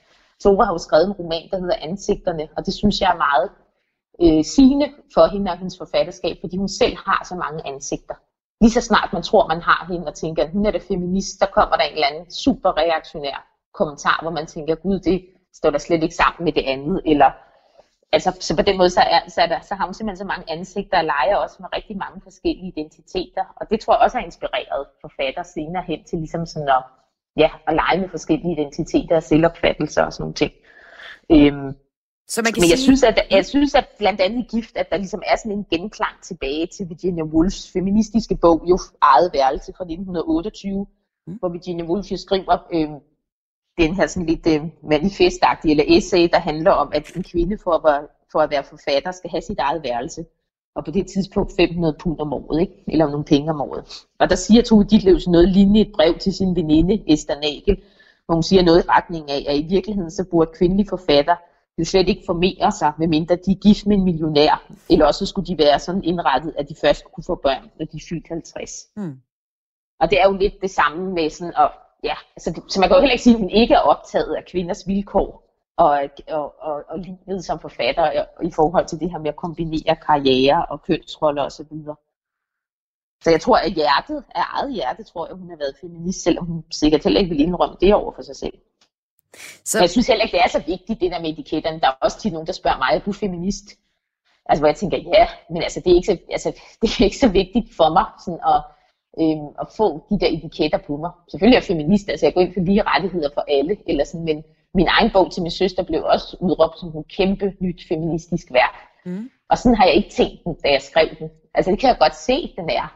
Tove 0.43 0.65
har 0.65 0.73
jo 0.73 0.77
skrevet 0.77 1.05
en 1.07 1.11
roman, 1.11 1.49
der 1.51 1.59
hedder 1.59 1.75
Ansigterne, 1.81 2.47
og 2.57 2.65
det 2.65 2.73
synes 2.73 3.01
jeg 3.01 3.09
er 3.11 3.23
meget 3.27 3.49
øh, 4.23 4.43
sigende 4.43 4.87
for 5.13 5.25
hende 5.33 5.51
og 5.51 5.57
hendes 5.57 5.77
forfatterskab, 5.77 6.37
fordi 6.41 6.57
hun 6.57 6.69
selv 6.69 6.95
har 7.07 7.21
så 7.29 7.35
mange 7.35 7.67
ansigter. 7.67 8.15
Lige 8.61 8.71
så 8.71 8.81
snart 8.81 9.09
man 9.13 9.23
tror, 9.23 9.47
man 9.47 9.61
har 9.61 9.85
hende 9.91 10.07
og 10.07 10.13
tænker, 10.13 10.43
at 10.43 10.51
hun 10.51 10.65
er 10.65 10.71
da 10.71 10.77
feminist, 10.77 11.39
så 11.39 11.47
kommer 11.53 11.75
der 11.75 11.83
en 11.83 11.93
eller 11.93 12.07
anden 12.07 12.31
super 12.31 12.77
reaktionær 12.77 13.37
kommentar, 13.73 14.19
hvor 14.21 14.31
man 14.31 14.45
tænker, 14.45 14.75
gud, 14.75 14.99
det 14.99 15.25
står 15.57 15.69
der 15.69 15.77
slet 15.77 16.03
ikke 16.03 16.15
sammen 16.15 16.43
med 16.45 16.53
det 16.53 16.63
andet, 16.73 17.01
eller 17.05 17.31
altså, 18.11 18.37
så 18.39 18.55
på 18.55 18.61
den 18.61 18.77
måde, 18.77 18.89
så, 18.89 19.01
er, 19.01 19.21
så, 19.29 19.41
er 19.41 19.49
der, 19.53 19.59
så 19.61 19.75
har 19.75 19.85
hun 19.85 19.93
simpelthen 19.93 20.23
så 20.23 20.27
mange 20.33 20.51
ansigter 20.51 20.97
og 20.97 21.05
leger 21.05 21.35
også 21.35 21.57
med 21.59 21.69
rigtig 21.75 21.97
mange 21.97 22.21
forskellige 22.23 22.67
identiteter, 22.73 23.43
og 23.55 23.69
det 23.69 23.79
tror 23.79 23.93
jeg 23.93 24.01
også 24.01 24.17
har 24.17 24.25
inspireret 24.25 24.85
forfatter 25.01 25.43
senere 25.43 25.83
hen 25.87 26.03
til 26.03 26.17
ligesom 26.19 26.45
sådan 26.45 26.69
at 26.69 26.83
ja, 27.37 27.49
at 27.67 27.73
lege 27.73 28.01
med 28.01 28.09
forskellige 28.09 28.51
identiteter 28.51 29.15
og 29.15 29.23
selvopfattelser 29.23 30.03
og 30.03 30.13
sådan 30.13 30.23
nogle 30.23 30.33
ting. 30.33 30.53
Øhm, 31.31 31.71
så 32.27 32.41
man 32.41 32.53
kan 32.53 32.61
men 32.61 32.69
jeg, 32.69 32.77
sige... 32.77 32.87
synes, 32.87 33.03
at, 33.03 33.17
jeg 33.31 33.45
synes, 33.45 33.75
at 33.75 33.87
blandt 33.97 34.21
andet 34.21 34.47
Gift, 34.51 34.77
at 34.77 34.89
der 34.91 34.97
ligesom 34.97 35.21
er 35.25 35.35
sådan 35.35 35.57
en 35.57 35.65
genklang 35.71 36.15
tilbage 36.21 36.67
til 36.67 36.89
Virginia 36.89 37.23
Woolfs 37.23 37.71
feministiske 37.73 38.35
bog, 38.35 38.63
jo 38.69 38.77
eget 39.01 39.29
værelse 39.33 39.73
fra 39.77 39.83
1928, 39.83 40.87
mm. 41.27 41.33
hvor 41.33 41.49
Virginia 41.49 41.85
Woolf 41.85 42.11
jo 42.11 42.17
skriver 42.17 42.57
øh, 42.73 42.89
den 43.77 43.95
her 43.95 44.07
sådan 44.07 44.25
lidt 44.25 44.47
øh, 44.47 44.61
manifestagtige 44.83 45.71
eller 45.71 45.97
essay, 45.97 46.29
der 46.33 46.39
handler 46.39 46.71
om, 46.71 46.89
at 46.93 47.15
en 47.15 47.23
kvinde 47.23 47.57
for 47.63 47.87
at, 47.87 48.07
for 48.31 48.39
at 48.39 48.51
være 48.51 48.63
forfatter 48.63 49.11
skal 49.11 49.29
have 49.29 49.41
sit 49.41 49.59
eget 49.59 49.83
værelse 49.83 50.25
og 50.75 50.85
på 50.85 50.91
det 50.91 51.07
tidspunkt 51.07 51.53
500 51.55 51.95
pund 51.99 52.19
om 52.19 52.33
året, 52.33 52.61
ikke? 52.61 52.83
eller 52.87 53.09
nogle 53.09 53.25
penge 53.25 53.49
om 53.51 53.61
året. 53.61 54.05
Og 54.19 54.29
der 54.29 54.35
siger 54.35 54.61
Tove 54.61 54.83
Ditlevsen 54.83 55.31
noget 55.31 55.49
lignende 55.49 55.81
et 55.81 55.91
brev 55.93 56.17
til 56.17 56.33
sin 56.33 56.55
veninde 56.55 57.13
Esther 57.13 57.35
Nagel, 57.35 57.81
hvor 58.25 58.35
hun 58.35 58.43
siger 58.43 58.63
noget 58.63 58.83
i 58.83 58.89
retning 58.89 59.31
af, 59.31 59.45
at 59.47 59.57
i 59.57 59.65
virkeligheden 59.69 60.11
så 60.11 60.23
burde 60.31 60.51
kvindelige 60.53 60.89
forfatter 60.89 61.35
jo 61.79 61.85
slet 61.85 62.09
ikke 62.09 62.23
formere 62.25 62.71
sig, 62.71 62.93
medmindre 62.99 63.35
de 63.35 63.51
er 63.51 63.55
gift 63.55 63.85
med 63.87 63.97
en 63.97 64.03
millionær, 64.03 64.71
eller 64.89 65.05
også 65.05 65.25
skulle 65.25 65.47
de 65.47 65.57
være 65.57 65.79
sådan 65.79 66.03
indrettet, 66.03 66.53
at 66.57 66.69
de 66.69 66.75
først 66.81 67.03
kunne 67.13 67.23
få 67.23 67.35
børn, 67.35 67.71
når 67.79 67.85
de 67.85 67.97
er 67.97 68.05
fyldt 68.09 68.27
50. 68.27 68.71
Mm. 68.95 69.19
Og 69.99 70.09
det 70.09 70.21
er 70.21 70.27
jo 70.27 70.37
lidt 70.37 70.61
det 70.61 70.69
samme 70.69 71.13
med 71.13 71.29
sådan, 71.29 71.55
og, 71.55 71.71
ja, 72.09 72.15
altså, 72.35 72.61
så 72.67 72.79
man 72.79 72.89
kan 72.89 72.95
jo 72.95 73.01
heller 73.01 73.17
ikke 73.17 73.23
sige, 73.23 73.33
at 73.33 73.39
hun 73.39 73.49
ikke 73.49 73.73
er 73.73 73.79
optaget 73.79 74.35
af 74.35 74.45
kvinders 74.45 74.87
vilkår, 74.87 75.45
og, 75.77 76.09
og, 76.27 76.55
og, 76.59 76.83
og 76.89 76.99
livet 76.99 77.45
som 77.45 77.59
forfatter 77.59 78.25
i 78.43 78.51
forhold 78.51 78.85
til 78.85 78.99
det 78.99 79.11
her 79.11 79.19
med 79.19 79.29
at 79.29 79.35
kombinere 79.35 79.95
karriere 79.95 80.65
og 80.65 80.83
kønsroller 80.83 81.43
osv. 81.43 81.65
Så, 81.65 81.95
så 83.23 83.29
jeg 83.29 83.41
tror, 83.41 83.57
at 83.57 83.71
hjertet, 83.71 84.23
af 84.35 84.43
eget 84.53 84.73
hjerte, 84.73 85.03
tror 85.03 85.27
jeg, 85.27 85.35
hun 85.35 85.49
har 85.49 85.57
været 85.57 85.75
feminist, 85.81 86.23
selvom 86.23 86.45
hun 86.45 86.63
sikkert 86.71 87.03
heller 87.03 87.19
ikke 87.19 87.29
vil 87.29 87.41
indrømme 87.41 87.77
det 87.81 87.93
over 87.93 88.11
for 88.11 88.21
sig 88.21 88.35
selv. 88.35 88.57
Så... 89.65 89.77
Men 89.77 89.81
jeg 89.81 89.89
synes 89.89 90.07
heller 90.07 90.23
ikke, 90.23 90.37
det 90.37 90.43
er 90.43 90.49
så 90.49 90.63
vigtigt, 90.67 91.01
det 91.01 91.11
der 91.11 91.21
med 91.21 91.29
etiketterne. 91.29 91.79
Der 91.79 91.87
er 91.87 91.97
også 92.01 92.19
tit 92.19 92.33
nogen, 92.33 92.47
der 92.47 92.53
spørger 92.53 92.77
mig, 92.77 92.89
er 92.91 92.99
du 92.99 93.11
feminist? 93.11 93.65
Altså, 94.45 94.61
hvor 94.61 94.67
jeg 94.67 94.75
tænker, 94.75 94.97
ja, 94.97 95.27
men 95.49 95.61
altså, 95.63 95.79
det 95.79 95.91
er 95.91 95.95
ikke 95.95 96.05
så, 96.05 96.17
altså, 96.31 96.49
det 96.81 96.89
er 96.99 97.03
ikke 97.03 97.17
så 97.17 97.29
vigtigt 97.29 97.75
for 97.75 97.89
mig 97.93 98.05
sådan 98.25 98.39
at, 98.53 98.61
øhm, 99.21 99.47
at 99.61 99.67
få 99.77 99.85
de 100.09 100.19
der 100.19 100.27
etiketter 100.27 100.79
på 100.87 100.97
mig. 100.97 101.11
Selvfølgelig 101.31 101.57
er 101.57 101.61
jeg 101.61 101.71
feminist, 101.73 102.09
altså 102.09 102.25
jeg 102.25 102.33
går 102.33 102.41
ind 102.41 102.53
for 102.53 102.59
lige 102.59 102.83
rettigheder 102.83 103.29
for 103.33 103.43
alle, 103.47 103.77
eller 103.87 104.03
sådan, 104.03 104.25
men 104.25 104.43
min 104.73 104.87
egen 104.87 105.11
bog 105.13 105.31
til 105.31 105.41
min 105.41 105.51
søster 105.51 105.83
blev 105.83 106.03
også 106.03 106.37
udråbt 106.39 106.79
som 106.79 106.89
en 106.97 107.03
kæmpe 107.03 107.53
nyt 107.59 107.81
feministisk 107.87 108.47
værk. 108.51 108.75
Mm. 109.05 109.29
Og 109.49 109.57
sådan 109.57 109.75
har 109.75 109.85
jeg 109.85 109.95
ikke 109.95 110.09
tænkt 110.09 110.43
den, 110.43 110.53
da 110.63 110.71
jeg 110.71 110.81
skrev 110.81 111.07
den. 111.19 111.29
Altså 111.53 111.71
det 111.71 111.79
kan 111.79 111.89
jeg 111.89 111.97
godt 111.99 112.15
se, 112.15 112.53
den 112.57 112.69
er. 112.69 112.87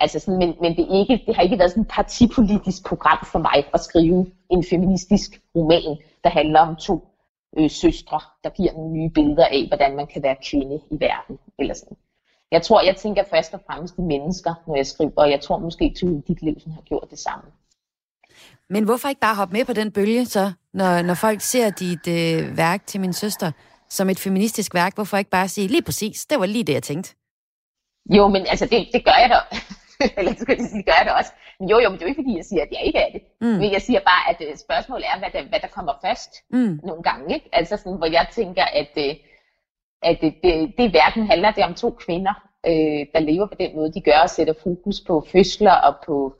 Altså 0.00 0.18
sådan, 0.18 0.38
men, 0.38 0.54
men 0.60 0.76
det, 0.76 0.86
ikke, 0.90 1.24
det 1.26 1.36
har 1.36 1.42
ikke 1.42 1.58
været 1.58 1.70
sådan 1.70 1.82
et 1.82 1.88
partipolitisk 1.88 2.86
program 2.86 3.18
for 3.32 3.38
mig 3.38 3.64
at 3.74 3.80
skrive 3.80 4.26
en 4.50 4.64
feministisk 4.70 5.40
roman, 5.56 5.98
der 6.24 6.30
handler 6.30 6.60
om 6.60 6.76
to 6.76 7.08
øh, 7.58 7.70
søstre, 7.70 8.20
der 8.44 8.50
giver 8.50 8.72
nogle 8.72 8.92
nye 8.92 9.10
billeder 9.10 9.46
af, 9.46 9.64
hvordan 9.68 9.96
man 9.96 10.06
kan 10.06 10.22
være 10.22 10.36
kvinde 10.50 10.80
i 10.90 10.96
verden. 11.00 11.38
Eller 11.58 11.74
sådan. 11.74 11.96
Jeg 12.52 12.62
tror, 12.62 12.80
jeg 12.80 12.96
tænker 12.96 13.24
først 13.30 13.54
og 13.54 13.60
fremmest 13.66 13.94
i 13.98 14.00
mennesker, 14.00 14.54
når 14.66 14.76
jeg 14.76 14.86
skriver, 14.86 15.12
og 15.16 15.30
jeg 15.30 15.40
tror 15.40 15.58
måske, 15.58 15.84
at 15.84 16.00
dit 16.28 16.42
liv 16.42 16.56
har 16.74 16.82
gjort 16.82 17.06
det 17.10 17.18
samme. 17.18 17.44
Men 18.70 18.84
hvorfor 18.84 19.08
ikke 19.08 19.20
bare 19.20 19.34
hoppe 19.34 19.52
med 19.56 19.64
på 19.64 19.72
den 19.72 19.92
bølge, 19.92 20.26
så, 20.26 20.52
når, 20.72 21.02
når 21.02 21.14
folk 21.14 21.40
ser 21.40 21.70
dit 21.70 22.08
øh, 22.08 22.56
værk 22.56 22.86
til 22.86 23.00
min 23.00 23.12
søster 23.12 23.52
som 23.88 24.10
et 24.10 24.18
feministisk 24.18 24.74
værk? 24.74 24.94
Hvorfor 24.94 25.16
ikke 25.16 25.30
bare 25.30 25.48
sige, 25.48 25.68
lige 25.68 25.82
præcis, 25.82 26.26
det 26.26 26.40
var 26.40 26.46
lige 26.46 26.64
det, 26.64 26.72
jeg 26.72 26.82
tænkte? 26.82 27.14
Jo, 28.16 28.28
men 28.28 28.46
altså, 28.46 28.66
det, 28.66 28.88
det 28.92 29.04
gør 29.04 29.18
jeg 29.22 29.30
da. 29.30 29.38
Eller 30.18 30.34
så 30.38 30.46
kan 30.46 30.58
jeg 30.58 30.66
sige, 30.66 30.78
det 30.78 30.86
gør 30.86 30.98
jeg 30.98 31.06
da 31.06 31.12
også. 31.12 31.32
Men 31.60 31.68
jo, 31.68 31.78
jo, 31.78 31.88
men 31.88 31.98
det 31.98 32.02
er 32.02 32.06
jo 32.06 32.12
ikke 32.12 32.22
fordi, 32.22 32.36
jeg 32.36 32.44
siger, 32.44 32.62
at 32.62 32.72
jeg 32.72 32.82
ikke 32.86 32.98
er 32.98 33.10
det. 33.12 33.22
Mm. 33.40 33.46
Men 33.46 33.72
jeg 33.72 33.82
siger 33.82 34.00
bare, 34.00 34.22
at 34.30 34.38
uh, 34.40 34.56
spørgsmålet 34.66 35.06
er, 35.12 35.18
hvad 35.18 35.30
der, 35.34 35.48
hvad 35.48 35.60
der 35.60 35.68
kommer 35.76 35.94
først 36.04 36.30
mm. 36.50 36.80
nogle 36.88 37.02
gange. 37.02 37.34
Ikke? 37.34 37.48
Altså 37.52 37.76
sådan, 37.76 37.98
hvor 37.98 38.06
jeg 38.18 38.26
tænker, 38.38 38.64
at, 38.64 38.92
uh, 38.96 39.14
at 40.02 40.18
det, 40.20 40.34
det, 40.42 40.72
det 40.78 40.92
verden 40.92 41.26
handler 41.26 41.50
det 41.50 41.64
om 41.64 41.74
to 41.74 41.90
kvinder, 41.90 42.34
øh, 42.66 43.06
der 43.14 43.20
lever 43.20 43.46
på 43.46 43.54
den 43.60 43.76
måde, 43.76 43.92
de 43.92 44.00
gør, 44.00 44.18
og 44.22 44.30
sætter 44.30 44.54
fokus 44.62 45.00
på 45.00 45.26
fødsler 45.32 45.72
og 45.72 45.94
på 46.06 46.34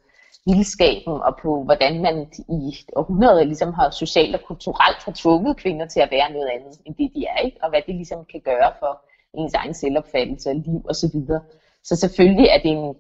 vildskaben 0.47 1.13
og 1.13 1.37
på, 1.43 1.65
hvordan 1.65 2.03
man 2.03 2.33
i 2.49 2.77
århundreder 2.97 3.45
ligesom 3.45 3.73
har 3.73 3.91
socialt 3.91 4.35
og 4.35 4.43
kulturelt 4.47 5.05
har 5.05 5.13
tvunget 5.17 5.57
kvinder 5.57 5.87
til 5.87 6.01
at 6.01 6.11
være 6.11 6.33
noget 6.33 6.49
andet, 6.49 6.81
end 6.87 6.95
det 6.95 7.11
de 7.15 7.27
er, 7.27 7.39
ikke? 7.39 7.59
og 7.63 7.71
hvad 7.71 7.83
det 7.87 7.95
ligesom 7.95 8.25
kan 8.25 8.41
gøre 8.41 8.73
for 8.79 9.03
ens 9.35 9.55
egen 9.55 9.75
selvopfattelse 9.75 10.51
og 10.51 10.57
liv 10.57 10.83
osv. 10.89 10.95
Så, 10.95 11.11
videre. 11.13 11.43
så 11.85 11.97
selvfølgelig 11.97 12.47
er 12.47 12.59
det, 12.59 12.71
en, 12.71 12.95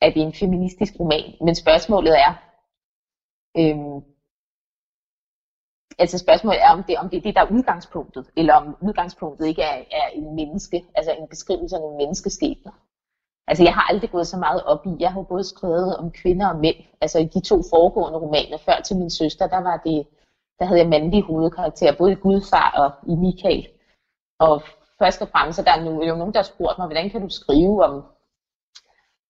er 0.00 0.10
det 0.10 0.22
en 0.22 0.34
feministisk 0.34 0.92
roman, 1.00 1.34
men 1.40 1.54
spørgsmålet 1.54 2.14
er, 2.18 2.32
øhm, 3.58 4.00
altså 5.98 6.18
spørgsmålet 6.18 6.62
er, 6.62 6.70
om 6.70 6.82
det, 6.82 6.96
om 6.98 7.08
det 7.08 7.16
er 7.16 7.20
det, 7.22 7.34
der 7.34 7.40
er 7.40 7.50
udgangspunktet, 7.50 8.26
eller 8.36 8.54
om 8.54 8.76
udgangspunktet 8.80 9.46
ikke 9.46 9.62
er, 9.62 9.76
er 10.00 10.06
en 10.14 10.34
menneske, 10.34 10.84
altså 10.94 11.12
en 11.12 11.28
beskrivelse 11.28 11.76
af 11.76 11.80
nogle 11.80 11.96
menneskeskæbner. 11.96 12.72
Altså, 13.48 13.64
jeg 13.64 13.74
har 13.74 13.82
aldrig 13.90 14.10
gået 14.10 14.26
så 14.26 14.36
meget 14.36 14.62
op 14.62 14.86
i. 14.86 14.90
Jeg 15.00 15.12
har 15.12 15.22
både 15.22 15.44
skrevet 15.44 15.96
om 15.96 16.10
kvinder 16.10 16.48
og 16.48 16.56
mænd. 16.56 16.76
Altså, 17.00 17.18
i 17.18 17.24
de 17.24 17.40
to 17.40 17.62
foregående 17.70 18.18
romaner, 18.18 18.58
før 18.58 18.80
til 18.84 18.96
min 18.96 19.10
søster, 19.10 19.46
der 19.46 19.62
var 19.62 19.76
det, 19.86 20.06
der 20.58 20.64
havde 20.64 20.80
jeg 20.80 20.88
mandlige 20.88 21.22
hovedkarakterer, 21.22 21.96
både 21.98 22.12
i 22.12 22.14
Gudfar 22.14 22.70
og 22.82 23.10
i 23.12 23.14
Michael. 23.14 23.68
Og 24.40 24.62
først 24.98 25.22
og 25.22 25.28
fremmest, 25.28 25.56
så 25.56 25.62
der 25.62 25.72
er 25.72 26.06
jo 26.10 26.16
nogen, 26.16 26.32
der 26.32 26.38
har 26.38 26.52
spurgt 26.54 26.78
mig, 26.78 26.86
hvordan 26.86 27.10
kan 27.10 27.20
du 27.20 27.28
skrive 27.28 27.84
om, 27.84 28.04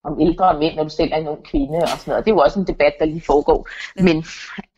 om 0.05 0.20
ældre 0.20 0.59
mænd, 0.59 0.74
når 0.76 0.82
du 0.82 0.88
selv 0.88 1.12
er 1.12 1.16
en 1.16 1.28
ung 1.28 1.44
kvinde 1.44 1.78
og 1.82 1.88
sådan 1.88 2.11
noget. 2.11 2.24
Det 2.24 2.30
er 2.30 2.34
jo 2.34 2.40
også 2.40 2.59
en 2.61 2.66
debat, 2.66 2.94
der 2.98 3.05
lige 3.05 3.20
foregår, 3.20 3.68
men 4.07 4.16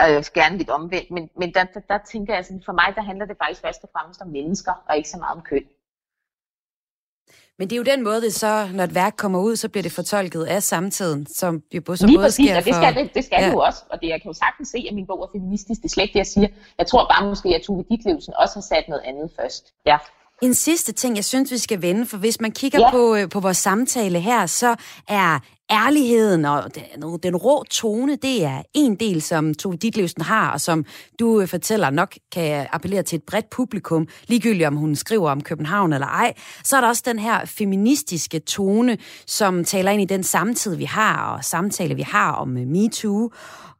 øh, 0.02 0.24
gerne 0.34 0.58
lidt 0.58 0.70
omvendt. 0.70 1.10
Men, 1.10 1.30
men 1.40 1.54
der, 1.54 1.64
der, 1.74 1.80
der 1.80 1.98
tænker 2.12 2.34
jeg, 2.34 2.44
sådan, 2.44 2.62
for 2.64 2.72
mig, 2.72 2.88
der 2.94 3.02
handler 3.02 3.26
det 3.26 3.36
faktisk 3.42 3.60
først 3.60 3.82
og 3.82 3.88
fremmest 3.92 4.20
om 4.20 4.28
mennesker, 4.28 4.72
og 4.88 4.96
ikke 4.96 5.08
så 5.08 5.18
meget 5.18 5.36
om 5.36 5.42
køn. 5.42 5.64
Men 7.58 7.70
det 7.70 7.76
er 7.76 7.76
jo 7.76 7.82
den 7.82 8.04
måde, 8.04 8.20
det 8.22 8.34
så, 8.34 8.68
når 8.74 8.84
et 8.84 8.94
værk 8.94 9.14
kommer 9.16 9.38
ud, 9.40 9.56
så 9.56 9.68
bliver 9.68 9.82
det 9.82 9.92
fortolket 9.92 10.44
af 10.44 10.62
samtiden, 10.62 11.26
som 11.26 11.62
jo 11.74 11.80
både, 11.80 11.98
så 11.98 12.06
Lige 12.06 12.16
både 12.16 12.26
præcis, 12.26 12.50
sker 12.50 12.60
det 12.60 12.74
skal, 12.74 12.94
det, 12.94 13.14
det 13.14 13.24
skal 13.24 13.38
ja. 13.40 13.46
det 13.46 13.52
jo 13.52 13.58
også, 13.58 13.82
og 13.90 14.00
det, 14.00 14.08
jeg 14.08 14.22
kan 14.22 14.28
jo 14.28 14.32
sagtens 14.32 14.68
se, 14.68 14.86
at 14.88 14.94
min 14.94 15.06
bog 15.06 15.22
er 15.22 15.38
feministisk, 15.38 15.82
det 15.82 15.88
er 15.88 15.92
slet 15.92 16.02
ikke 16.04 16.12
det, 16.12 16.18
jeg 16.18 16.26
siger. 16.26 16.48
Jeg 16.78 16.86
tror 16.86 17.02
bare 17.14 17.28
måske, 17.28 17.48
at 17.48 17.62
Tove 17.62 17.84
Ditlevsen 17.90 18.34
også 18.36 18.54
har 18.54 18.60
sat 18.60 18.84
noget 18.88 19.02
andet 19.04 19.30
først. 19.40 19.74
Ja. 19.86 19.98
En 20.42 20.54
sidste 20.54 20.92
ting, 20.92 21.16
jeg 21.16 21.24
synes, 21.24 21.52
vi 21.52 21.58
skal 21.58 21.82
vende, 21.82 22.06
for 22.06 22.16
hvis 22.16 22.40
man 22.40 22.52
kigger 22.52 22.80
ja. 22.80 22.90
på, 22.90 23.14
øh, 23.14 23.28
på 23.28 23.40
vores 23.40 23.56
samtale 23.56 24.20
her, 24.20 24.46
så 24.46 24.74
er 25.08 25.38
ærligheden 25.70 26.44
og 26.44 26.74
den, 26.74 27.18
den 27.22 27.36
rå 27.36 27.64
tone, 27.70 28.16
det 28.16 28.44
er 28.44 28.62
en 28.74 28.94
del, 28.94 29.22
som 29.22 29.54
Tove 29.54 29.76
Ditlevsen 29.76 30.22
har, 30.22 30.52
og 30.52 30.60
som 30.60 30.84
du 31.18 31.40
øh, 31.40 31.48
fortæller 31.48 31.90
nok 31.90 32.14
kan 32.32 32.66
appellere 32.72 33.02
til 33.02 33.16
et 33.16 33.22
bredt 33.22 33.50
publikum, 33.50 34.08
ligegyldigt 34.26 34.66
om 34.66 34.76
hun 34.76 34.96
skriver 34.96 35.30
om 35.30 35.40
København 35.40 35.92
eller 35.92 36.06
ej. 36.06 36.34
Så 36.64 36.76
er 36.76 36.80
der 36.80 36.88
også 36.88 37.02
den 37.06 37.18
her 37.18 37.44
feministiske 37.44 38.38
tone, 38.38 38.98
som 39.26 39.64
taler 39.64 39.90
ind 39.90 40.02
i 40.02 40.04
den 40.04 40.22
samtid, 40.22 40.76
vi 40.76 40.84
har, 40.84 41.30
og 41.30 41.44
samtale, 41.44 41.94
vi 41.94 42.02
har 42.02 42.32
om 42.32 42.56
øh, 42.56 42.66
MeToo. 42.66 43.30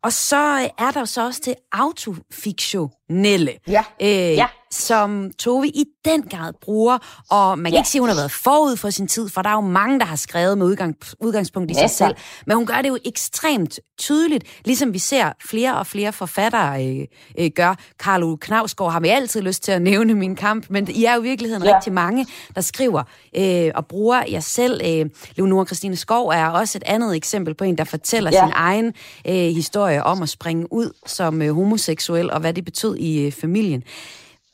Og 0.06 0.12
så 0.12 0.70
er 0.78 0.90
der 0.94 1.04
så 1.04 1.26
også 1.26 1.40
det 1.44 1.54
autofiktionelle. 1.72 3.52
Ja. 3.68 3.84
Øh, 4.02 4.08
ja 4.08 4.46
som 4.70 5.30
Tove 5.38 5.68
i 5.68 5.84
den 6.04 6.22
grad 6.22 6.52
bruger, 6.62 6.98
og 7.30 7.58
man 7.58 7.64
kan 7.64 7.72
ja. 7.72 7.80
ikke 7.80 7.88
sige, 7.88 7.98
at 7.98 8.02
hun 8.02 8.08
har 8.08 8.16
været 8.16 8.32
forud 8.32 8.76
for 8.76 8.90
sin 8.90 9.08
tid, 9.08 9.28
for 9.28 9.42
der 9.42 9.50
er 9.50 9.54
jo 9.54 9.60
mange, 9.60 10.00
der 10.00 10.06
har 10.06 10.16
skrevet 10.16 10.58
med 10.58 10.66
udgang, 10.66 10.96
udgangspunkt 11.20 11.70
i 11.70 11.74
ja, 11.74 11.80
sig 11.80 11.90
selv, 11.90 12.14
men 12.46 12.56
hun 12.56 12.66
gør 12.66 12.82
det 12.82 12.88
jo 12.88 12.98
ekstremt 13.04 13.80
tydeligt, 13.98 14.44
ligesom 14.64 14.92
vi 14.92 14.98
ser 14.98 15.32
flere 15.44 15.78
og 15.78 15.86
flere 15.86 16.12
forfattere 16.12 16.86
øh, 16.86 17.06
øh, 17.38 17.50
gør. 17.54 17.74
Karl 18.00 18.38
Knavsgaard 18.40 18.92
har 18.92 19.00
vi 19.00 19.08
altid 19.08 19.40
lyst 19.42 19.62
til 19.62 19.72
at 19.72 19.82
nævne 19.82 20.14
min 20.14 20.36
kamp, 20.36 20.66
men 20.70 20.88
I 20.88 21.04
er 21.04 21.14
jo 21.14 21.20
i 21.20 21.22
virkeligheden 21.22 21.64
ja. 21.64 21.76
rigtig 21.76 21.92
mange, 21.92 22.26
der 22.54 22.60
skriver 22.60 23.02
øh, 23.36 23.70
og 23.74 23.86
bruger 23.86 24.22
jer 24.30 24.40
selv. 24.40 24.80
Øh, 24.84 25.10
Leonora 25.36 25.64
Christine 25.64 25.96
Skov 25.96 26.28
er 26.28 26.48
også 26.48 26.78
et 26.78 26.84
andet 26.86 27.16
eksempel 27.16 27.54
på 27.54 27.64
en, 27.64 27.78
der 27.78 27.84
fortæller 27.84 28.30
ja. 28.32 28.40
sin 28.44 28.52
egen 28.54 28.86
øh, 29.26 29.34
historie 29.34 29.95
om 30.02 30.22
at 30.22 30.28
springe 30.28 30.72
ud 30.72 30.92
som 31.06 31.42
øh, 31.42 31.54
homoseksuel, 31.54 32.30
og 32.30 32.40
hvad 32.40 32.54
det 32.54 32.64
betød 32.64 32.96
i 32.96 33.26
øh, 33.26 33.32
familien. 33.32 33.84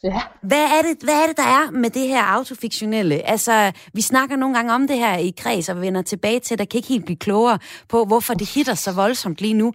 Ja. 0.04 0.22
Hvad, 0.42 0.64
er 0.78 0.82
det, 0.82 1.02
hvad 1.02 1.22
er 1.22 1.26
det, 1.26 1.36
der 1.36 1.42
er 1.42 1.70
med 1.70 1.90
det 1.90 2.08
her 2.08 2.22
autofiktionelle? 2.22 3.28
Altså, 3.28 3.72
vi 3.92 4.00
snakker 4.00 4.36
nogle 4.36 4.56
gange 4.56 4.74
om 4.74 4.88
det 4.88 4.98
her 4.98 5.16
i 5.16 5.34
kreds, 5.36 5.68
og 5.68 5.80
vender 5.80 6.02
tilbage 6.02 6.40
til, 6.40 6.58
der 6.58 6.64
kan 6.64 6.78
ikke 6.78 6.88
helt 6.88 7.04
blive 7.04 7.16
klogere 7.16 7.58
på, 7.88 8.04
hvorfor 8.04 8.34
det 8.34 8.54
hitter 8.54 8.74
så 8.74 8.92
voldsomt 8.92 9.40
lige 9.40 9.54
nu. 9.54 9.74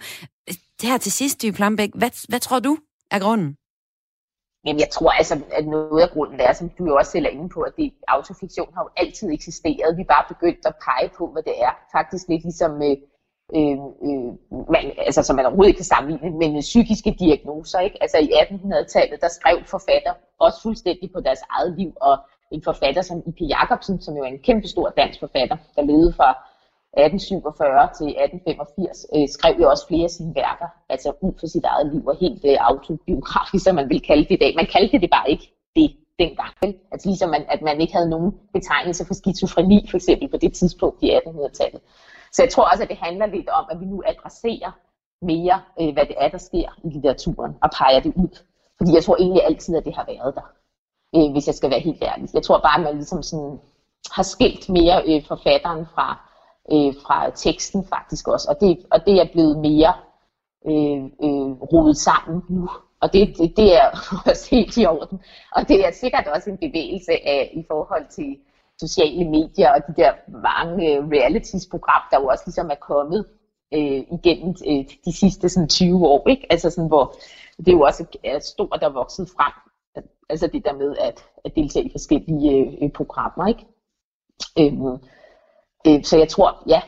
Det 0.82 0.89
her 0.89 0.97
til 0.97 1.11
sidst, 1.11 1.41
Dy 1.41 1.51
Plambæk, 1.51 1.89
hvad, 1.95 2.28
hvad 2.30 2.39
tror 2.39 2.59
du 2.59 2.78
er 3.11 3.20
grunden? 3.20 3.55
Jamen, 4.65 4.80
jeg 4.80 4.89
tror 4.89 5.11
altså, 5.11 5.36
at 5.51 5.65
noget 5.68 6.01
af 6.01 6.09
grunden 6.09 6.39
er, 6.39 6.53
som 6.53 6.70
du 6.78 6.86
jo 6.86 6.95
også 6.95 7.11
selv 7.11 7.26
er 7.26 7.30
inde 7.30 7.49
på, 7.49 7.61
at 7.61 7.74
det, 7.78 7.93
autofiktion 8.07 8.74
har 8.74 8.82
jo 8.84 8.89
altid 8.97 9.28
eksisteret. 9.38 9.97
Vi 9.97 10.01
er 10.01 10.13
bare 10.15 10.26
begyndt 10.34 10.65
at 10.65 10.76
pege 10.88 11.09
på, 11.18 11.24
hvad 11.34 11.43
det 11.43 11.55
er. 11.68 11.74
Faktisk 11.97 12.26
lidt 12.30 12.43
ligesom 12.43 12.72
øh, 12.88 12.97
øh, 13.56 13.78
øh, 14.08 14.30
man, 14.74 14.84
altså, 14.98 15.24
som 15.24 15.36
man 15.36 15.45
overhovedet 15.45 15.70
ikke 15.70 15.78
kan 15.78 15.93
sammenligne, 15.95 16.38
med 16.54 16.62
psykiske 16.62 17.16
diagnoser. 17.20 17.80
Ikke? 17.80 17.98
Altså 18.02 18.18
i 18.18 18.30
1800-tallet, 18.41 19.22
der 19.22 19.28
skrev 19.28 19.58
forfatter 19.66 20.14
også 20.39 20.62
fuldstændig 20.62 21.12
på 21.12 21.20
deres 21.20 21.39
eget 21.50 21.78
liv, 21.80 21.91
og 22.02 22.18
en 22.52 22.64
forfatter 22.64 23.02
som 23.02 23.24
I.P. 23.28 23.41
Jacobsen, 23.41 24.02
som 24.02 24.18
jo 24.18 24.24
er 24.24 24.28
en 24.28 24.39
kæmpe 24.39 24.68
stor 24.68 24.89
dansk 24.89 25.20
forfatter, 25.20 25.58
der 25.76 25.82
levede 25.82 26.14
fra 26.14 26.30
1847 26.98 27.89
til 28.00 28.08
1885, 28.08 29.06
øh, 29.16 29.28
skrev 29.36 29.54
jo 29.62 29.70
også 29.70 29.88
flere 29.88 30.04
af 30.04 30.10
sine 30.10 30.36
værker, 30.36 30.70
altså 30.89 31.10
ud 31.22 31.34
for 31.39 31.48
sit 31.48 31.66
eget 31.66 31.93
liv, 31.93 32.04
og 32.08 32.16
helt 32.18 32.45
øh, 32.45 32.58
autobiografisk, 32.60 33.64
som 33.64 33.76
man 33.76 33.89
vil 33.89 34.02
kalde 34.02 34.24
det 34.30 34.36
i 34.36 34.43
dag. 34.43 34.54
Man 34.56 34.68
kaldte 34.76 35.02
det 35.04 35.10
bare 35.10 35.30
ikke 35.34 35.48
det 35.76 35.89
dengang. 36.20 36.54
Altså 36.91 37.10
ligesom 37.10 37.30
man, 37.30 37.43
at 37.50 37.62
man 37.62 37.82
ikke 37.82 37.93
havde 37.93 38.10
nogen 38.10 38.32
betegnelse 38.54 39.06
for 39.06 39.14
skizofreni, 39.14 39.88
for 39.89 39.98
eksempel 39.98 40.28
på 40.30 40.38
det 40.38 40.54
tidspunkt 40.54 41.04
i 41.04 41.08
1800-tallet. 41.18 41.82
Så 42.38 42.44
jeg 42.44 42.52
tror 42.52 42.70
også, 42.72 42.84
at 42.84 42.90
det 42.90 42.98
handler 42.98 43.26
lidt 43.26 43.50
om, 43.50 43.66
at 43.72 43.80
vi 43.80 43.86
nu 43.86 44.04
adresserer 44.06 44.72
mere, 45.22 45.62
øh, 45.82 45.94
hvad 45.94 46.06
det 46.06 46.16
er, 46.18 46.30
der 46.30 46.38
sker 46.38 46.70
i 46.84 46.90
litteraturen, 46.90 47.56
og 47.64 47.70
peger 47.78 48.00
det 48.00 48.14
ud. 48.16 48.44
Fordi 48.78 48.94
jeg 48.94 49.04
tror 49.04 49.16
egentlig 49.16 49.44
altid, 49.44 49.76
at 49.76 49.86
det 49.86 49.96
har 49.96 50.06
været 50.08 50.36
der, 50.36 50.48
øh, 51.16 51.32
hvis 51.32 51.48
jeg 51.48 51.56
skal 51.56 51.70
være 51.70 51.80
helt 51.80 52.04
ærlig. 52.04 52.30
Jeg 52.34 52.44
tror 52.44 52.60
bare, 52.60 52.78
at 52.80 52.84
man 52.84 52.96
ligesom 52.96 53.24
sådan 53.24 53.60
har 54.12 54.24
skilt 54.24 54.70
mere 54.70 54.98
øh, 55.08 55.26
forfatteren 55.28 55.86
fra, 55.94 56.08
øh, 56.72 56.94
fra 57.04 57.30
teksten 57.30 57.88
faktisk 57.88 58.28
også, 58.28 58.48
og 58.52 58.62
det, 58.62 58.86
og 58.92 59.06
det 59.06 59.16
er 59.22 59.32
blevet 59.32 59.58
mere 59.58 59.94
øh, 60.68 61.04
øh, 61.26 61.52
rodet 61.74 61.98
sammen 61.98 62.44
nu. 62.50 62.70
Og 63.02 63.14
det, 63.14 63.38
det, 63.38 63.58
det 63.58 63.76
er 63.76 63.88
også 64.30 64.48
helt 64.52 64.78
i 64.78 64.86
orden. 64.86 65.20
Og 65.52 65.68
det 65.68 65.88
er 65.88 65.92
sikkert 65.92 66.28
også 66.36 66.50
en 66.50 66.58
bevægelse 66.58 67.12
af 67.12 67.52
i 67.54 67.64
forhold 67.68 68.06
til 68.10 68.38
sociale 68.80 69.30
medier 69.30 69.70
og 69.70 69.82
de 69.88 70.02
der 70.02 70.12
mange 70.44 70.98
øh, 70.98 71.08
realities-program, 71.08 72.02
der 72.12 72.20
jo 72.20 72.28
også 72.28 72.44
ligesom 72.46 72.70
er 72.70 72.76
kommet 72.76 73.26
øh, 73.74 74.04
igennem 74.18 74.56
øh, 74.68 74.86
de 75.06 75.18
sidste 75.18 75.50
sådan, 75.50 75.70
20 75.70 76.08
år. 76.08 76.28
Ikke? 76.30 76.48
Altså 76.50 76.70
sådan, 76.70 76.88
hvor 76.88 77.16
det 77.66 77.72
jo 77.72 77.82
også 77.82 78.06
er 78.24 78.40
stort 78.40 78.84
og 78.84 78.94
vokset 78.94 79.30
frem. 79.30 79.54
Altså 80.30 80.48
det 80.48 80.66
der 80.66 80.74
med 80.74 80.96
at, 80.98 81.26
at 81.46 81.56
deltage 81.56 81.86
i 81.86 81.92
forskellige 81.92 82.52
øh, 82.52 82.74
øh, 82.82 82.92
programmer. 82.92 83.48
Ikke? 83.48 83.66
Øhm, 84.60 84.98
øh, 85.88 86.04
så 86.04 86.18
jeg 86.18 86.30
tror, 86.30 86.64
ja, 86.68 86.82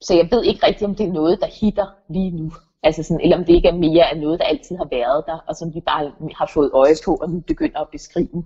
så 0.00 0.14
jeg 0.14 0.28
ved 0.30 0.44
ikke 0.44 0.66
rigtigt, 0.66 0.88
om 0.88 0.94
det 0.94 1.06
er 1.06 1.12
noget, 1.12 1.40
der 1.40 1.46
hitter 1.46 1.86
lige 2.08 2.30
nu. 2.30 2.52
Altså 2.82 3.02
sådan, 3.02 3.20
eller 3.20 3.36
om 3.38 3.44
det 3.44 3.54
ikke 3.54 3.68
er 3.68 3.76
mere 3.76 4.10
af 4.10 4.20
noget, 4.20 4.38
der 4.38 4.44
altid 4.44 4.76
har 4.76 4.88
været 4.90 5.24
der, 5.26 5.38
og 5.48 5.56
som 5.56 5.74
vi 5.74 5.80
bare 5.80 6.12
har 6.34 6.50
fået 6.54 6.70
øje 6.74 6.94
på, 7.04 7.14
og 7.14 7.30
nu 7.30 7.40
begynder 7.40 7.80
at 7.80 7.88
beskrive. 7.92 8.44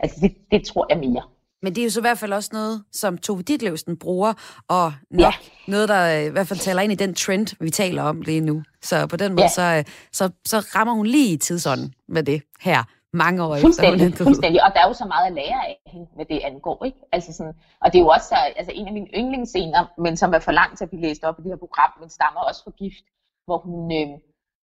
Altså 0.00 0.18
det, 0.22 0.36
det 0.50 0.64
tror 0.66 0.86
jeg 0.88 0.98
mere. 0.98 1.22
Men 1.62 1.74
det 1.74 1.80
er 1.80 1.84
jo 1.84 1.90
så 1.90 2.00
i 2.00 2.06
hvert 2.08 2.18
fald 2.18 2.32
også 2.32 2.50
noget, 2.52 2.84
som 2.92 3.18
Tove 3.18 3.42
Ditlevsen 3.42 3.98
bruger, 3.98 4.32
og 4.68 4.92
nok 5.10 5.20
ja. 5.20 5.32
noget, 5.68 5.88
der 5.88 6.12
i 6.12 6.28
hvert 6.28 6.48
fald 6.48 6.58
taler 6.58 6.82
ind 6.82 6.92
i 6.92 6.96
den 7.04 7.14
trend, 7.14 7.56
vi 7.60 7.70
taler 7.70 8.02
om 8.02 8.20
lige 8.20 8.40
nu. 8.40 8.62
Så 8.82 9.06
på 9.06 9.16
den 9.16 9.32
måde, 9.32 9.62
ja. 9.62 9.82
så, 9.82 9.92
så, 10.12 10.30
så 10.46 10.58
rammer 10.74 10.94
hun 10.94 11.06
lige 11.06 11.32
i 11.32 11.36
tidsånden 11.36 11.94
med 12.08 12.22
det 12.22 12.42
her 12.60 12.84
mange 13.12 13.44
år 13.44 13.56
fuldstændig, 13.56 14.06
efter. 14.08 14.24
Fuldstændig, 14.24 14.64
og 14.64 14.70
der 14.74 14.80
er 14.80 14.88
jo 14.88 14.94
så 14.94 15.04
meget 15.04 15.26
at 15.26 15.32
lære 15.32 15.60
af 15.68 15.76
hende, 15.86 16.06
hvad 16.14 16.24
det 16.24 16.40
angår. 16.44 16.84
Ikke? 16.84 16.98
Altså 17.12 17.32
sådan, 17.32 17.54
og 17.82 17.92
det 17.92 17.98
er 17.98 18.02
jo 18.02 18.08
også 18.08 18.34
altså 18.56 18.72
en 18.74 18.86
af 18.86 18.92
mine 18.92 19.08
yndlingsscener, 19.18 20.00
men 20.04 20.16
som 20.16 20.34
er 20.34 20.38
for 20.38 20.52
langt 20.52 20.78
til 20.78 20.84
at 20.84 20.90
blive 20.90 21.02
læst 21.02 21.24
op 21.24 21.38
i 21.38 21.42
det 21.42 21.50
her 21.50 21.56
program, 21.56 21.90
men 22.00 22.08
stammer 22.10 22.40
også 22.40 22.64
fra 22.64 22.70
gift, 22.70 23.04
hvor 23.46 23.58
hun, 23.58 23.92
øh, 23.98 24.08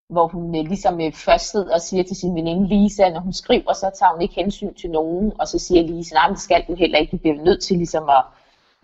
hvor 0.10 0.28
hun 0.28 0.56
øh, 0.56 0.66
ligesom 0.66 1.01
øh, 1.01 1.14
først 1.14 1.51
sidder 1.51 1.74
og 1.74 1.82
siger 1.82 2.03
til 2.03 2.16
sin 2.16 2.36
veninde 2.36 2.68
Lisa, 2.68 3.10
når 3.10 3.20
hun 3.20 3.34
skriver, 3.34 3.74
så 3.74 3.91
tager 3.99 4.12
hun 4.12 4.22
ikke 4.22 4.36
hensyn 4.36 4.74
til 4.74 4.89
nogen, 4.89 5.34
og 5.39 5.47
så 5.47 5.60
siger 5.60 5.84
Lisa, 5.84 6.16
nej, 6.16 6.28
det 6.28 6.39
skal 6.39 6.66
du 6.68 6.76
heller 6.76 6.97
ikke, 6.99 7.12
du 7.12 7.18
bliver 7.18 7.43
nødt 7.43 7.64
til 7.64 7.78
ligesom 7.78 8.10
at, 8.10 8.24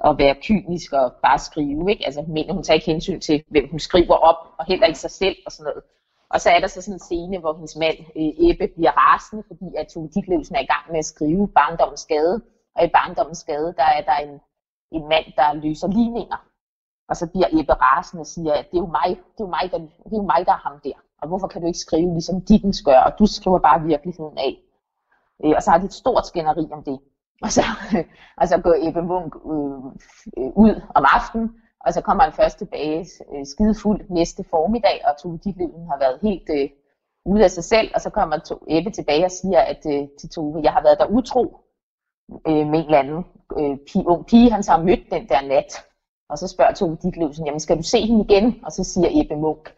at 0.10 0.18
være 0.18 0.36
kynisk 0.44 0.94
og 0.94 1.14
bare 1.24 1.40
skrive, 1.40 1.92
ikke? 1.92 2.06
Altså 2.06 2.22
hun 2.22 2.34
mener, 2.34 2.54
hun 2.54 2.64
tager 2.64 2.76
ikke 2.76 2.92
hensyn 2.92 3.20
til, 3.20 3.44
hvem 3.48 3.70
hun 3.70 3.80
skriver 3.80 4.16
op, 4.16 4.40
og 4.60 4.66
heller 4.66 4.88
ikke 4.88 5.00
sig 5.00 5.12
selv 5.12 5.36
og 5.46 5.52
sådan 5.52 5.70
noget. 5.70 5.84
Og 6.30 6.42
så 6.42 6.50
er 6.50 6.60
der 6.60 6.68
så 6.68 6.82
sådan 6.82 6.96
en 6.96 7.00
scene, 7.00 7.38
hvor 7.40 7.54
hendes 7.54 7.76
mand 7.76 7.98
øh, 8.20 8.50
Ebbe 8.50 8.68
bliver 8.76 8.92
rasende, 8.92 9.44
fordi 9.48 9.68
at 9.78 9.88
Tove 9.88 10.10
Ditlevsen 10.16 10.56
er 10.56 10.60
i 10.60 10.72
gang 10.74 10.86
med 10.92 11.00
at 11.00 11.06
skrive 11.06 11.48
Barndommens 11.48 12.06
Gade, 12.06 12.42
Og 12.76 12.86
i 12.86 12.90
Barndommens 12.98 13.44
Gade, 13.44 13.74
der 13.80 13.88
er 13.98 14.02
der 14.10 14.18
en, 14.26 14.34
en 14.92 15.10
mand, 15.10 15.26
der 15.36 15.54
løser 15.54 15.88
ligninger. 15.88 16.40
Og 17.10 17.16
så 17.18 17.26
bliver 17.32 17.48
Ebbe 17.60 17.74
rasende 17.74 18.22
og 18.22 18.28
siger, 18.28 18.54
at 18.54 18.66
det 18.72 18.78
er 18.78 18.82
jo 18.86 18.92
mig, 19.00 19.10
det 19.10 19.40
er 19.44 19.48
jo 19.48 19.54
mig, 19.58 19.66
der, 19.72 19.78
det 19.78 20.14
er 20.18 20.22
jo 20.24 20.30
mig, 20.34 20.42
der 20.46 20.54
er 20.54 20.64
ham 20.68 20.80
der. 20.84 20.98
Og 21.22 21.28
hvorfor 21.28 21.48
kan 21.48 21.62
du 21.62 21.68
ikke 21.68 21.80
skrive 21.80 22.14
ligesom 22.14 22.42
Dickens 22.42 22.82
gør, 22.82 23.00
og 23.00 23.20
du 23.20 23.26
skriver 23.26 23.60
bare 23.60 23.82
virkeligheden 23.82 24.38
af. 24.38 24.54
Øh, 25.44 25.54
og 25.56 25.64
så 25.64 25.72
har 25.72 25.78
de 25.78 25.86
et 25.86 25.94
stort 25.94 26.28
skænderi 26.28 26.70
om 26.72 26.84
det. 26.84 27.00
Og 27.42 27.52
så, 27.52 27.62
og 28.40 28.48
så 28.48 28.58
går 28.58 28.76
Ebbe 28.88 29.02
Munk 29.02 29.36
øh, 29.36 29.86
øh, 30.38 30.52
ud 30.56 30.82
om 30.96 31.06
aftenen, 31.18 31.56
og 31.86 31.94
så 31.94 32.02
kommer 32.02 32.24
han 32.24 32.34
først 32.34 32.58
tilbage 32.58 33.08
øh, 33.34 33.46
skidefuld 33.46 34.02
næste 34.10 34.44
formiddag, 34.50 35.02
og 35.08 35.22
Tove 35.22 35.40
Ditlevsen 35.44 35.88
har 35.88 36.00
været 36.00 36.20
helt 36.22 36.50
øh, 36.50 36.70
ude 37.26 37.44
af 37.44 37.52
sig 37.52 37.64
selv, 37.64 37.92
og 37.96 38.02
så 38.02 38.10
kommer 38.10 38.38
to, 38.38 38.56
Ebbe 38.68 38.92
tilbage 38.92 39.26
og 39.26 39.32
siger 39.32 39.60
at, 39.60 39.82
øh, 39.86 40.08
til 40.20 40.30
Tove, 40.30 40.62
jeg 40.64 40.72
har 40.74 40.82
været 40.84 41.00
der 41.00 41.06
utro 41.06 41.58
øh, 42.48 42.68
med 42.68 42.80
en 42.80 42.86
eller 42.86 43.00
anden 43.00 43.26
øh, 43.60 43.78
pige, 43.88 44.08
ung 44.08 44.26
pige, 44.26 44.52
han 44.52 44.64
så 44.64 44.72
har 44.72 44.84
mødt 44.84 45.12
den 45.12 45.30
der 45.30 45.42
nat. 45.42 45.86
Og 46.30 46.38
så 46.38 46.48
spørger 46.48 46.74
Tove 46.74 46.98
Ditlevsen, 47.04 47.46
jamen 47.46 47.60
skal 47.60 47.78
du 47.78 47.84
se 47.84 48.02
hende 48.02 48.26
igen? 48.30 48.60
Og 48.66 48.72
så 48.72 48.84
siger 48.84 49.08
Ebbe 49.12 49.36
Munk, 49.36 49.74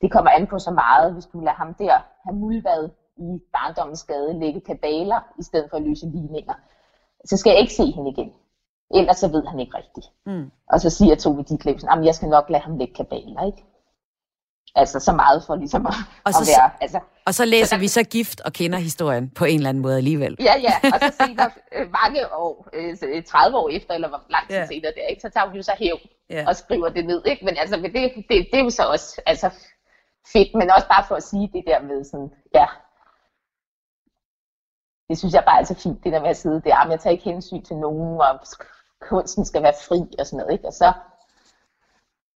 det 0.00 0.12
kommer 0.12 0.30
an 0.30 0.46
på 0.46 0.58
så 0.58 0.70
meget, 0.70 1.12
hvis 1.12 1.26
du 1.26 1.40
lader 1.40 1.56
ham 1.62 1.74
der 1.74 1.96
have 2.24 2.36
muldvad 2.36 2.90
i 3.16 3.28
barndommens 3.52 3.98
skade, 3.98 4.40
lægge 4.40 4.60
kabaler 4.60 5.20
i 5.38 5.42
stedet 5.42 5.66
for 5.70 5.76
at 5.76 5.82
løse 5.82 6.06
ligninger. 6.06 6.54
Så 7.24 7.36
skal 7.36 7.50
jeg 7.50 7.60
ikke 7.60 7.74
se 7.74 7.86
hende 7.96 8.10
igen. 8.10 8.32
Ellers 8.94 9.16
så 9.16 9.28
ved 9.28 9.46
han 9.46 9.60
ikke 9.60 9.76
rigtigt. 9.76 10.06
Mm. 10.26 10.50
Og 10.72 10.80
så 10.80 10.90
siger 10.90 11.14
Tove 11.14 11.42
Ditlevsen, 11.42 11.88
at 11.88 12.04
jeg 12.04 12.14
skal 12.14 12.28
nok 12.28 12.50
lade 12.50 12.62
ham 12.62 12.78
lægge 12.78 12.94
kabaler, 12.94 13.46
ikke? 13.46 13.64
Altså 14.74 15.00
så 15.00 15.12
meget 15.12 15.44
for 15.46 15.56
ligesom 15.56 15.86
at, 15.86 15.94
og 16.24 16.32
så, 16.32 16.40
at 16.40 16.46
være... 16.48 16.70
Altså, 16.80 17.00
og 17.26 17.34
så 17.34 17.44
læser 17.44 17.76
så, 17.76 17.80
vi 17.80 17.88
så 17.88 18.02
gift 18.02 18.40
og 18.40 18.52
kender 18.52 18.78
historien 18.78 19.30
på 19.30 19.44
en 19.44 19.56
eller 19.56 19.68
anden 19.68 19.82
måde 19.82 19.96
alligevel. 19.96 20.36
Ja, 20.40 20.54
ja, 20.66 20.74
og 20.94 20.98
så 21.02 21.12
senere 21.20 21.50
øh, 21.76 21.86
mange 22.02 22.20
år, 22.32 22.68
øh, 22.72 23.22
30 23.24 23.56
år 23.56 23.68
efter, 23.68 23.94
eller 23.94 24.08
hvor 24.08 24.22
lang 24.30 24.48
tid 24.48 24.56
yeah. 24.56 24.68
senere 24.68 24.92
det 24.94 25.02
er, 25.04 25.08
ikke? 25.08 25.22
så 25.22 25.30
tager 25.30 25.50
vi 25.50 25.56
jo 25.56 25.62
så 25.62 25.72
hæv 25.78 25.98
yeah. 26.32 26.48
og 26.48 26.56
skriver 26.56 26.88
det 26.88 27.04
ned. 27.06 27.22
Ikke? 27.26 27.44
Men 27.44 27.56
altså, 27.56 27.76
det, 27.76 27.92
det, 27.92 28.46
det 28.52 28.58
er 28.60 28.64
jo 28.64 28.70
så 28.70 28.82
også 28.82 29.20
altså, 29.26 29.50
fedt, 30.32 30.54
men 30.54 30.70
også 30.70 30.88
bare 30.88 31.04
for 31.08 31.14
at 31.14 31.22
sige 31.22 31.50
det 31.52 31.64
der 31.66 31.80
med 31.82 32.04
sådan, 32.04 32.30
ja, 32.54 32.66
det 35.08 35.18
synes 35.18 35.34
jeg 35.34 35.44
bare 35.46 35.60
er 35.60 35.64
så 35.64 35.74
fint, 35.74 36.04
det 36.04 36.12
der 36.12 36.20
med 36.20 36.30
at 36.30 36.36
sidde 36.36 36.60
der, 36.64 36.84
men 36.84 36.92
jeg 36.92 37.00
tager 37.00 37.12
ikke 37.12 37.24
hensyn 37.24 37.62
til 37.62 37.76
nogen, 37.76 38.20
og 38.20 38.40
kunsten 39.00 39.44
skal 39.44 39.62
være 39.62 39.72
fri 39.88 40.00
og 40.18 40.26
sådan 40.26 40.36
noget, 40.36 40.52
ikke? 40.52 40.66
Og 40.66 40.72
så 40.72 40.92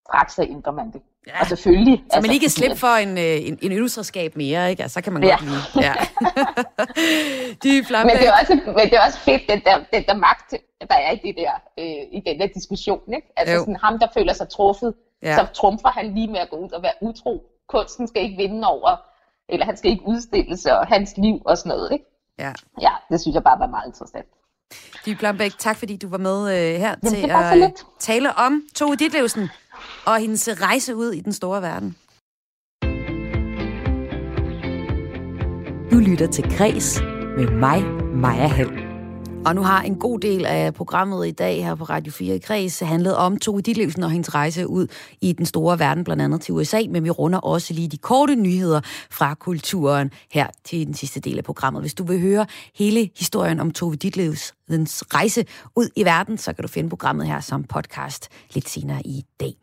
straks 0.07 0.35
så 0.35 0.43
ændrer 0.43 0.73
man 0.73 0.93
det. 0.93 1.03
Ja. 1.27 1.41
Og 1.41 1.47
selvfølgelig... 1.47 1.99
Så 1.99 2.17
man 2.17 2.17
altså, 2.17 2.33
ikke 2.33 2.45
kan 2.45 2.51
slippe 2.51 2.77
for 2.77 2.95
en, 3.05 3.19
øh, 3.19 3.49
en, 3.49 3.59
en 3.63 3.73
ølselskab 3.73 4.37
mere, 4.37 4.71
ikke? 4.71 4.83
Altså, 4.83 4.95
så 4.95 5.01
kan 5.01 5.13
man 5.13 5.23
ja. 5.23 5.31
godt 5.31 5.43
lide... 5.43 5.87
Ja. 5.87 5.95
De 7.63 7.69
men, 7.69 8.17
det 8.21 8.29
er 8.29 8.35
også, 8.41 8.61
men 8.67 8.85
det 8.91 8.95
er 8.95 9.05
også 9.07 9.19
fedt, 9.19 9.43
den 9.49 9.61
der, 9.65 9.85
den 9.93 10.05
der 10.09 10.15
magt, 10.15 10.51
der 10.91 10.95
er 10.95 11.11
i, 11.13 11.17
det 11.17 11.35
der, 11.37 11.53
øh, 11.79 12.03
i 12.13 12.23
den 12.27 12.41
der 12.41 12.47
diskussion, 12.55 13.15
ikke? 13.15 13.29
Altså 13.37 13.59
sådan, 13.59 13.77
ham, 13.77 13.99
der 13.99 14.07
føler 14.15 14.33
sig 14.33 14.49
truffet, 14.49 14.95
ja. 15.23 15.37
så 15.37 15.47
trumfer 15.55 15.89
han 15.89 16.15
lige 16.15 16.29
med 16.29 16.41
at 16.41 16.51
gå 16.51 16.57
ud 16.57 16.71
og 16.71 16.83
være 16.83 16.93
utro. 17.01 17.52
Kunsten 17.69 18.09
skal 18.09 18.23
ikke 18.23 18.37
vinde 18.37 18.69
over, 18.69 18.97
eller 19.49 19.67
han 19.67 19.77
skal 19.77 19.91
ikke 19.91 20.05
udstilles, 20.07 20.67
og 20.67 20.87
hans 20.87 21.17
liv 21.17 21.43
og 21.45 21.59
sådan 21.59 21.71
noget, 21.71 21.93
ikke? 21.93 22.05
Ja. 22.39 22.53
Ja, 22.81 22.93
det 23.11 23.21
synes 23.21 23.35
jeg 23.35 23.45
bare 23.45 23.59
var 23.59 23.67
meget 23.67 23.87
interessant. 23.87 24.27
Dy 25.07 25.11
Blambæk, 25.11 25.53
tak 25.59 25.77
fordi 25.77 25.97
du 25.97 26.09
var 26.09 26.19
med 26.19 26.41
øh, 26.43 26.81
her 26.81 26.95
Jamen, 27.05 27.15
til 27.15 27.31
at 27.31 27.57
øh, 27.57 27.71
tale 27.99 28.35
om 28.35 28.63
Tove 28.75 28.97
Ditlevsen 28.97 29.51
og 30.07 30.19
hendes 30.19 30.49
rejse 30.53 30.97
ud 30.97 31.13
i 31.13 31.21
den 31.21 31.33
store 31.33 31.63
verden. 31.63 31.97
Du 35.91 35.97
lytter 35.99 36.27
til 36.33 36.57
Græs 36.57 37.01
med 37.37 37.51
mig, 37.51 37.83
Maja 38.15 38.47
Hall. 38.47 38.82
Og 39.47 39.55
nu 39.55 39.63
har 39.63 39.83
en 39.83 39.95
god 39.95 40.21
del 40.21 40.47
af 40.47 40.75
programmet 40.75 41.27
i 41.27 41.31
dag 41.31 41.65
her 41.65 41.75
på 41.75 41.85
Radio 41.85 42.13
4 42.13 42.35
i 42.35 42.39
Kreds 42.39 42.81
handlet 42.81 43.17
om 43.17 43.37
Tove 43.37 43.61
Ditlevsen 43.61 44.03
og 44.03 44.11
hendes 44.11 44.35
rejse 44.35 44.69
ud 44.69 44.87
i 45.21 45.33
den 45.33 45.47
store 45.47 45.79
verden, 45.79 46.05
blandt 46.05 46.23
andet 46.23 46.41
til 46.41 46.55
USA, 46.55 46.83
men 46.91 47.05
vi 47.05 47.11
runder 47.11 47.39
også 47.39 47.75
lige 47.75 47.89
de 47.89 47.97
korte 47.97 48.35
nyheder 48.35 48.81
fra 49.11 49.35
kulturen 49.35 50.11
her 50.31 50.47
til 50.65 50.87
den 50.87 50.95
sidste 50.95 51.21
del 51.21 51.39
af 51.39 51.45
programmet. 51.45 51.83
Hvis 51.83 51.95
du 51.95 52.05
vil 52.05 52.21
høre 52.21 52.47
hele 52.75 53.11
historien 53.19 53.61
om 53.61 53.71
Tove 53.71 53.97
Ditlevsens 53.97 55.05
rejse 55.15 55.45
ud 55.77 55.89
i 55.97 56.05
verden, 56.05 56.39
så 56.39 56.53
kan 56.53 56.63
du 56.63 56.69
finde 56.69 56.89
programmet 56.89 57.27
her 57.27 57.41
som 57.41 57.65
podcast 57.65 58.29
lidt 58.55 58.69
senere 58.69 59.03
i 59.07 59.25
dag. 59.41 59.55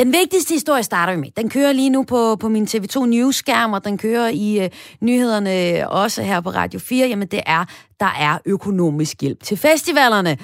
Den 0.00 0.12
vigtigste 0.12 0.54
historie 0.54 0.82
starter 0.82 1.12
vi 1.12 1.20
med. 1.20 1.30
Den 1.36 1.50
kører 1.50 1.72
lige 1.72 1.90
nu 1.90 2.02
på, 2.02 2.36
på 2.36 2.48
min 2.48 2.64
TV2 2.64 3.06
News-skærm, 3.06 3.72
og 3.72 3.84
den 3.84 3.98
kører 3.98 4.28
i 4.28 4.64
øh, 4.64 4.70
nyhederne 5.00 5.88
også 5.90 6.22
her 6.22 6.40
på 6.40 6.50
Radio 6.50 6.80
4. 6.80 7.08
Jamen 7.08 7.28
det 7.28 7.40
er, 7.46 7.64
der 8.00 8.10
er 8.18 8.38
økonomisk 8.44 9.20
hjælp 9.20 9.42
til 9.42 9.56
festivalerne. 9.56 10.38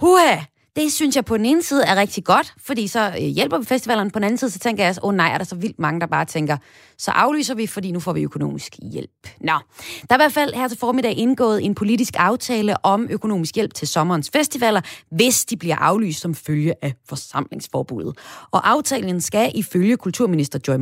Huha! 0.00 0.36
Det 0.76 0.92
synes 0.92 1.16
jeg 1.16 1.24
på 1.24 1.36
den 1.36 1.46
ene 1.46 1.62
side 1.62 1.84
er 1.84 1.96
rigtig 1.96 2.24
godt, 2.24 2.54
fordi 2.58 2.86
så 2.86 3.08
øh, 3.08 3.26
hjælper 3.26 3.58
vi 3.58 3.64
festivalerne. 3.64 4.10
På 4.10 4.18
den 4.18 4.24
anden 4.24 4.38
side, 4.38 4.50
så 4.50 4.58
tænker 4.58 4.84
jeg, 4.84 4.94
åh 5.02 5.08
oh, 5.08 5.14
nej, 5.14 5.32
er 5.32 5.38
der 5.38 5.44
så 5.44 5.56
vildt 5.56 5.78
mange, 5.78 6.00
der 6.00 6.06
bare 6.06 6.24
tænker, 6.24 6.56
så 6.98 7.10
aflyser 7.10 7.54
vi, 7.54 7.66
fordi 7.66 7.92
nu 7.92 8.00
får 8.00 8.12
vi 8.12 8.22
økonomisk 8.22 8.76
hjælp. 8.92 9.10
Nå, 9.40 9.52
der 10.00 10.06
er 10.10 10.14
i 10.14 10.16
hvert 10.16 10.32
fald 10.32 10.54
her 10.54 10.68
til 10.68 10.78
formiddag 10.78 11.18
indgået 11.18 11.64
en 11.64 11.74
politisk 11.74 12.14
aftale 12.18 12.86
om 12.86 13.06
økonomisk 13.10 13.54
hjælp 13.54 13.74
til 13.74 13.88
sommerens 13.88 14.30
festivaler, 14.30 14.80
hvis 15.10 15.44
de 15.44 15.56
bliver 15.56 15.76
aflyst 15.76 16.20
som 16.20 16.34
følge 16.34 16.74
af 16.82 16.94
forsamlingsforbuddet. 17.08 18.18
Og 18.50 18.70
aftalen 18.70 19.20
skal 19.20 19.52
ifølge 19.54 19.96
kulturminister 19.96 20.58
Joy 20.68 20.76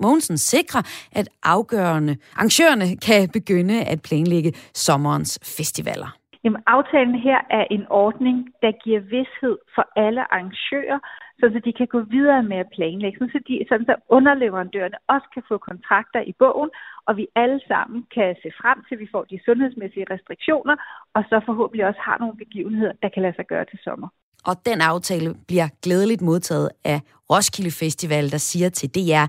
Mogensen 0.00 0.38
sikre, 0.38 0.82
at 1.12 1.28
afgørende 1.42 2.16
arrangørerne 2.36 2.96
kan 2.96 3.28
begynde 3.28 3.84
at 3.84 4.02
planlægge 4.02 4.52
sommerens 4.74 5.38
festivaler. 5.42 6.21
Jamen, 6.44 6.62
aftalen 6.66 7.14
her 7.28 7.40
er 7.50 7.64
en 7.70 7.84
ordning, 7.90 8.36
der 8.62 8.72
giver 8.84 9.00
vidshed 9.00 9.56
for 9.74 9.84
alle 9.96 10.22
arrangører, 10.32 10.98
så 11.40 11.60
de 11.66 11.72
kan 11.72 11.88
gå 11.94 12.00
videre 12.16 12.42
med 12.42 12.58
at 12.64 12.72
planlægge, 12.76 13.18
så, 13.34 13.38
de, 13.48 13.64
sådan 13.68 13.86
så 13.90 13.96
underleverandørerne 14.16 14.98
også 15.14 15.28
kan 15.34 15.42
få 15.50 15.56
kontrakter 15.70 16.20
i 16.30 16.34
bogen, 16.38 16.70
og 17.06 17.12
vi 17.16 17.26
alle 17.42 17.60
sammen 17.70 17.98
kan 18.14 18.28
se 18.42 18.50
frem 18.60 18.78
til, 18.86 18.94
at 18.94 19.00
vi 19.04 19.08
får 19.14 19.24
de 19.30 19.38
sundhedsmæssige 19.46 20.06
restriktioner, 20.14 20.76
og 21.14 21.22
så 21.30 21.36
forhåbentlig 21.48 21.86
også 21.86 22.00
har 22.08 22.18
nogle 22.18 22.36
begivenheder, 22.36 22.92
der 23.02 23.08
kan 23.08 23.22
lade 23.22 23.36
sig 23.36 23.46
gøre 23.52 23.64
til 23.64 23.78
sommer. 23.86 24.08
Og 24.48 24.54
den 24.66 24.80
aftale 24.80 25.28
bliver 25.48 25.68
glædeligt 25.84 26.22
modtaget 26.22 26.70
af 26.84 26.98
Roskilde 27.30 27.70
Festival, 27.70 28.30
der 28.34 28.38
siger 28.38 28.68
til 28.68 28.88
DR, 28.96 29.26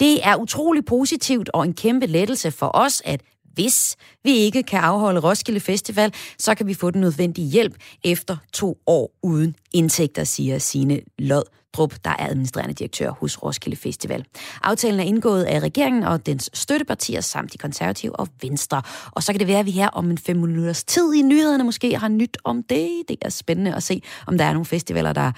det 0.00 0.14
er 0.28 0.36
utrolig 0.44 0.84
positivt 0.84 1.48
og 1.54 1.62
en 1.64 1.74
kæmpe 1.74 2.06
lettelse 2.06 2.50
for 2.60 2.70
os, 2.74 3.02
at 3.12 3.20
hvis 3.54 3.96
vi 4.24 4.30
ikke 4.30 4.62
kan 4.62 4.80
afholde 4.80 5.20
Roskilde 5.20 5.60
Festival, 5.60 6.14
så 6.38 6.54
kan 6.54 6.66
vi 6.66 6.74
få 6.74 6.90
den 6.90 7.00
nødvendige 7.00 7.48
hjælp 7.48 7.74
efter 8.04 8.36
to 8.52 8.78
år 8.86 9.10
uden 9.22 9.56
indtægter, 9.72 10.24
siger 10.24 10.58
sine 10.58 11.00
Lod 11.18 11.42
Drup, 11.72 11.94
der 12.04 12.10
er 12.10 12.26
administrerende 12.28 12.74
direktør 12.74 13.10
hos 13.10 13.42
Roskilde 13.42 13.76
Festival. 13.76 14.24
Aftalen 14.62 15.00
er 15.00 15.04
indgået 15.04 15.44
af 15.44 15.60
regeringen 15.60 16.02
og 16.02 16.26
dens 16.26 16.50
støttepartier 16.54 17.20
samt 17.20 17.52
de 17.52 17.58
konservative 17.58 18.16
og 18.16 18.28
venstre. 18.42 18.82
Og 19.10 19.22
så 19.22 19.32
kan 19.32 19.40
det 19.40 19.48
være, 19.48 19.58
at 19.58 19.66
vi 19.66 19.70
her 19.70 19.88
om 19.88 20.10
en 20.10 20.18
fem 20.18 20.36
minutters 20.36 20.84
tid 20.84 21.14
i 21.14 21.22
nyhederne 21.22 21.64
måske 21.64 21.96
har 21.96 22.08
nyt 22.08 22.38
om 22.44 22.62
det. 22.62 23.02
Det 23.08 23.16
er 23.22 23.28
spændende 23.28 23.74
at 23.74 23.82
se, 23.82 24.02
om 24.26 24.38
der 24.38 24.44
er 24.44 24.52
nogle 24.52 24.66
festivaler, 24.66 25.12
der 25.12 25.32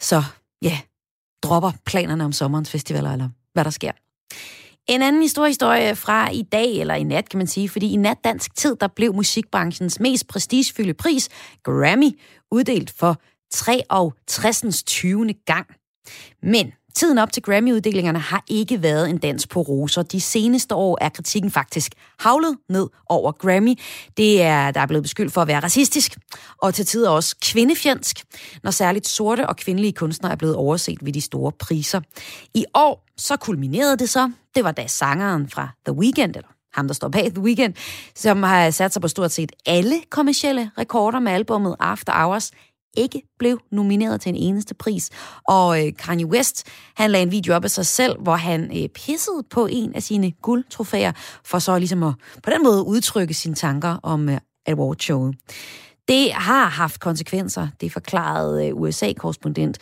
så, 0.00 0.22
ja, 0.62 0.78
dropper 1.42 1.72
planerne 1.86 2.24
om 2.24 2.32
sommerens 2.32 2.70
festivaler, 2.70 3.12
eller 3.12 3.28
hvad 3.52 3.64
der 3.64 3.70
sker. 3.70 3.92
En 4.88 5.02
anden 5.02 5.22
historie, 5.22 5.50
historie 5.50 5.96
fra 5.96 6.30
i 6.30 6.42
dag, 6.42 6.80
eller 6.80 6.94
i 6.94 7.04
nat 7.04 7.28
kan 7.28 7.38
man 7.38 7.46
sige, 7.46 7.68
fordi 7.68 7.92
i 7.92 7.96
nat 7.96 8.24
dansk 8.24 8.54
tid, 8.56 8.76
der 8.76 8.88
blev 8.88 9.14
musikbranchens 9.14 10.00
mest 10.00 10.28
prestigefyldte 10.28 10.94
pris, 10.94 11.28
Grammy, 11.62 12.10
uddelt 12.50 12.90
for 12.90 13.16
63. 13.50 14.82
20. 14.82 15.32
gang. 15.46 15.66
Men 16.42 16.72
tiden 16.94 17.18
op 17.18 17.32
til 17.32 17.42
Grammy-uddelingerne 17.42 18.18
har 18.18 18.44
ikke 18.48 18.82
været 18.82 19.10
en 19.10 19.18
dans 19.18 19.46
på 19.46 19.60
roser. 19.60 20.02
De 20.02 20.20
seneste 20.20 20.74
år 20.74 20.98
er 21.00 21.08
kritikken 21.08 21.50
faktisk 21.50 21.92
havlet 22.18 22.58
ned 22.68 22.88
over 23.08 23.32
Grammy. 23.32 23.74
Det 24.16 24.42
er, 24.42 24.70
der 24.70 24.80
er 24.80 24.86
blevet 24.86 25.02
beskyldt 25.02 25.32
for 25.32 25.42
at 25.42 25.48
være 25.48 25.60
racistisk, 25.60 26.16
og 26.62 26.74
til 26.74 26.86
tider 26.86 27.10
også 27.10 27.36
kvindefjendsk, 27.42 28.24
når 28.62 28.70
særligt 28.70 29.08
sorte 29.08 29.48
og 29.48 29.56
kvindelige 29.56 29.92
kunstnere 29.92 30.32
er 30.32 30.36
blevet 30.36 30.56
overset 30.56 30.98
ved 31.02 31.12
de 31.12 31.20
store 31.20 31.52
priser. 31.52 32.00
I 32.54 32.64
år 32.74 33.04
så 33.16 33.36
kulminerede 33.36 33.96
det 33.96 34.08
så. 34.08 34.30
Det 34.54 34.64
var 34.64 34.72
da 34.72 34.86
sangeren 34.86 35.48
fra 35.48 35.68
The 35.86 35.94
Weeknd, 35.94 36.36
eller 36.36 36.48
ham, 36.74 36.86
der 36.86 36.94
står 36.94 37.08
bag 37.08 37.30
The 37.34 37.42
Weeknd, 37.42 37.74
som 38.14 38.42
har 38.42 38.70
sat 38.70 38.92
sig 38.92 39.02
på 39.02 39.08
stort 39.08 39.32
set 39.32 39.52
alle 39.66 39.94
kommercielle 40.10 40.70
rekorder 40.78 41.20
med 41.20 41.32
albummet 41.32 41.76
After 41.80 42.12
Hours, 42.12 42.50
ikke 43.04 43.22
blev 43.38 43.56
nomineret 43.70 44.20
til 44.20 44.30
en 44.30 44.42
eneste 44.48 44.74
pris. 44.74 45.04
Og 45.48 45.68
øh, 45.80 45.92
Kanye 46.04 46.26
West, 46.26 46.56
han 46.96 47.10
lagde 47.10 47.26
en 47.26 47.32
video 47.32 47.54
op 47.56 47.64
af 47.64 47.70
sig 47.70 47.86
selv, 47.86 48.14
hvor 48.22 48.38
han 48.48 48.60
øh, 48.64 48.88
pissede 48.88 49.42
på 49.54 49.62
en 49.70 49.94
af 49.94 50.02
sine 50.02 50.30
guldtrofæer, 50.46 51.12
for 51.50 51.58
så 51.58 51.78
ligesom 51.78 52.02
at 52.02 52.14
på 52.44 52.50
den 52.54 52.62
måde 52.64 52.80
udtrykke 52.86 53.34
sine 53.34 53.54
tanker 53.54 53.92
om 54.02 54.28
øh, 54.28 54.38
awardshowet. 54.66 55.34
Det 56.12 56.24
har 56.32 56.66
haft 56.82 57.00
konsekvenser, 57.08 57.64
det 57.80 57.92
forklarede 57.92 58.68
øh, 58.68 58.80
USA-korrespondent 58.80 59.76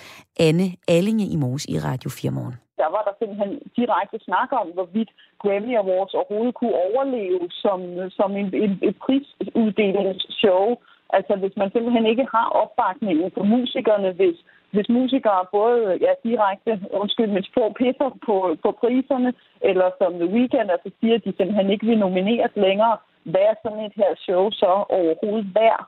Anne 0.47 0.67
Allinge 0.89 1.27
i 1.35 1.37
morges 1.37 1.67
i 1.75 1.79
Radio 1.79 2.11
4 2.11 2.31
Morgen. 2.31 2.57
Der 2.83 2.89
var 2.95 3.03
der 3.07 3.14
simpelthen 3.19 3.53
direkte 3.81 4.19
snak 4.29 4.51
om, 4.61 4.69
hvorvidt 4.77 5.11
Grammy 5.43 5.73
Awards 5.83 6.14
overhovedet 6.14 6.55
kunne 6.55 6.77
overleve 6.89 7.43
som, 7.62 7.79
som 8.19 8.31
en, 8.41 8.49
en, 8.64 8.73
et 8.89 8.97
prisuddelingsshow. 9.05 10.64
Altså 11.11 11.32
hvis 11.40 11.57
man 11.57 11.70
simpelthen 11.70 12.07
ikke 12.07 12.26
har 12.34 12.46
opbakningen 12.62 13.30
for 13.36 13.44
musikerne, 13.54 14.12
hvis, 14.18 14.36
hvis 14.74 14.88
musikere 14.88 15.42
både 15.59 15.98
ja, 16.07 16.12
direkte, 16.28 16.70
undskyld, 17.00 17.30
men 17.34 17.44
få 17.59 17.64
pisser 17.80 18.11
på, 18.26 18.36
på 18.64 18.70
priserne, 18.80 19.30
eller 19.61 19.86
som 20.00 20.11
The 20.20 20.28
Weeknd 20.34 20.70
altså 20.74 20.90
siger, 21.00 21.14
at 21.14 21.24
de 21.24 21.32
simpelthen 21.36 21.70
ikke 21.70 21.86
vil 21.86 21.98
nomineres 21.98 22.54
længere, 22.66 22.96
hvad 23.32 23.44
er 23.50 23.57
sådan 23.62 23.84
et 23.86 23.94
her 23.96 24.12
show 24.24 24.50
så 24.50 24.70
overhovedet 24.98 25.54
værd? 25.54 25.82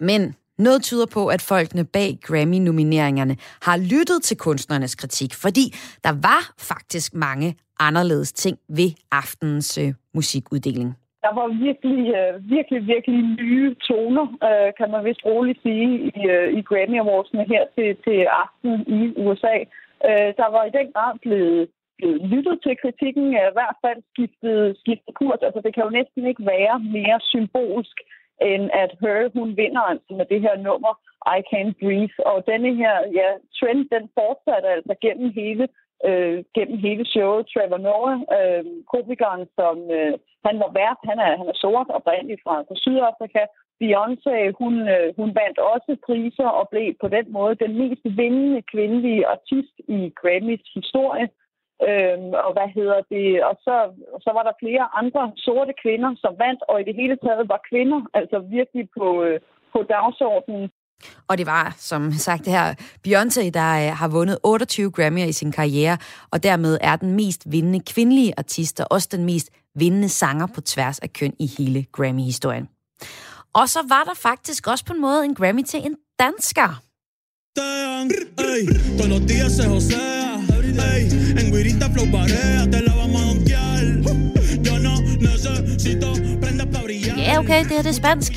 Men 0.00 0.34
noget 0.58 0.82
tyder 0.82 1.06
på, 1.06 1.26
at 1.26 1.42
folkene 1.42 1.84
bag 1.84 2.18
Grammy-nomineringerne 2.22 3.36
har 3.62 3.76
lyttet 3.76 4.22
til 4.22 4.36
kunstnernes 4.36 4.94
kritik, 4.94 5.34
fordi 5.34 5.64
der 6.04 6.12
var 6.28 6.42
faktisk 6.58 7.14
mange 7.14 7.56
anderledes 7.78 8.32
ting 8.32 8.58
ved 8.68 8.90
aftenens 9.12 9.78
øh, 9.78 9.94
musikuddeling. 10.14 10.96
Der 11.24 11.32
var 11.38 11.48
virkelig, 11.66 12.00
øh, 12.18 12.50
virkelig, 12.56 12.80
virkelig 12.94 13.20
nye 13.42 13.74
toner, 13.88 14.26
øh, 14.48 14.70
kan 14.78 14.90
man 14.90 15.04
vist 15.04 15.24
roligt 15.24 15.62
sige, 15.62 15.88
i, 16.08 16.12
øh, 16.34 16.48
i 16.58 16.60
Grammy 16.68 16.98
Awards'ene 17.02 17.44
her 17.52 17.64
til, 17.76 17.88
til 18.04 18.18
aften 18.42 18.72
i 18.98 19.00
USA. 19.24 19.56
Der 20.40 20.48
var 20.56 20.64
i 20.64 20.76
den 20.78 20.92
grad 20.92 21.18
blevet, 21.24 21.68
blevet 21.98 22.20
lyttet 22.32 22.56
til 22.62 22.74
kritikken, 22.82 23.26
i 23.32 23.54
hvert 23.58 23.76
fald 23.84 24.00
skiftet, 24.12 24.76
skiftet 24.82 25.14
kurs. 25.14 25.40
Altså 25.46 25.60
det 25.64 25.74
kan 25.74 25.84
jo 25.84 25.90
næsten 25.98 26.26
ikke 26.26 26.44
være 26.54 26.76
mere 26.96 27.18
symbolsk, 27.32 27.96
end 28.50 28.64
at 28.82 28.90
Her, 29.00 29.30
hun 29.38 29.56
vinder 29.56 29.84
altså 29.92 30.10
med 30.18 30.26
det 30.32 30.40
her 30.46 30.56
nummer, 30.68 30.92
I 31.36 31.38
Can't 31.50 31.74
Breathe. 31.82 32.16
Og 32.30 32.36
denne 32.50 32.70
her 32.80 32.96
ja, 33.18 33.28
trend, 33.58 33.82
den 33.94 34.04
fortsatte 34.18 34.68
altså 34.76 34.94
gennem 35.04 35.28
hele 35.40 35.68
øh, 36.08 36.38
gennem 36.54 36.78
hele 36.86 37.04
showet. 37.14 37.46
Trevor 37.46 37.80
Noah, 37.86 38.18
øh, 38.38 38.64
komikeren, 38.92 39.44
som 39.58 39.76
øh, 39.98 40.14
han 40.46 40.56
var 40.64 40.70
vært, 40.80 41.00
han 41.10 41.18
er, 41.26 41.32
han 41.40 41.48
er 41.52 41.58
sort 41.64 41.88
oprindeligt 41.98 42.42
fra, 42.44 42.54
fra 42.68 42.76
Sydafrika. 42.82 43.44
Beyoncé, 43.82 44.36
hun, 44.60 44.74
øh, 44.94 45.08
hun 45.18 45.30
vandt 45.40 45.58
også 45.72 45.96
priser 46.06 46.48
og 46.58 46.68
blev 46.72 46.94
på 47.00 47.08
den 47.16 47.26
måde 47.32 47.54
den 47.64 47.72
mest 47.78 48.04
vindende 48.04 48.62
kvindelige 48.72 49.26
artist 49.26 49.74
i 49.88 50.12
Grammys 50.20 50.64
historie. 50.74 51.28
Øhm, 51.88 52.32
og 52.46 52.52
hvad 52.56 52.68
hedder 52.78 53.00
det? 53.14 53.44
Og 53.48 53.54
så, 53.66 53.76
så 54.24 54.30
var 54.36 54.42
der 54.42 54.60
flere 54.62 54.86
andre 55.00 55.32
sorte 55.36 55.74
kvinder, 55.82 56.10
som 56.22 56.32
vandt, 56.44 56.62
og 56.68 56.80
i 56.80 56.84
det 56.84 56.94
hele 56.94 57.16
taget 57.16 57.48
var 57.48 57.60
kvinder 57.70 58.00
altså 58.14 58.38
virkelig 58.38 58.88
på, 58.98 59.22
øh, 59.24 59.40
på 59.72 59.82
dagsordenen. 59.82 60.70
Og 61.28 61.38
det 61.38 61.46
var, 61.46 61.74
som 61.78 62.12
sagt, 62.12 62.44
det 62.44 62.52
her 62.52 62.74
Beyoncé, 63.08 63.50
der 63.50 63.90
øh, 63.90 63.96
har 63.96 64.08
vundet 64.08 64.38
28 64.42 64.92
Grammy'er 64.98 65.28
i 65.28 65.32
sin 65.32 65.52
karriere, 65.52 65.98
og 66.30 66.42
dermed 66.42 66.78
er 66.80 66.96
den 66.96 67.14
mest 67.16 67.42
vindende 67.46 67.80
kvindelige 67.80 68.32
artist, 68.36 68.80
og 68.80 68.86
også 68.90 69.08
den 69.12 69.24
mest 69.24 69.50
vindende 69.74 70.08
sanger 70.08 70.46
på 70.46 70.60
tværs 70.60 70.98
af 70.98 71.12
køn 71.12 71.32
i 71.38 71.46
hele 71.58 71.86
Grammy-historien. 71.92 72.68
Og 73.52 73.68
så 73.68 73.78
var 73.88 74.04
der 74.04 74.14
faktisk 74.14 74.66
også 74.66 74.84
på 74.84 74.92
en 74.92 75.00
måde 75.00 75.24
en 75.24 75.34
Grammy 75.34 75.62
til 75.62 75.86
en 75.86 75.96
dansker. 76.18 76.82
Ja, 87.16 87.38
okay, 87.38 87.64
det 87.64 87.70
her 87.70 87.82
det 87.82 87.88
er 87.88 87.92
spansk. 87.92 88.32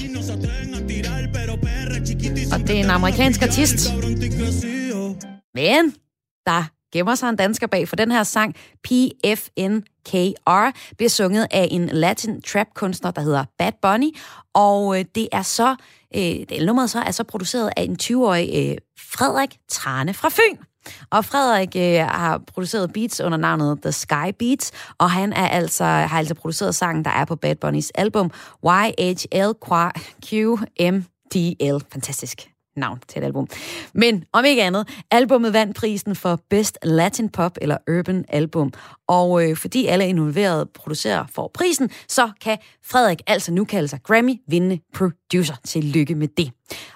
Og 2.53 2.59
det 2.59 2.69
er 2.69 2.84
en 2.84 2.89
amerikansk 2.89 3.41
artist. 3.41 3.93
Men 5.55 5.95
der 6.45 6.63
gemmer 6.93 7.15
sig 7.15 7.30
en 7.30 7.36
dansker 7.36 7.67
bag, 7.67 7.88
for 7.88 7.95
den 7.95 8.11
her 8.11 8.24
sang, 8.24 8.55
PFNKR, 8.84 10.71
bliver 10.97 11.09
sunget 11.09 11.47
af 11.51 11.67
en 11.71 11.86
latin 11.86 12.41
trap 12.41 12.67
kunstner, 12.76 13.11
der 13.11 13.21
hedder 13.21 13.45
Bad 13.57 13.71
Bunny, 13.82 14.17
og 14.53 14.99
øh, 14.99 15.05
det 15.15 15.28
er 15.32 15.41
så, 15.41 15.76
øh, 16.15 16.21
det 16.21 16.65
nummeret 16.65 16.89
så 16.89 16.99
er 16.99 17.11
så 17.11 17.24
produceret 17.24 17.71
af 17.78 17.82
en 17.84 17.97
20-årig 18.01 18.49
øh, 18.55 18.78
Frederik 18.99 19.57
Trane 19.69 20.13
fra 20.13 20.30
Fyn. 20.30 20.57
Og 21.11 21.26
Frederik 21.26 21.76
øh, 21.76 22.07
har 22.07 22.38
produceret 22.38 22.93
beats 22.93 23.21
under 23.21 23.38
navnet 23.38 23.82
The 23.82 23.91
Sky 23.91 24.34
Beats, 24.39 24.71
og 24.97 25.11
han 25.11 25.34
er 25.34 25.47
altså, 25.47 25.84
har 25.84 26.17
altså 26.17 26.36
produceret 26.36 26.76
sangen, 26.76 27.05
der 27.05 27.11
er 27.11 27.26
på 27.26 27.36
Bad 27.36 27.55
Bunnies 27.55 27.91
album 27.95 28.32
DL. 31.34 31.78
Fantastisk 31.92 32.50
navn 32.76 33.00
til 33.08 33.20
et 33.20 33.26
album. 33.26 33.48
Men 33.94 34.26
om 34.34 34.46
ikke 34.46 34.64
andet, 34.64 34.88
albummet 35.12 35.54
vandt 35.54 35.76
prisen 35.78 36.16
for 36.16 36.40
Best 36.50 36.78
Latin 36.84 37.30
Pop 37.30 37.58
eller 37.62 37.78
Urban 37.90 38.26
Album. 38.30 38.74
Og 39.08 39.49
øh, 39.49 39.58
fordi 39.58 39.86
alle 39.86 40.08
involverede 40.08 40.66
producerer 40.74 41.26
får 41.32 41.51
prisen, 41.54 41.89
så 42.08 42.32
kan 42.41 42.58
Frederik 42.86 43.22
altså 43.28 43.51
nu 43.51 43.66
kalde 43.66 43.88
sig 43.88 43.99
Grammy-vindende 44.04 44.89
producer. 44.93 45.56
Tillykke 45.66 46.16
med 46.16 46.28
det. 46.28 46.51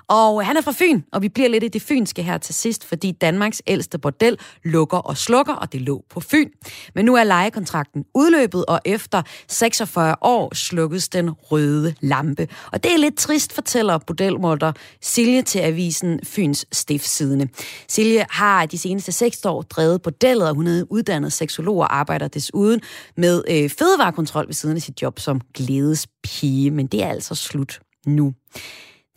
Og 0.08 0.42
øh, 0.42 0.48
han 0.48 0.58
er 0.58 0.62
fra 0.62 0.74
Fyn, 0.78 1.02
og 1.12 1.22
vi 1.22 1.30
bliver 1.30 1.50
lidt 1.50 1.64
i 1.64 1.68
det 1.68 1.82
fynske 1.82 2.24
her 2.24 2.38
til 2.38 2.56
sidst, 2.56 2.86
fordi 2.86 3.12
Danmarks 3.12 3.62
ældste 3.68 4.00
bordel 4.00 4.38
lukker 4.64 4.98
og 4.98 5.18
slukker, 5.18 5.54
og 5.54 5.72
det 5.74 5.82
lå 5.82 6.04
på 6.10 6.20
Fyn. 6.20 6.50
Men 6.96 7.06
nu 7.06 7.16
er 7.16 7.24
lejekontrakten 7.24 8.06
udløbet, 8.16 8.66
og 8.66 8.80
efter 8.86 9.22
46 9.48 10.16
år 10.22 10.56
slukkes 10.56 11.10
den 11.10 11.32
røde 11.32 11.96
lampe. 12.02 12.48
Og 12.72 12.84
det 12.84 12.94
er 12.94 12.98
lidt 12.98 13.18
trist, 13.18 13.54
fortæller 13.54 13.98
bordelmålter 13.98 14.72
Silje 15.02 15.42
til 15.42 15.60
avisen 15.60 16.20
Fyns 16.24 16.66
Stiftsidende. 16.72 17.48
Silje 17.88 18.26
har 18.30 18.66
de 18.66 18.78
seneste 18.78 19.12
seks 19.12 19.46
år 19.46 19.62
drevet 19.62 20.02
bordellet, 20.02 20.50
og 20.50 20.56
hun 20.56 20.68
er 20.68 20.84
uddannet 20.90 21.34
seksolog 21.34 21.78
og 21.78 21.97
arbejder 21.98 22.28
desuden 22.28 22.82
med 23.18 23.44
øh, 23.50 23.70
fødevarekontrol 23.70 24.48
ved 24.48 24.54
siden 24.54 24.76
af 24.76 24.82
sit 24.82 25.02
job 25.02 25.20
som 25.20 25.42
glædespige. 25.54 26.72
Men 26.72 26.88
det 26.88 27.04
er 27.04 27.10
altså 27.10 27.36
slut 27.36 27.80
nu. 28.06 28.34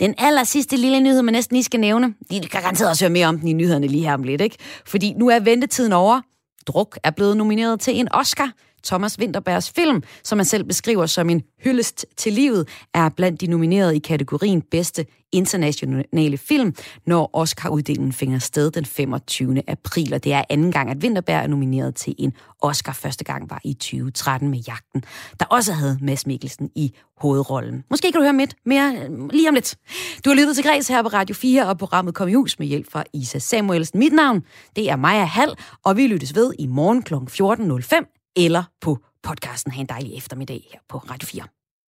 Den 0.01 0.14
aller 0.18 0.45
sidste 0.45 0.76
lille 0.76 1.01
nyhed, 1.01 1.22
man 1.22 1.35
næsten 1.35 1.55
lige 1.55 1.64
skal 1.64 1.81
nævne, 1.81 2.14
de 2.31 2.41
kan 2.41 2.62
garanteret 2.62 2.91
også 2.91 3.05
høre 3.05 3.12
mere 3.12 3.26
om 3.26 3.39
den 3.39 3.49
i 3.49 3.53
nyhederne 3.53 3.87
lige 3.87 4.05
her 4.05 4.14
om 4.14 4.22
lidt, 4.22 4.41
ikke? 4.41 4.57
Fordi 4.87 5.12
nu 5.12 5.28
er 5.28 5.41
ventetiden 5.41 5.93
over. 5.93 6.20
Druk 6.66 6.99
er 7.05 7.11
blevet 7.11 7.37
nomineret 7.37 7.81
til 7.81 8.01
en 8.01 8.09
Oscar. 8.14 8.53
Thomas 8.85 9.18
Winterbergs 9.18 9.70
film, 9.70 10.03
som 10.24 10.39
han 10.39 10.47
selv 10.47 10.64
beskriver 10.64 11.07
som 11.07 11.31
en 11.31 11.43
hyldest 11.64 12.07
til 12.16 12.33
livet, 12.33 12.68
er 12.95 13.09
blandt 13.09 13.41
de 13.41 13.47
nominerede 13.47 13.97
i 13.97 13.99
kategorien 13.99 14.62
bedste 14.62 15.07
internationale 15.33 16.39
film, 16.39 16.74
når 17.07 17.31
Oscar-uddelingen 17.33 18.12
finder 18.12 18.39
sted 18.39 18.70
den 18.70 18.85
25. 18.85 19.62
april. 19.68 20.14
Og 20.14 20.24
det 20.24 20.33
er 20.33 20.45
anden 20.51 20.72
gang, 20.72 20.91
at 20.91 20.97
Winterberg 20.97 21.43
er 21.43 21.47
nomineret 21.47 21.95
til 21.95 22.14
en 22.18 22.33
Oscar. 22.62 22.93
Første 22.93 23.24
gang 23.24 23.51
var 23.51 23.61
i 23.64 23.74
2013 23.74 24.51
med 24.51 24.59
Jagten, 24.59 25.05
der 25.41 25.47
også 25.47 25.72
havde 25.72 25.99
Mads 26.01 26.26
Mikkelsen 26.26 26.70
i 26.74 26.95
hovedrollen. 27.16 27.85
Måske 27.91 28.12
kan 28.12 28.18
du 28.18 28.22
høre 28.22 28.33
mit 28.33 28.55
mere 28.66 28.95
øh, 28.97 29.28
lige 29.33 29.49
om 29.49 29.55
lidt. 29.55 29.76
Du 30.24 30.31
har 30.31 30.35
lyttet 30.35 30.57
til 30.57 30.64
Græs 30.64 30.89
her 30.89 31.03
på 31.03 31.09
Radio 31.09 31.35
4, 31.35 31.68
og 31.68 31.78
programmet 31.78 32.14
kom 32.14 32.28
i 32.28 32.33
hus 32.33 32.59
med 32.59 32.66
hjælp 32.66 32.93
fra 32.93 33.05
Isa 33.12 33.39
Samuelsen. 33.39 33.99
Mit 33.99 34.12
navn, 34.12 34.43
det 34.76 34.91
er 34.91 34.97
Maja 34.97 35.24
Hall, 35.24 35.55
og 35.85 35.97
vi 35.97 36.07
lyttes 36.07 36.35
ved 36.35 36.53
i 36.59 36.66
morgen 36.66 37.03
kl. 37.03 37.14
14.05 37.14 38.20
eller 38.37 38.64
på 38.81 38.99
podcasten. 39.22 39.72
Ha' 39.72 39.81
en 39.81 39.87
dejlig 39.87 40.16
eftermiddag 40.16 40.61
her 40.72 40.81
på 40.89 40.99
Radio 40.99 41.26
4. 41.26 41.49